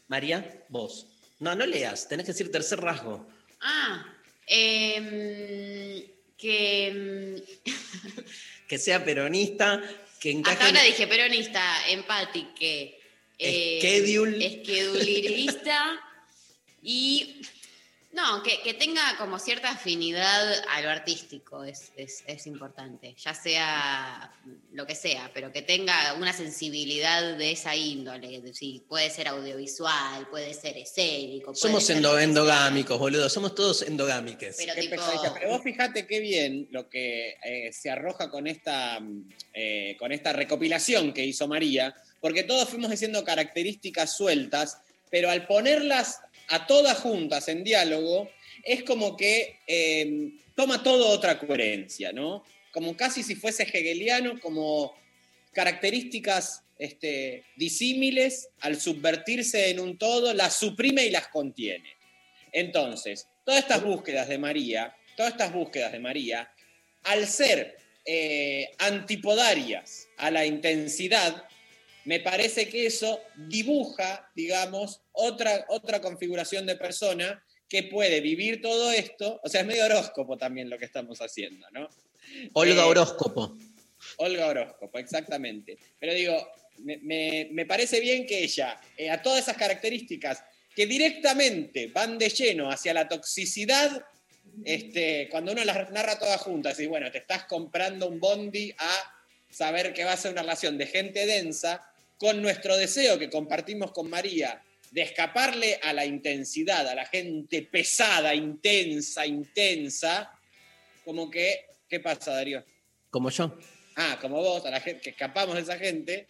[0.09, 1.07] María, vos.
[1.41, 3.27] No, no leas, tenés que decir tercer rasgo.
[3.61, 4.07] Ah,
[4.47, 6.03] em,
[6.41, 7.43] que
[8.69, 9.83] Que sea peronista,
[10.21, 10.53] que encaje.
[10.55, 13.01] hasta ahora dije peronista, empátique,
[13.39, 14.63] eh, Schedule.
[14.63, 16.01] schedulirista
[16.83, 17.43] y
[18.13, 23.35] no, que, que tenga como cierta afinidad a lo artístico es, es- es importante, ya
[23.35, 24.33] sea
[24.73, 29.29] lo que sea, pero que tenga una sensibilidad de esa índole, de- sí, puede ser
[29.29, 31.47] audiovisual, puede ser escénico.
[31.53, 33.29] puede Somos ser endo- endogámicos, boludo.
[33.29, 34.57] Somos todos endogámiques.
[34.59, 34.97] Pero tipo,
[35.49, 39.01] vos fijate qué bien lo que eh, se arroja con esta,
[39.55, 44.79] eh, con esta recopilación que hizo María, porque todos fuimos diciendo características sueltas,
[45.11, 46.21] pero al ponerlas
[46.51, 48.31] a todas juntas en diálogo,
[48.63, 52.45] es como que eh, toma todo otra coherencia, ¿no?
[52.73, 54.95] Como casi si fuese hegeliano, como
[55.53, 61.97] características este, disímiles, al subvertirse en un todo, las suprime y las contiene.
[62.53, 66.51] Entonces, todas estas búsquedas de María todas estas búsquedas de María,
[67.05, 71.45] al ser eh, antipodarias a la intensidad,
[72.05, 78.91] me parece que eso dibuja, digamos, otra, otra configuración de persona que puede vivir todo
[78.91, 79.41] esto.
[79.45, 81.89] O sea, es medio horóscopo también lo que estamos haciendo, ¿no?
[82.55, 83.57] Olga Eh, Horóscopo.
[84.17, 85.79] Olga Horóscopo, exactamente.
[85.99, 86.49] Pero digo,
[86.79, 90.43] me, me- me parece bien que ella, eh, a todas esas características
[90.75, 94.05] que directamente van de lleno hacia la toxicidad,
[94.65, 99.15] este, cuando uno las narra todas juntas, y bueno, te estás comprando un bondi a
[99.49, 101.87] saber que va a ser una relación de gente densa,
[102.21, 107.63] con nuestro deseo que compartimos con María de escaparle a la intensidad, a la gente
[107.63, 110.31] pesada, intensa, intensa,
[111.03, 112.63] como que, ¿qué pasa, Darío?
[113.09, 113.57] Como yo.
[113.97, 116.27] ah, como vos, a la gente que escapamos de esa gente,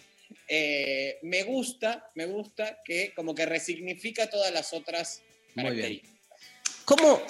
[0.46, 5.22] eh, me gusta, me gusta que como que resignifica todas las otras
[5.56, 5.76] Muy bien.
[5.76, 6.38] características.
[6.84, 7.22] ¿Cómo?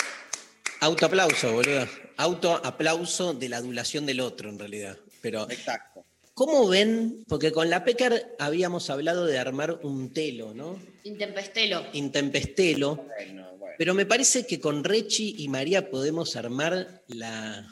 [0.81, 1.89] Autoaplauso, boludo.
[2.19, 4.99] Autoaplauso de la adulación del otro, en realidad.
[5.23, 6.05] Pero, Exacto.
[6.35, 7.24] ¿Cómo ven?
[7.28, 10.81] Porque con la Pecker habíamos hablado de armar un telo, ¿no?
[11.05, 11.86] Intempestelo.
[11.93, 12.97] Intempestelo.
[12.97, 13.74] Bueno, bueno.
[13.78, 17.66] Pero me parece que con Rechi y María podemos armar la.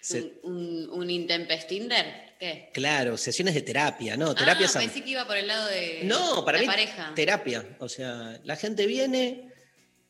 [0.00, 2.24] se- Un, un, un intempestinder.
[2.38, 2.70] ¿Qué?
[2.74, 4.34] claro, sesiones de terapia, ¿no?
[4.34, 7.12] Terapia ah, san- pensé que iba por el lado de No, para la mí, pareja.
[7.14, 7.64] terapia.
[7.78, 9.50] O sea, la gente viene,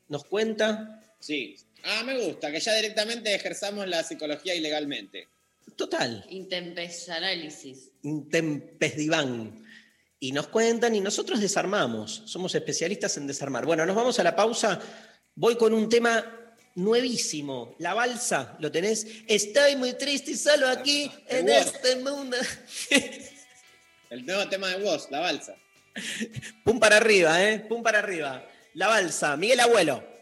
[0.08, 1.02] nos cuenta.
[1.20, 1.54] Sí.
[1.84, 5.28] Ah, me gusta, que ya directamente ejerzamos la psicología ilegalmente.
[5.76, 7.90] Total, Intempestanálisis.
[8.02, 9.62] intempesdiván.
[10.20, 12.22] Y nos cuentan y nosotros desarmamos.
[12.26, 13.66] Somos especialistas en desarmar.
[13.66, 14.80] Bueno, nos vamos a la pausa.
[15.34, 16.24] Voy con un tema
[16.76, 17.74] nuevísimo.
[17.78, 19.06] La balsa, ¿lo tenés?
[19.26, 22.36] Estoy muy triste y solo aquí en este mundo.
[24.10, 25.56] El nuevo tema de vos, la balsa.
[26.64, 27.58] Pum para arriba, ¿eh?
[27.60, 28.48] Pum para arriba.
[28.74, 30.13] La balsa, Miguel Abuelo.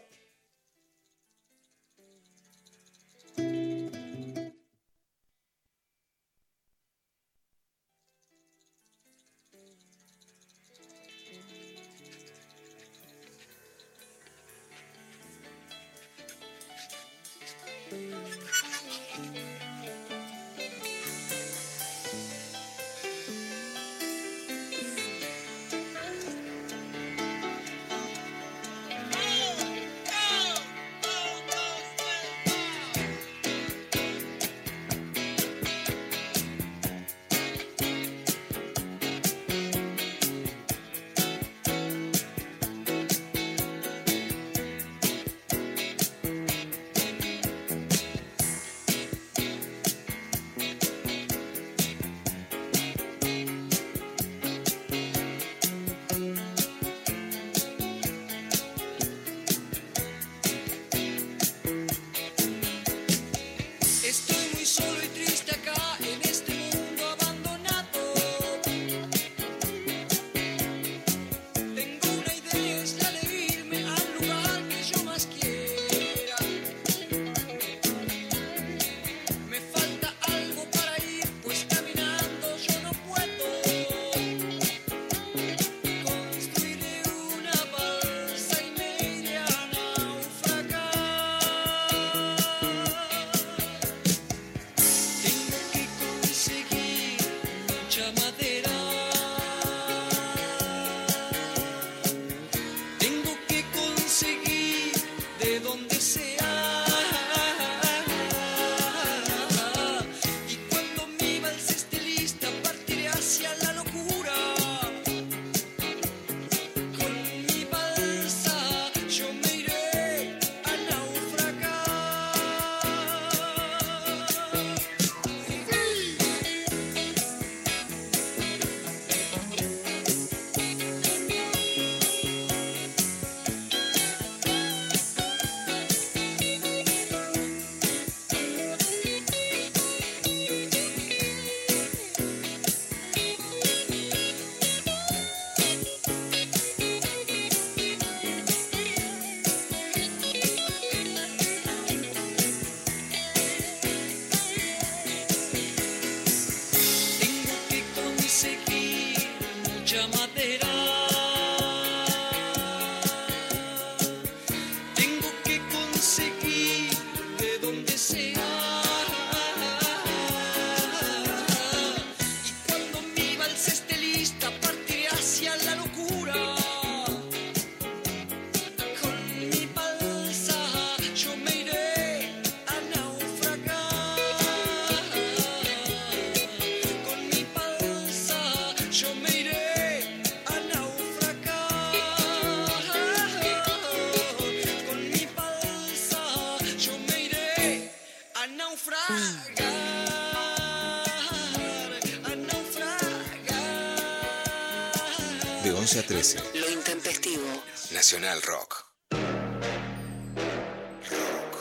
[208.03, 208.85] Nacional Rock.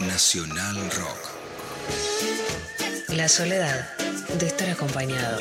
[0.01, 1.19] Nacional Rock.
[3.10, 3.97] La soledad
[4.40, 5.40] de estar acompañado.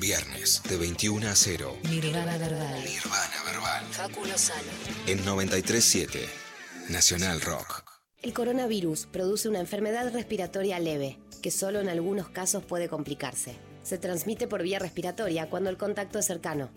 [0.00, 1.76] Viernes de 21 a 0.
[1.90, 2.84] Nirvana Verbal.
[2.84, 3.84] Nirvana Verbal.
[3.90, 4.62] Facu Lozano.
[5.08, 6.20] En 93.7.
[6.88, 7.82] Nacional Rock.
[8.22, 13.56] El coronavirus produce una enfermedad respiratoria leve, que solo en algunos casos puede complicarse.
[13.82, 16.70] Se transmite por vía respiratoria cuando el contacto es cercano.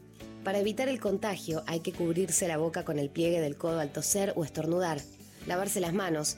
[0.44, 3.92] Para evitar el contagio hay que cubrirse la boca con el pliegue del codo al
[3.92, 5.00] toser o estornudar,
[5.46, 6.38] lavarse las manos,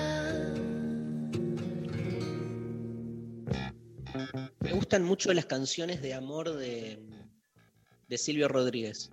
[4.91, 6.99] Gustan mucho las canciones de amor de,
[8.09, 9.09] de Silvio Rodríguez.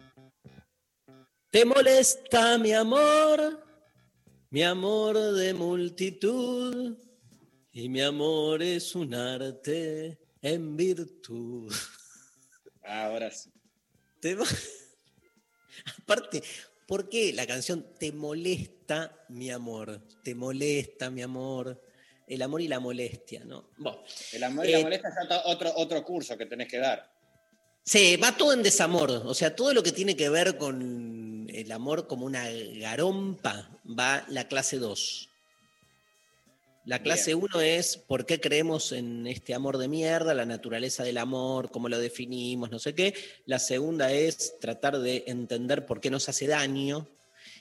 [1.53, 3.65] ¿Te molesta mi amor?
[4.51, 6.99] Mi amor de multitud.
[7.71, 11.73] Y mi amor es un arte en virtud.
[12.83, 13.53] Ahora sí.
[14.19, 14.37] Te
[16.03, 16.43] Aparte,
[16.89, 20.03] ¿por qué la canción Te molesta mi amor?
[20.25, 21.81] Te molesta mi amor.
[22.29, 23.71] El amor y la molestia, ¿no?
[23.79, 24.03] Bueno,
[24.33, 27.11] El amor y la Eh, molestia es otro- otro, otro curso que tenés que dar.
[27.85, 29.11] Sí, va todo en desamor.
[29.11, 34.25] O sea, todo lo que tiene que ver con el amor como una garompa va
[34.29, 35.31] la clase 2.
[36.85, 41.19] La clase 1 es por qué creemos en este amor de mierda, la naturaleza del
[41.19, 43.15] amor, cómo lo definimos, no sé qué.
[43.45, 47.07] La segunda es tratar de entender por qué nos hace daño.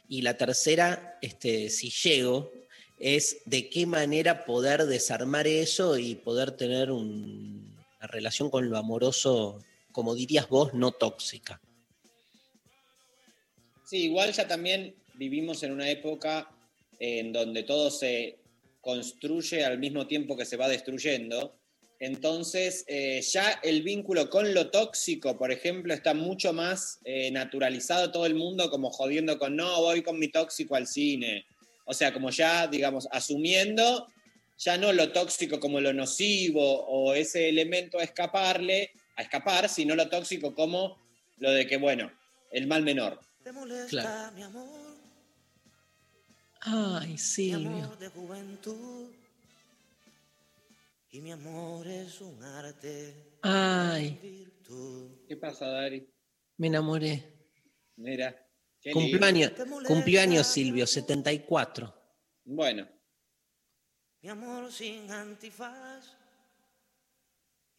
[0.07, 2.51] Y la tercera, este, si llego,
[2.99, 8.77] es de qué manera poder desarmar eso y poder tener un- una relación con lo
[8.77, 11.61] amoroso, como dirías vos, no tóxica.
[13.85, 16.49] Sí, igual ya también vivimos en una época
[16.99, 18.37] en donde todo se
[18.81, 21.55] construye al mismo tiempo que se va destruyendo.
[21.99, 28.11] Entonces, eh, ya el vínculo con lo tóxico, por ejemplo, está mucho más eh, naturalizado
[28.11, 31.45] todo el mundo como jodiendo con, no, voy con mi tóxico al cine.
[31.89, 34.07] O sea, como ya, digamos, asumiendo
[34.57, 39.95] ya no lo tóxico como lo nocivo o ese elemento a escaparle, a escapar, sino
[39.95, 40.97] lo tóxico como
[41.37, 42.11] lo de que, bueno,
[42.51, 43.19] el mal menor.
[43.89, 44.31] Claro.
[44.35, 44.97] mi amor,
[46.61, 47.69] Ay, mi Silvio.
[47.69, 49.11] amor de juventud.
[51.11, 53.37] Y mi amor es un arte.
[53.43, 54.45] Ay,
[55.27, 56.05] ¿Qué pasa, Dari?
[56.57, 57.23] me enamoré.
[57.95, 58.35] Mira.
[58.83, 59.85] Lindo.
[59.85, 61.93] cumpleaños Silvio, 74.
[62.45, 62.87] Bueno,
[64.21, 66.17] Mi amor sin antifaz.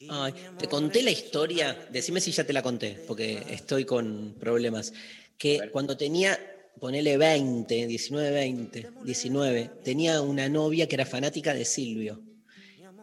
[0.09, 4.93] Ay, te conté la historia, decime si ya te la conté, porque estoy con problemas.
[5.37, 6.39] Que cuando tenía,
[6.79, 12.23] ponele 20, 19, 20, 19, tenía una novia que era fanática de Silvio.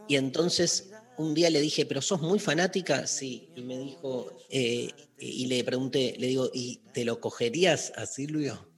[0.07, 3.07] Y entonces un día le dije, ¿pero sos muy fanática?
[3.07, 3.49] Sí.
[3.55, 8.69] Y me dijo, eh, y le pregunté, le digo, ¿y te lo cogerías a Silvio?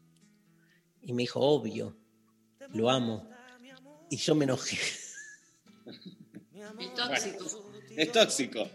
[1.01, 1.97] Y me dijo, obvio,
[2.73, 3.29] lo amo.
[4.09, 4.77] Y yo me enojé.
[6.79, 7.71] El tóxico.
[7.95, 8.69] es tóxico.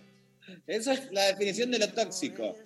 [0.67, 2.57] Esa es la definición de lo tóxico.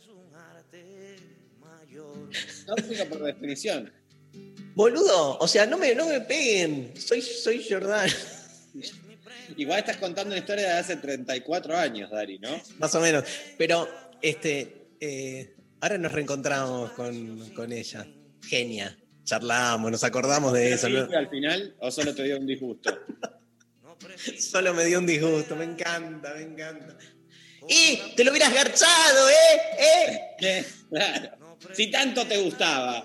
[2.67, 3.93] Tóxico por definición.
[4.75, 6.93] Boludo, o sea, no me, no me peguen.
[6.99, 8.11] Soy, soy Jordán.
[9.57, 12.61] Igual estás contando una historia de hace 34 años, Dari, ¿no?
[12.79, 13.25] Más o menos.
[13.57, 13.89] Pero,
[14.21, 18.07] este, eh, ahora nos reencontramos con, con ella.
[18.43, 18.97] Genia.
[19.25, 20.89] Charlamos, nos acordamos de eso.
[20.89, 21.09] ¿no?
[21.17, 22.97] ¿Al final o solo te dio un disgusto?
[24.39, 25.57] Solo me dio un disgusto.
[25.57, 26.97] Me encanta, me encanta.
[27.69, 28.15] ¡Y!
[28.15, 30.25] ¡Te lo hubieras garchado, eh!
[30.41, 30.65] ¡Eh!
[30.89, 31.59] Claro.
[31.73, 33.05] Si tanto te gustaba.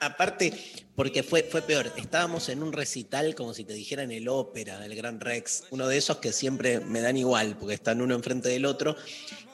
[0.00, 0.52] Aparte,
[0.96, 4.94] porque fue, fue peor, estábamos en un recital como si te dijeran el ópera del
[4.94, 8.64] Gran Rex, uno de esos que siempre me dan igual, porque están uno enfrente del
[8.64, 8.96] otro,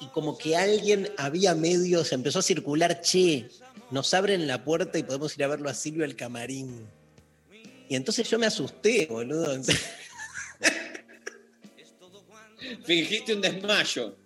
[0.01, 3.49] y como que alguien había medio, se empezó a circular, che,
[3.91, 6.89] nos abren la puerta y podemos ir a verlo a Silvio el camarín.
[7.89, 9.61] Y entonces yo me asusté, boludo.
[12.85, 14.17] Fingiste un desmayo.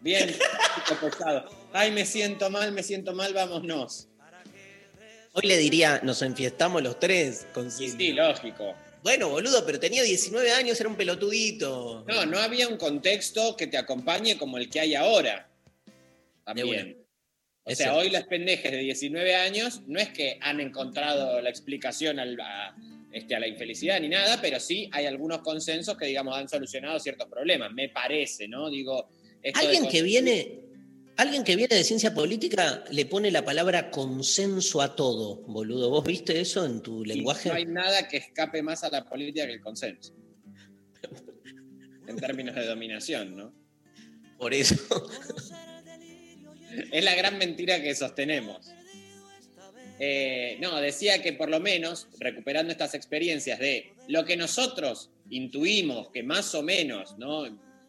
[0.00, 0.34] Bien,
[1.00, 1.48] pesado.
[1.72, 4.09] Ay, me siento mal, me siento mal, vámonos.
[5.32, 8.74] Hoy le diría, nos enfiestamos los tres con Sí, sí, lógico.
[9.02, 12.04] Bueno, boludo, pero tenía 19 años, era un pelotudito.
[12.06, 15.48] No, no había un contexto que te acompañe como el que hay ahora.
[16.44, 16.96] También.
[17.64, 22.18] O sea, hoy las pendejas de 19 años no es que han encontrado la explicación
[22.18, 22.74] al- a,
[23.12, 26.98] este, a la infelicidad ni nada, pero sí hay algunos consensos que, digamos, han solucionado
[26.98, 28.68] ciertos problemas, me parece, ¿no?
[28.70, 29.08] Digo,
[29.54, 30.58] Alguien que viene,
[31.20, 35.90] alguien que viene de ciencia política le pone la palabra consenso a todo, boludo.
[35.90, 37.50] ¿Vos viste eso en tu lenguaje?
[37.50, 40.14] No hay nada que escape más a la política que el consenso.
[42.06, 43.52] en términos de dominación, ¿no?
[44.38, 44.76] Por eso.
[46.92, 48.70] Es la gran mentira que sostenemos.
[49.98, 56.10] Eh, no, decía que por lo menos, recuperando estas experiencias de lo que nosotros intuimos
[56.10, 57.44] que más o menos ¿no?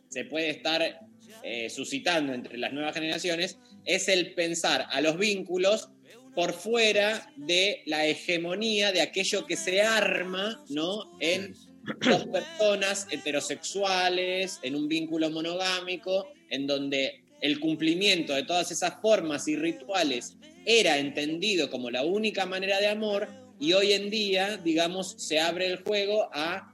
[0.10, 1.00] se puede estar
[1.44, 5.90] eh, suscitando entre las nuevas generaciones, es el pensar a los vínculos
[6.36, 11.18] por fuera de la hegemonía de aquello que se arma ¿no?
[11.20, 11.54] en
[12.00, 19.48] dos personas heterosexuales, en un vínculo monogámico, en donde el cumplimiento de todas esas formas
[19.48, 23.28] y rituales era entendido como la única manera de amor
[23.60, 26.71] y hoy en día, digamos, se abre el juego a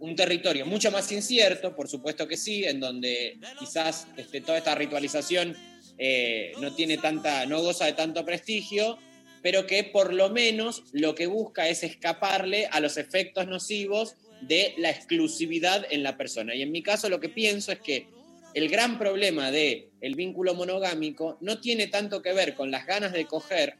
[0.00, 4.74] un territorio mucho más incierto, por supuesto que sí, en donde quizás este, toda esta
[4.74, 5.56] ritualización
[5.98, 8.98] eh, no tiene tanta, no goza de tanto prestigio,
[9.42, 14.74] pero que por lo menos lo que busca es escaparle a los efectos nocivos de
[14.78, 16.54] la exclusividad en la persona.
[16.54, 18.08] Y en mi caso lo que pienso es que
[18.54, 23.12] el gran problema de el vínculo monogámico no tiene tanto que ver con las ganas
[23.12, 23.76] de coger,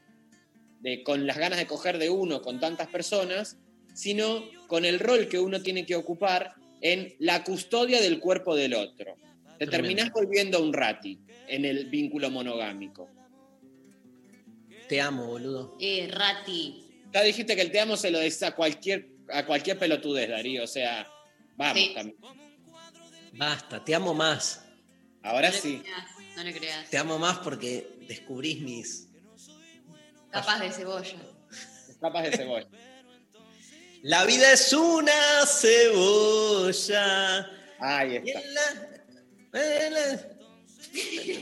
[0.80, 3.56] de, con las ganas de coger de uno con tantas personas,
[4.00, 8.72] sino con el rol que uno tiene que ocupar en la custodia del cuerpo del
[8.72, 9.14] otro.
[9.58, 9.70] Te Tremendo.
[9.70, 11.18] terminás volviendo un rati
[11.48, 13.10] en el vínculo monogámico.
[14.88, 15.76] Te amo, boludo.
[15.80, 16.86] Eh, Rati.
[17.12, 20.64] Ya dijiste que el te amo se lo decís a cualquier, a cualquier pelotudez, Darío.
[20.64, 21.06] O sea,
[21.56, 21.92] vamos Sí.
[21.94, 22.16] también.
[23.34, 24.64] Basta, te amo más.
[25.22, 25.80] Ahora no sí.
[25.82, 26.88] creas, no le creas.
[26.90, 29.08] Te amo más porque descubrís mis.
[30.30, 31.18] Capaz de cebolla.
[32.00, 32.68] Capas de cebolla.
[34.02, 37.46] La vida es una cebolla.
[37.78, 38.40] Ahí está.
[39.52, 40.36] la- la-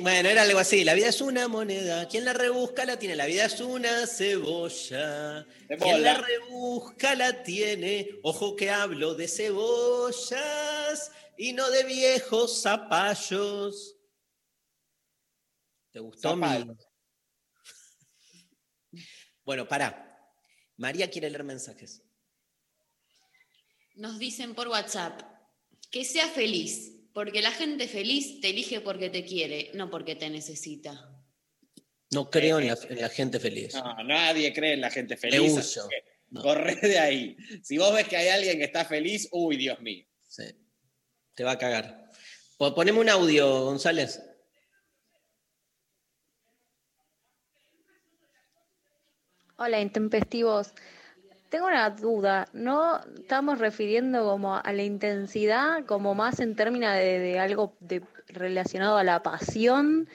[0.01, 0.85] Bueno, era algo así.
[0.85, 2.07] La vida es una moneda.
[2.09, 3.17] Quien la rebusca la tiene.
[3.17, 5.47] La vida es una cebolla.
[5.69, 8.09] Quien la rebusca la tiene.
[8.23, 13.97] Ojo que hablo de cebollas y no de viejos zapallos.
[15.93, 16.77] ¿Te gustó mi-.
[19.45, 20.05] Bueno, pará.
[20.77, 22.03] María quiere leer mensajes.
[23.99, 25.21] Nos dicen por WhatsApp
[25.91, 30.31] que sea feliz, porque la gente feliz te elige porque te quiere, no porque te
[30.31, 31.13] necesita.
[32.13, 33.75] No creo en la, en la gente feliz.
[33.75, 35.79] No, nadie cree en la gente feliz.
[36.31, 36.43] No.
[36.43, 37.37] Corre de ahí.
[37.63, 40.07] Si vos ves que hay alguien que está feliz, uy, Dios mío.
[40.29, 40.45] Sí.
[41.35, 42.11] Te va a cagar.
[42.57, 44.23] Po- Poneme un audio, González.
[49.57, 50.73] Hola, intempestivos.
[51.49, 52.47] Tengo una duda.
[52.53, 57.75] ¿No estamos refiriendo como a la intensidad, como más en términos de, algo
[58.29, 60.09] relacionado a la pasión,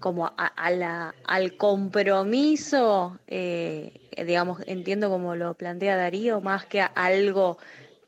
[0.00, 3.18] como a la, al compromiso?
[3.26, 7.58] eh, digamos, entiendo como lo plantea Darío, más que a algo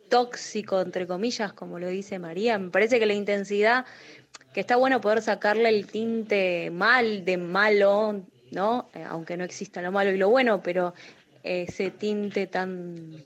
[0.09, 2.59] tóxico, entre comillas, como lo dice María.
[2.59, 3.87] Me parece que la intensidad,
[4.53, 8.89] que está bueno poder sacarle el tinte mal de malo, ¿no?
[8.95, 10.95] Eh, aunque no exista lo malo y lo bueno, pero
[11.43, 13.25] ese tinte tan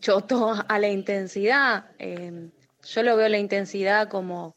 [0.00, 2.48] choto a la intensidad, eh,
[2.84, 4.56] yo lo veo la intensidad como,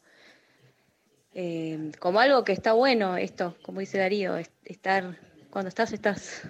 [1.34, 5.18] eh, como algo que está bueno, esto, como dice Darío, es- estar,
[5.50, 6.42] cuando estás, estás.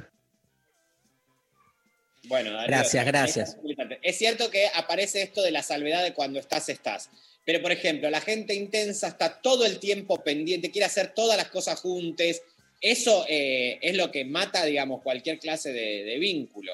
[2.26, 3.56] Bueno, Darío, Gracias, gracias.
[4.02, 7.10] Es cierto que aparece esto de la salvedad de cuando estás, estás.
[7.44, 11.48] Pero, por ejemplo, la gente intensa está todo el tiempo pendiente, quiere hacer todas las
[11.48, 12.40] cosas juntas.
[12.80, 16.72] Eso eh, es lo que mata, digamos, cualquier clase de, de vínculo.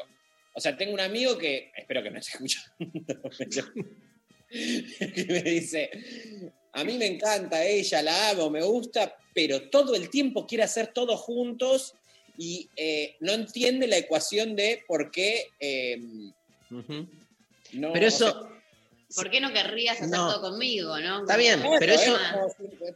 [0.54, 2.74] O sea, tengo un amigo que, espero que me esté escuchando,
[4.50, 5.90] que me dice,
[6.72, 10.88] a mí me encanta ella, la amo, me gusta, pero todo el tiempo quiere hacer
[10.88, 11.94] todo juntos
[12.36, 15.98] y eh, no entiende la ecuación de por qué eh,
[16.70, 17.92] no.
[17.92, 18.50] Pero o eso, sea,
[19.14, 20.32] ¿Por qué no querrías hacer No.
[20.32, 21.20] todo conmigo, no?
[21.20, 22.16] Está bien, pero eso-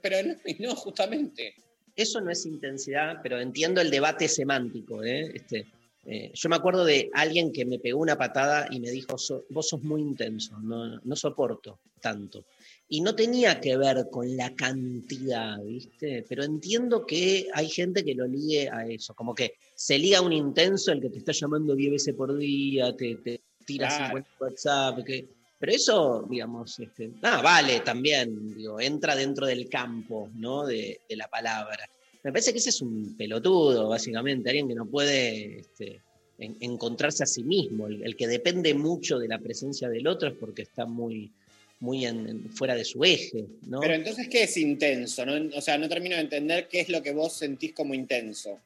[0.00, 1.54] pero no, no, justamente.
[1.96, 5.02] Eso no es intensidad, pero entiendo el debate semántico.
[5.04, 5.30] ¿eh?
[5.34, 5.66] Este,
[6.06, 9.44] eh, yo me acuerdo de alguien que me pegó una patada y me dijo, "So-
[9.50, 12.44] vos sos muy intenso, no, no soporto tanto.
[12.88, 16.24] Y no tenía que ver con la cantidad, ¿viste?
[16.28, 20.22] Pero entiendo que hay gente que lo ligue a eso, como que se liga a
[20.22, 24.04] un intenso el que te está llamando 10 veces por día, te, te tira Claro.
[24.06, 25.28] 50 WhatsApp, que...
[25.64, 30.66] Pero eso, digamos, este, ah, vale, también, digo, entra dentro del campo, ¿no?
[30.66, 31.88] De, de la palabra.
[32.22, 36.02] Me parece que ese es un pelotudo, básicamente, alguien que no puede este,
[36.38, 40.28] en- encontrarse a sí mismo, el, el que depende mucho de la presencia del otro
[40.28, 41.32] es porque está muy,
[41.80, 43.80] muy en- en- fuera de su eje, ¿no?
[43.80, 45.24] Pero entonces, ¿qué es intenso?
[45.24, 45.56] No?
[45.56, 48.60] O sea, no termino de entender qué es lo que vos sentís como intenso.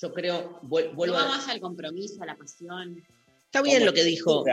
[0.00, 3.04] Yo creo, vuel- vuelvo No va a- más al compromiso, a la pasión.
[3.44, 4.44] Está bien Como lo que dijo.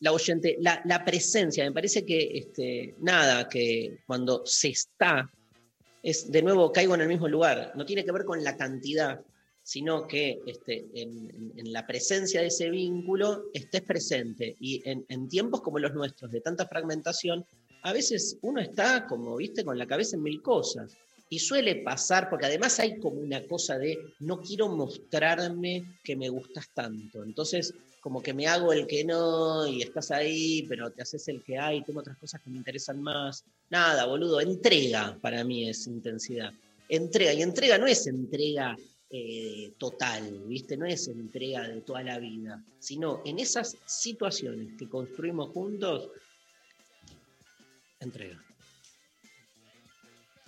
[0.00, 5.30] La presencia, me parece que este, nada, que cuando se está,
[6.02, 9.20] es de nuevo caigo en el mismo lugar, no tiene que ver con la cantidad,
[9.62, 14.56] sino que este, en la presencia de ese vínculo estés presente.
[14.58, 17.44] Y en, en tiempos como los nuestros, de tanta fragmentación,
[17.82, 20.96] a veces uno está como, viste, con la cabeza en mil cosas.
[21.28, 26.28] Y suele pasar, porque además hay como una cosa de no quiero mostrarme que me
[26.28, 27.22] gustas tanto.
[27.22, 31.42] Entonces, como que me hago el que no y estás ahí, pero te haces el
[31.42, 33.44] que hay, tengo otras cosas que me interesan más.
[33.68, 36.52] Nada, boludo, entrega para mí es intensidad.
[36.88, 38.76] Entrega, y entrega no es entrega
[39.10, 40.76] eh, total, ¿viste?
[40.76, 46.08] No es entrega de toda la vida, sino en esas situaciones que construimos juntos,
[48.00, 48.42] entrega.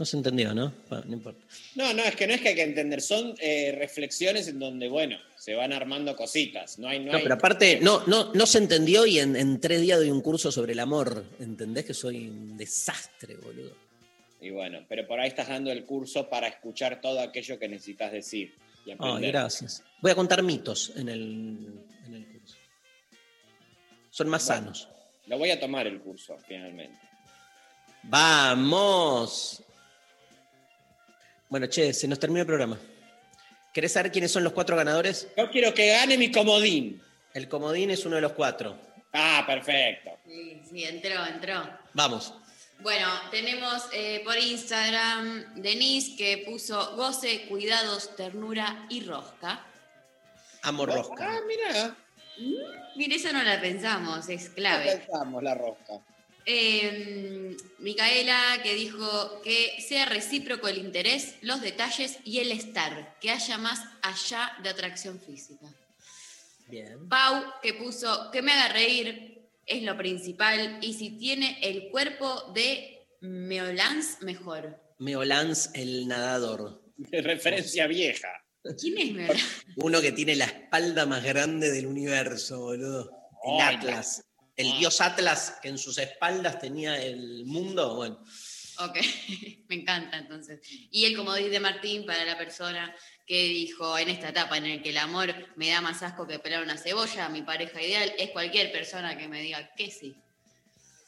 [0.02, 0.72] No se entendió, ¿no?
[0.88, 1.44] Bueno, no importa.
[1.76, 4.88] No, no, es que no es que hay que entender, son eh, reflexiones en donde,
[4.88, 6.76] bueno, se van armando cositas.
[6.80, 9.60] No hay, no No, hay- pero aparte, no, no, no se entendió y en, en
[9.60, 11.24] tres días doy un curso sobre el amor.
[11.38, 13.76] ¿Entendés que soy un desastre, boludo?
[14.40, 18.10] Y bueno, pero por ahí estás dando el curso para escuchar todo aquello que necesitas
[18.10, 19.30] decir y aprender.
[19.30, 19.84] gracias.
[20.00, 21.68] Voy a contar mitos en el,
[22.08, 22.56] en el curso.
[24.10, 24.62] Son más Bueno.
[24.74, 24.88] sanos.
[25.28, 26.98] Lo voy a tomar el curso, finalmente.
[28.02, 29.62] ¡Vamos!
[31.52, 32.78] Bueno, che, se nos terminó el programa.
[33.74, 35.28] ¿Querés saber quiénes son los cuatro ganadores?
[35.36, 37.02] Yo quiero que gane mi comodín.
[37.34, 38.78] El comodín es uno de los cuatro.
[39.12, 40.12] Ah, perfecto.
[40.26, 41.62] Sí, sí, entró, entró.
[41.92, 42.32] Vamos.
[42.80, 49.62] Bueno, tenemos eh, por Instagram Denise que puso goce, cuidados, ternura y rosca.
[50.62, 51.36] Amo rosca.
[51.36, 51.96] Ah, mira.
[52.96, 54.96] Mire, eso no la pensamos, es No clave.
[54.96, 56.00] pensamos la rosca.
[56.46, 63.30] Eh, Micaela que dijo que sea recíproco el interés, los detalles y el estar, que
[63.30, 65.66] haya más allá de atracción física.
[66.68, 67.08] Bien.
[67.08, 72.52] Pau que puso que me haga reír es lo principal y si tiene el cuerpo
[72.54, 74.80] de Meolans mejor.
[74.98, 76.82] Meolans el nadador.
[76.96, 78.28] De referencia vieja.
[78.80, 79.64] ¿Quién es Meolans?
[79.76, 83.10] Uno que tiene la espalda más grande del universo, boludo.
[83.44, 84.24] El Atlas.
[84.56, 87.94] El dios Atlas que en sus espaldas tenía el mundo.
[87.96, 88.22] Bueno,
[88.78, 88.96] Ok,
[89.68, 90.60] me encanta entonces.
[90.90, 92.94] Y el comodín de Martín para la persona
[93.26, 96.38] que dijo en esta etapa en el que el amor me da más asco que
[96.38, 100.14] pelar una cebolla, mi pareja ideal es cualquier persona que me diga que sí.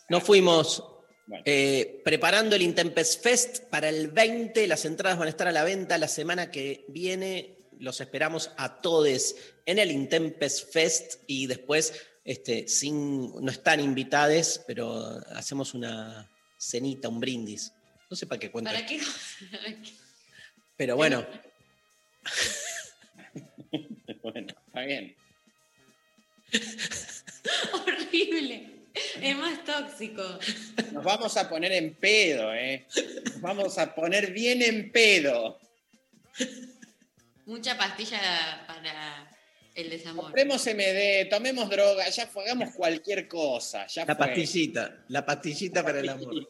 [0.08, 0.84] nos fuimos
[1.26, 1.42] Bueno.
[1.46, 4.66] eh, preparando el Intempest Fest para el 20.
[4.66, 7.56] Las entradas van a estar a la venta la semana que viene.
[7.78, 9.34] Los esperamos a todos
[9.66, 11.94] en el Intempest Fest y después,
[12.24, 17.72] este, sin, no están invitades, pero hacemos una cenita, un brindis.
[18.10, 18.70] No sé para qué cuento.
[18.70, 19.00] ¿Para qué?
[20.76, 21.24] Pero bueno,
[24.22, 25.14] Bueno, está bien.
[27.72, 28.70] Horrible.
[29.20, 30.22] Es más tóxico.
[30.92, 32.86] Nos vamos a poner en pedo, ¿eh?
[33.24, 35.58] Nos vamos a poner bien en pedo.
[37.46, 39.30] Mucha pastilla para
[39.74, 40.26] el desamor.
[40.26, 43.86] Compremos MD, tomemos droga, ya fue, hagamos cualquier cosa.
[43.86, 44.26] Ya la fue.
[44.26, 46.48] pastillita, la pastillita para el amor.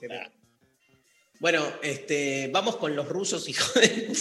[1.40, 4.14] Bueno, este, vamos con los rusos, hijo de...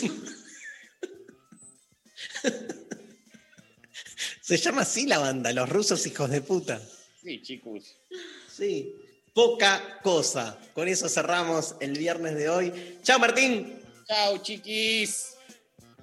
[4.41, 6.81] Se llama así la banda, los rusos hijos de puta.
[7.23, 7.95] Sí, chicos.
[8.51, 8.93] Sí,
[9.33, 10.59] poca cosa.
[10.73, 12.97] Con eso cerramos el viernes de hoy.
[13.03, 15.35] Chao Martín, Chao, chiquis.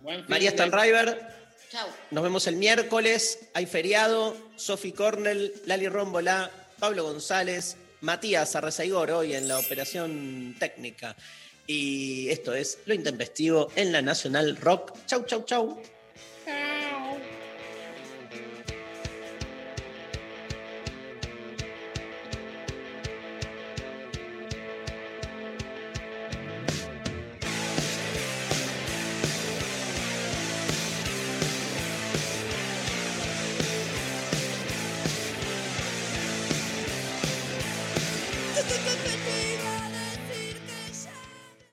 [0.01, 1.40] Buen fin María de- Stanriver.
[1.71, 1.87] Chau.
[2.11, 3.47] Nos vemos el miércoles.
[3.55, 4.37] Hay feriado.
[4.57, 11.15] Sofi Cornell, Lali Rómbola, Pablo González, Matías Arrezaigor hoy en la operación técnica.
[11.69, 14.99] Y esto es Lo Intempestivo en la Nacional Rock.
[15.07, 15.81] Chau, chau, chau.